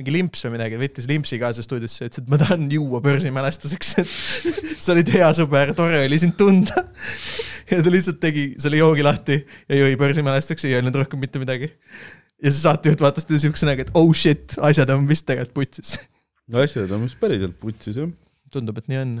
mingi 0.00 0.14
limps 0.14 0.44
või 0.46 0.56
midagi, 0.56 0.80
võttis 0.80 1.08
limpsi 1.10 1.40
kaasa 1.40 1.64
stuudiosse 1.64 2.08
ütles, 2.08 2.22
et 2.22 2.32
ma 2.32 2.40
tahan 2.40 2.66
juua 2.72 3.02
börsimälestuseks, 3.04 3.94
et 4.02 4.14
sa 4.82 4.94
olid 4.94 5.12
hea 5.12 5.28
sõber, 5.36 5.74
tore 5.76 6.02
oli 6.04 6.20
sind 6.22 6.36
tunda. 6.40 6.86
ja 7.72 7.80
ta 7.82 7.92
lihtsalt 7.92 8.20
tegi 8.22 8.48
selle 8.62 8.80
joogi 8.80 9.04
lahti 9.04 9.40
ja 9.42 9.82
jõi 9.82 9.96
börsimälestuseks, 10.00 10.68
ei 10.68 10.78
öelnud 10.78 10.96
rohkem 11.02 11.20
mitte 11.22 11.42
midagi. 11.42 11.72
ja 12.40 12.50
see 12.50 12.62
saatejuht 12.62 13.04
vaatas 13.04 13.28
teda 13.28 13.42
siukse 13.44 13.68
näoga, 13.68 13.88
et 13.88 13.96
oh 13.98 14.12
shit, 14.16 14.56
asjad 14.64 14.92
on 14.96 15.08
vist 15.08 15.28
tegelikult 15.28 15.60
putsis. 15.60 15.96
asjad 16.64 16.92
on 16.96 17.04
vist 17.04 17.20
päriselt 17.20 17.60
putsis 17.60 18.00
jah. 18.00 18.12
tundub, 18.52 18.80
et 18.80 18.92
nii 18.92 19.04
on. 19.04 19.16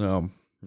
ja, 0.00 0.20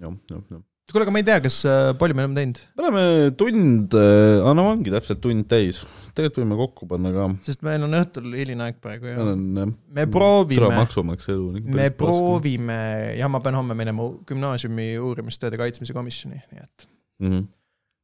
ja, 0.04 0.18
ja, 0.30 0.42
ja. 0.54 0.66
kuule, 0.94 1.04
aga 1.06 1.14
ma 1.14 1.22
ei 1.22 1.28
tea, 1.28 1.38
kas 1.44 1.60
äh, 1.68 1.92
palju 2.00 2.16
me 2.18 2.24
oleme 2.26 2.38
teinud, 2.40 2.60
me 2.78 2.84
oleme 2.86 3.06
tund, 3.40 3.96
aa 3.98 4.54
no 4.58 4.68
ongi 4.74 4.94
täpselt 4.94 5.20
tund 5.24 5.48
täis, 5.52 5.82
tegelikult 6.18 6.40
võime 6.44 6.58
kokku 6.60 6.88
panna 6.90 7.12
ka. 7.16 7.26
sest 7.46 7.64
meil 7.68 7.84
on 7.86 7.98
õhtul 8.00 8.30
hiline 8.38 8.68
aeg 8.68 8.78
praegu 8.84 9.10
jah. 9.12 9.34
me 9.98 10.06
proovime, 10.14 10.70
me. 11.68 11.90
proovime 12.00 12.80
ja 13.20 13.30
ma 13.32 13.42
pean 13.44 13.60
homme 13.60 13.78
minema 13.78 14.08
gümnaasiumi 14.30 14.94
uurimistööde 15.04 15.60
kaitsmise 15.60 15.96
komisjoni, 15.98 16.40
nii 16.54 16.64
et 16.64 16.88
Mhm. 17.20 17.44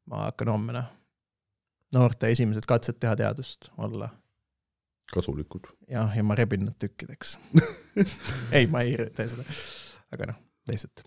ma 0.09 0.25
hakkan 0.27 0.49
homme 0.49 0.73
noh, 0.73 0.89
noorte 1.93 2.31
esimesed 2.33 2.65
katsed 2.69 2.97
teha 2.99 3.15
teadust 3.15 3.69
olla 3.77 4.09
kasulikud. 5.13 5.67
jah, 5.91 6.11
ja 6.17 6.23
ma 6.25 6.35
rebin 6.35 6.65
nad 6.65 6.75
tükkideks. 6.81 7.35
ei, 8.55 8.65
ma 8.67 8.81
ei 8.81 8.97
tee 9.13 9.27
seda, 9.29 9.45
aga 10.15 10.31
noh, 10.33 10.39
lihtsalt 10.71 11.05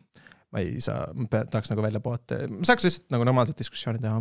ma 0.54 0.62
ei 0.62 0.80
saa, 0.84 1.06
ma 1.14 1.28
tahaks 1.30 1.72
nagu 1.72 1.84
välja 1.84 2.02
puhata, 2.04 2.42
ma 2.50 2.66
saaks 2.68 2.86
lihtsalt 2.86 3.08
nagu 3.14 3.26
normaalset 3.28 3.58
diskussiooni 3.58 4.02
teha. 4.02 4.20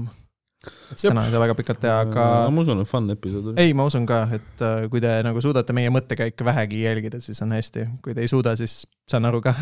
Täna 1.01 1.25
ei 1.25 1.33
saa 1.33 1.41
väga 1.41 1.55
pikalt 1.57 1.81
teha, 1.83 1.99
aga 2.05 2.25
ma 2.53 2.63
usun, 2.63 2.81
et 2.83 2.89
fun 2.89 3.09
episood 3.13 3.51
oli. 3.51 3.61
ei, 3.61 3.73
ma 3.77 3.85
usun 3.89 4.05
ka, 4.09 4.23
et 4.35 4.65
äh, 4.65 4.85
kui 4.91 5.01
te 5.03 5.13
nagu 5.25 5.41
suudate 5.43 5.75
meie 5.75 5.91
mõttekäike 5.93 6.45
vähegi 6.47 6.83
jälgida, 6.85 7.21
siis 7.23 7.41
on 7.45 7.55
hästi, 7.55 7.87
kui 8.05 8.15
te 8.17 8.25
ei 8.25 8.31
suuda, 8.31 8.55
siis 8.59 8.83
saan 9.09 9.27
aru 9.29 9.41
ka. 9.45 9.53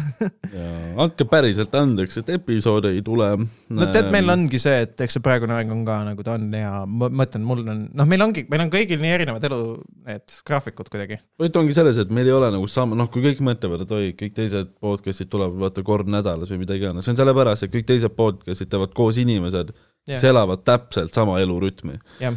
andke 1.03 1.25
päriselt 1.29 1.73
andeks, 1.75 2.19
et 2.21 2.29
episoode 2.37 2.93
ei 2.95 3.01
tule. 3.05 3.29
no 3.43 3.87
tead, 3.91 4.09
meil. 4.13 4.29
ongi 4.33 4.59
see, 4.61 4.83
et 4.85 5.05
eks 5.05 5.17
see 5.17 5.23
praegune 5.25 5.55
aeg 5.57 5.71
on 5.73 5.83
ka 5.87 5.99
nagu 6.07 6.25
ta 6.25 6.37
on 6.37 6.47
ja 6.55 6.83
ma 6.87 7.09
mõtlen, 7.23 7.43
mul 7.47 7.63
on, 7.65 7.85
noh, 7.91 8.09
meil 8.09 8.23
ongi, 8.25 8.45
meil 8.51 8.65
on 8.65 8.73
kõigil 8.73 9.01
nii 9.03 9.15
erinevad 9.17 9.47
elu, 9.49 9.61
need 10.09 10.37
graafikud 10.47 10.91
kuidagi. 10.93 11.19
point 11.39 11.59
ongi 11.59 11.75
selles, 11.75 11.99
et 12.01 12.13
meil 12.13 12.29
ei 12.29 12.35
ole 12.35 12.51
nagu 12.55 12.69
sama, 12.71 12.97
noh, 12.99 13.11
kui 13.11 13.25
kõik 13.25 13.43
mõtlevad, 13.43 13.83
et 13.85 13.95
oi, 13.97 14.13
kõik 14.19 14.37
teised 14.37 14.75
podcast'id 14.83 15.31
tulevad 15.31 15.59
vaata 15.67 15.83
kord 15.85 16.11
nädalas 16.11 16.51
või 16.53 16.63
mida 16.63 16.77
iganes, 16.79 17.07
see 17.07 17.15
on 17.15 17.19
sellepärast, 17.23 17.67
et 17.67 17.75
kõik 17.75 17.89
teised 17.89 18.15
podcast'id 18.15 18.71
teevad 18.71 18.95
koos 18.95 19.19
inimesed, 19.21 19.75
kes 20.07 20.19
jah, 20.23 20.29
elavad 20.33 20.63
täpselt 20.67 21.13
sama 21.15 21.37
elurütmi. 21.43 21.95
jah, 22.23 22.35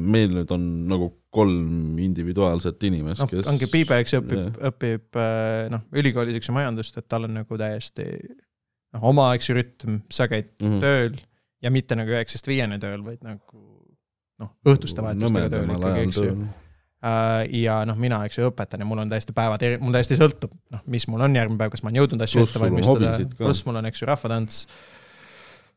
meil 0.00 0.32
nüüd 0.38 0.50
on 0.54 0.64
nagu 0.90 1.10
kolm 1.34 1.98
individuaalset 1.98 2.82
inimest, 2.86 3.24
noh, 3.24 3.30
kes 3.32 3.48
ongi 3.50 3.66
Piibe, 3.72 3.96
eks 4.04 4.14
õpib 4.20 4.38
jah., 4.38 4.56
õpib 4.70 5.18
äh, 5.18 5.66
noh, 5.72 5.82
ülikoolis, 5.98 6.36
eks 6.38 6.48
ju, 6.50 6.54
majandust, 6.56 6.96
et 7.00 7.08
tal 7.10 7.26
on 7.26 7.34
nagu 7.40 7.58
täiesti 7.60 8.06
noh, 8.94 9.02
oma, 9.10 9.32
eks 9.34 9.50
ju, 9.50 9.56
rütm, 9.58 10.00
sa 10.14 10.28
käid 10.30 10.52
Mhm. 10.62 10.80
tööl 10.84 11.16
ja 11.64 11.70
mitte 11.74 11.96
nagu 11.98 12.12
üheksast 12.14 12.46
viieni 12.46 12.78
tööl, 12.78 13.02
vaid 13.06 13.22
nagu 13.26 13.64
noh, 14.40 14.52
õhtuste 14.66 15.02
vahetustega 15.02 15.50
tööl 15.50 15.74
ikkagi, 15.74 16.06
eks 16.08 16.20
ju. 16.22 16.36
Äh, 17.04 17.42
ja 17.60 17.82
noh, 17.84 17.98
mina, 18.00 18.22
eks 18.24 18.38
ju, 18.38 18.46
õpetan 18.48 18.80
ja 18.80 18.86
mul 18.88 19.02
on 19.02 19.10
täiesti 19.10 19.34
päevad, 19.36 19.60
mul 19.82 19.92
täiesti 19.92 20.16
sõltub, 20.16 20.54
noh, 20.72 20.80
mis 20.88 21.04
mul 21.10 21.20
on 21.26 21.34
järgmine 21.36 21.60
päev, 21.60 21.74
kas 21.74 21.82
ma 21.84 21.90
olen 21.90 22.00
jõudnud 22.00 22.22
asju 22.24 22.46
ette 22.46 22.62
valmistada 22.62 23.10
pluss 23.36 23.66
mul 23.66 23.76
on, 23.82 23.90
eks 23.90 24.00
ju, 24.00 24.08
rahvatants. 24.08 24.62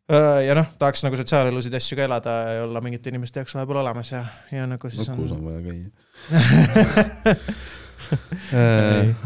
Ja 0.08 0.54
noh, 0.56 0.68
tahaks 0.80 1.04
nagu 1.04 1.18
sotsiaalelusid 1.20 1.74
asju 1.76 1.98
ka 2.00 2.06
elada 2.08 2.36
ja 2.56 2.62
olla 2.64 2.80
mingite 2.84 3.12
inimeste 3.12 3.42
jaoks 3.42 3.58
vahepeal 3.58 3.82
olemas 3.82 4.12
ja, 4.14 4.22
ja 4.54 4.68
nagu 4.70 4.92
siis 4.92 5.10
Nukus 5.12 5.34
on 5.36 5.42
on 5.42 5.50
vaja 5.50 5.62
käia. 5.66 5.88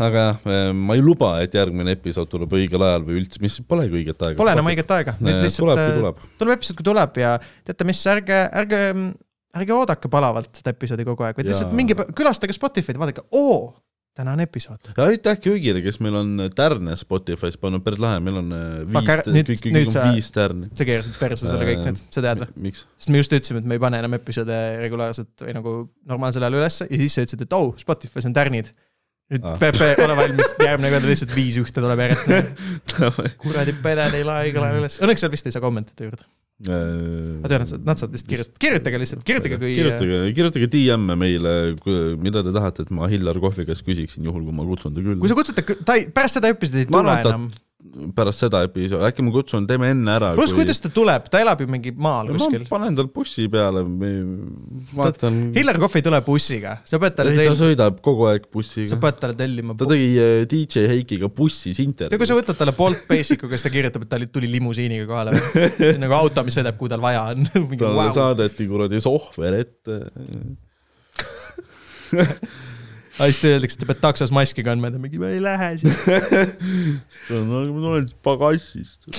aga 0.08 0.24
jah, 0.26 0.38
ma 0.74 0.98
ei 0.98 1.04
luba, 1.06 1.34
et 1.46 1.54
järgmine 1.54 1.94
episood 1.98 2.30
tuleb 2.32 2.56
õigel 2.58 2.82
ajal 2.86 3.06
või 3.06 3.20
üldse, 3.22 3.42
mis 3.44 3.60
polegi 3.68 4.00
õiget 4.00 4.26
aega. 4.26 4.40
Pole 4.40 4.56
enam 4.56 4.70
õiget 4.72 4.94
aega, 4.96 5.16
nüüd 5.22 5.44
lihtsalt 5.44 5.66
tuleb, 5.66 5.84
äh, 5.84 5.94
tuleb. 6.00 6.24
tuleb 6.42 6.58
episood, 6.58 6.80
kui 6.80 6.88
tuleb 6.88 7.22
ja 7.22 7.36
teate 7.68 7.88
mis, 7.88 8.02
ärge, 8.16 8.40
ärge, 8.64 8.82
ärge 9.62 9.78
oodake 9.78 10.12
palavalt 10.12 10.62
seda 10.62 10.74
episoodi 10.74 11.06
kogu 11.08 11.28
aeg, 11.28 11.38
vaid 11.38 11.52
lihtsalt 11.52 11.78
minge, 11.78 11.98
külastage 12.18 12.58
Spotify'd, 12.58 13.00
vaadake, 13.02 13.26
oo, 13.38 13.70
täna 14.18 14.34
on 14.36 14.44
episood. 14.44 14.92
ja 14.98 15.08
aitäh 15.08 15.40
kõigile, 15.42 15.82
kes 15.86 16.00
meil 16.04 16.18
on 16.20 16.46
tärne 16.56 16.96
Spotify's 17.00 17.58
pannud, 17.62 17.84
päris 17.86 18.02
lahe, 18.04 18.20
meil 18.24 18.42
on 18.42 18.54
äh, 18.56 18.68
viis 18.86 19.64
kõik, 19.64 19.66
kõik 19.68 19.92
on 19.94 20.12
viis 20.12 20.32
tärni. 20.36 20.70
sa 20.76 20.88
keerasid 20.88 21.18
perse 21.20 21.48
selle 21.48 21.68
kõik 21.70 21.84
nüüd, 21.88 22.04
sa 22.12 22.24
tead 22.26 22.44
või? 22.44 22.74
sest 22.76 23.12
me 23.14 23.24
just 23.24 23.36
ütlesime, 23.38 23.64
et 23.64 23.72
me 23.72 23.80
ei 23.80 23.84
pane 23.84 24.02
enam 24.04 24.18
episoode 24.20 24.62
regulaarselt 24.84 25.46
või 25.48 25.58
nagu 25.58 25.76
normaalsel 26.12 26.48
ajal 26.48 26.60
ülesse 26.60 26.90
ja 26.90 27.04
siis 27.04 27.18
sa 27.18 27.26
ütlesid, 27.26 27.46
et 27.48 27.58
oh, 27.58 27.72
Spotify's 27.80 28.28
on 28.28 28.36
tärnid. 28.36 28.74
nüüd 29.32 29.48
Ah. 29.48 29.56
Pepe, 29.56 29.94
ole 30.04 30.16
valmis, 30.18 30.50
järgmine 30.60 30.90
kord 30.92 31.06
lihtsalt 31.08 31.32
viis 31.32 31.56
ühte 31.62 31.80
tuleb 31.80 32.02
järjest. 32.04 32.50
kuradi 33.46 33.78
peded 33.80 34.18
ei 34.18 34.26
lae 34.28 34.50
igal 34.50 34.68
ajal 34.68 34.82
üles, 34.82 34.98
õnneks 35.00 35.24
seal 35.24 35.32
vist 35.32 35.48
ei 35.48 35.56
saa 35.56 35.64
kommentida 35.64 36.04
juurde. 36.04 36.28
Ma 36.68 37.50
tean, 37.50 37.64
et 37.66 37.86
nad 37.88 37.98
saavad 37.98 38.14
lihtsalt 38.16 38.30
kirjutada, 38.30 38.60
kirjutage 38.62 39.00
lihtsalt, 39.02 39.24
kirjutage 39.28 39.58
kui. 39.62 39.72
kirjutage, 39.78 40.20
kirjutage 40.38 40.68
DM-e 40.76 41.16
meile, 41.18 41.54
mida 42.22 42.44
te 42.46 42.54
tahate, 42.54 42.86
et 42.86 42.92
ma 42.94 43.10
Hillar 43.12 43.40
Kohvi 43.42 43.66
käest 43.70 43.86
küsiksin, 43.88 44.24
juhul 44.30 44.46
kui 44.46 44.54
ma 44.54 44.66
kutsun 44.68 44.94
ta 44.94 45.02
kui 45.02 45.16
külla. 45.16 45.32
sa 45.32 45.38
kutsute, 45.40 45.66
ta 45.88 45.98
ei, 45.98 46.08
pärast 46.14 46.38
seda 46.38 46.52
episoodi 46.54 46.86
ei 46.86 46.90
tule 46.92 47.18
ta- 47.24 47.34
enam. 47.34 47.50
Pärast 48.16 48.44
seda 48.44 48.62
episoodi, 48.66 49.04
äkki 49.08 49.24
ma 49.26 49.34
kutsun, 49.34 49.66
teeme 49.70 49.90
enne 49.92 50.14
ära. 50.14 50.32
pluss, 50.38 50.54
kuidas 50.56 50.80
ta 50.84 50.92
tuleb, 50.94 51.26
ta 51.32 51.42
elab 51.42 51.62
ju 51.64 51.68
mingi 51.72 51.92
maal 51.92 52.30
ma 52.32 52.38
kuskil. 52.38 52.64
panen 52.70 52.96
tal 52.98 53.10
bussi 53.14 53.48
peale, 53.52 53.84
vaatan. 54.96 55.40
Hillar 55.58 55.80
Kohv 55.82 55.98
ei 56.00 56.06
tule 56.06 56.22
bussiga, 56.26 56.78
sa 56.88 57.00
pead 57.02 57.18
talle 57.18 57.34
ei, 57.34 57.40
ta 57.40 57.46
tellima, 57.46 57.60
sõidab 57.60 58.00
kogu 58.06 58.28
aeg 58.32 58.48
sa 58.48 58.54
bussiga. 58.56 59.00
pead 59.06 59.20
talle 59.24 59.38
tellima. 59.40 59.76
ta 59.80 59.90
tegi 59.92 60.10
äh, 60.22 60.34
DJ 60.52 60.88
Heikiga 60.94 61.32
bussis 61.34 61.76
ja 61.76 61.82
kui 61.82 61.90
intervjuu 61.90 62.32
sa. 62.32 62.40
võtad 62.40 62.62
talle 62.62 62.76
Bolt 62.78 63.06
Basicu, 63.10 63.50
kes 63.52 63.66
ta 63.66 63.74
kirjutab, 63.74 64.08
et 64.08 64.14
ta 64.14 64.22
tuli 64.32 64.52
limusiiniga 64.56 65.10
kohale 65.10 65.36
see 65.36 65.94
on 65.96 66.04
nagu 66.06 66.18
auto, 66.18 66.46
mis 66.48 66.58
sõidab, 66.58 66.78
kuhu 66.80 66.92
tal 66.94 67.04
vaja 67.04 67.28
on. 67.34 67.48
talle 67.82 67.96
vau. 67.98 68.12
saadeti 68.16 68.70
kuradi 68.72 69.02
sohver 69.04 69.62
ette. 69.62 70.04
aga 73.22 73.30
siis 73.32 73.44
öeldakse, 73.52 73.78
et 73.78 73.84
sa 73.86 73.90
pead 73.92 74.00
taksos 74.04 74.32
maski 74.34 74.64
kandma 74.66 74.90
ja 74.90 74.96
ta 74.98 75.02
mingi, 75.04 75.20
ma 75.22 75.30
ei 75.32 75.42
lähe 75.44 75.72
siis. 75.82 75.98
no 77.30 77.62
aga 77.62 77.76
ma 77.76 77.84
tulen 77.86 78.08
siis 78.08 78.18
pagassist. 78.26 79.12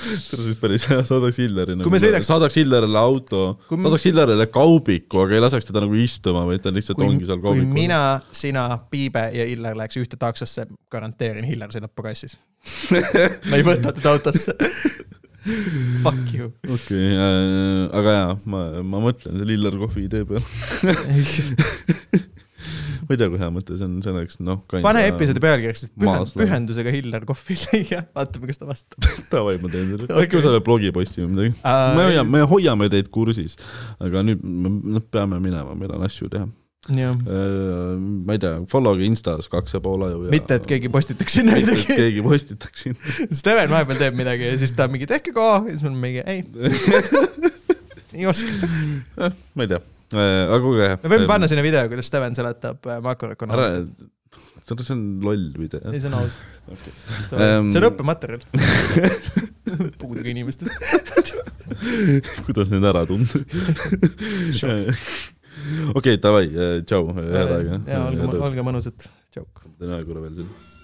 seda 0.00 0.44
siis 0.46 0.56
päris 0.60 0.86
hea, 0.88 1.00
saadaks 1.04 1.36
Hilleri 1.42 1.74
nagu 1.76 1.84
Kui 1.84 1.92
me 1.92 2.00
sõidaks- 2.00 2.28
saadaks 2.30 2.56
Hillerile 2.56 2.96
auto, 3.00 3.40
Kui 3.68 3.76
me- 3.76 3.84
saadaks 3.88 4.06
Hillerile 4.08 4.46
kaubiku, 4.52 5.24
aga 5.26 5.36
ei 5.36 5.42
laseks 5.44 5.68
teda 5.68 5.82
nagu 5.84 5.98
istuma, 6.00 6.46
vaid 6.48 6.62
ta 6.64 6.72
lihtsalt 6.72 6.96
kui, 7.00 7.08
ongi 7.10 7.28
seal 7.28 7.36
kui 7.42 7.50
kaubikul. 7.50 7.74
mina, 7.76 8.00
sina, 8.32 8.64
Piibe 8.90 9.26
ja 9.36 9.44
Hillar 9.50 9.76
läheks 9.76 10.00
ühte 10.00 10.16
taksosse, 10.20 10.64
garanteerin, 10.92 11.44
Hillar 11.44 11.68
sõidab 11.74 11.92
pagassis. 11.94 12.38
ma 13.50 13.60
ei 13.60 13.64
võta 13.66 13.92
teda 13.96 14.16
autosse. 14.16 14.56
Fuck 16.04 16.34
you. 16.36 16.50
okei 16.68 17.14
äh,, 17.14 17.86
aga 17.96 18.16
jaa, 18.18 18.34
ma, 18.44 18.64
ma 18.84 19.00
mõtlen 19.06 19.40
selle 19.40 19.56
Illar 19.56 19.76
Kohvi 19.80 20.04
idee 20.08 20.26
peale. 20.28 20.44
ma 23.10 23.14
ei 23.14 23.18
tea, 23.18 23.28
kui 23.32 23.40
hea 23.40 23.48
mõte 23.50 23.74
see 23.78 23.86
on, 23.88 23.96
see 24.04 24.12
oleks 24.12 24.36
noh. 24.44 24.60
pane 24.70 25.02
episoodi 25.08 25.42
pealkirjaks, 25.42 25.86
et 25.88 25.94
pühen- 25.96 26.20
Maasla. 26.20 26.42
pühendusega 26.44 26.92
Hillar 26.94 27.24
Kohvile 27.28 27.80
ja 27.94 28.02
vaatame, 28.14 28.50
kas 28.50 28.60
ta 28.60 28.68
vastab. 28.68 29.08
davai, 29.32 29.56
ma 29.62 29.72
teen 29.72 29.88
selle, 29.94 30.06
Okei. 30.06 30.26
äkki 30.28 30.38
me 30.38 30.44
saame 30.46 30.60
blogi 30.66 30.92
postima 30.94 31.30
midagi. 31.32 31.56
Aa, 31.66 31.90
me 31.96 32.06
hoiame, 32.10 32.30
me 32.36 32.44
hoiame 32.52 32.90
teid 32.92 33.10
kursis, 33.14 33.56
aga 34.02 34.22
nüüd 34.26 34.44
me 34.44 34.74
noh, 34.98 35.06
peame 35.10 35.40
minema, 35.42 35.74
meil 35.78 35.96
on 35.96 36.04
asju 36.06 36.30
teha. 36.32 36.46
jah, 36.88 37.16
ma 38.24 38.36
ei 38.36 38.40
tea, 38.40 38.54
follow'ge 38.70 39.04
Instas 39.04 39.50
kaks 39.52 39.76
ja 39.76 39.80
pool 39.84 40.06
aju 40.06 40.22
ja 40.24 40.32
mitte, 40.32 40.56
et 40.56 40.68
keegi 40.68 40.88
postitaks 40.92 41.36
sinna 41.36 41.58
midagi. 41.58 41.84
keegi 41.90 42.22
postitaks 42.24 42.86
siin. 42.86 42.96
Steven 43.40 43.68
vahepeal 43.72 44.00
teeb 44.00 44.16
midagi 44.16 44.48
ja 44.48 44.54
siis 44.60 44.72
ta 44.76 44.88
mingi 44.88 45.08
tehke 45.10 45.34
ka 45.36 45.48
ja 45.66 45.74
siis 45.74 45.84
oleme 45.84 46.00
mingi 46.06 46.24
ei, 46.24 46.44
ei 48.16 48.28
oska. 48.30 48.70
ma 49.18 49.66
ei 49.66 49.74
tea, 49.74 49.82
aga 50.16 50.62
kuulge. 50.64 50.88
me 51.02 51.12
võime 51.12 51.28
panna 51.28 51.50
sinna 51.52 51.66
video, 51.66 51.84
kuidas 51.92 52.08
Steven 52.08 52.38
seletab 52.38 52.88
äh, 52.88 52.96
ära 52.96 53.04
makroökonoomiat., 53.10 54.08
see 54.70 54.94
on 54.94 55.04
loll 55.24 55.50
video. 55.58 55.82
ei, 55.92 56.00
see 56.00 56.08
on 56.08 56.16
aus. 56.20 56.38
Ähm, 57.34 57.68
see 57.74 57.80
on 57.80 57.88
õppematerjal. 57.90 58.44
puudega 60.00 60.32
inimestest. 60.32 60.72
kuidas 62.46 62.72
neid 62.72 62.88
ära 62.88 63.04
tunda? 63.08 63.44
okei, 65.98 66.18
davai, 66.22 66.46
tšau, 66.86 67.06
head 67.20 67.54
aega. 67.56 67.80
ja 67.90 68.02
olge, 68.08 68.42
olge 68.50 68.66
mõnusad. 68.66 69.08
tšau. 69.34 69.46
teen 69.78 69.94
aega 69.96 70.06
korra 70.08 70.26
veel 70.26 70.42
siin. 70.42 70.79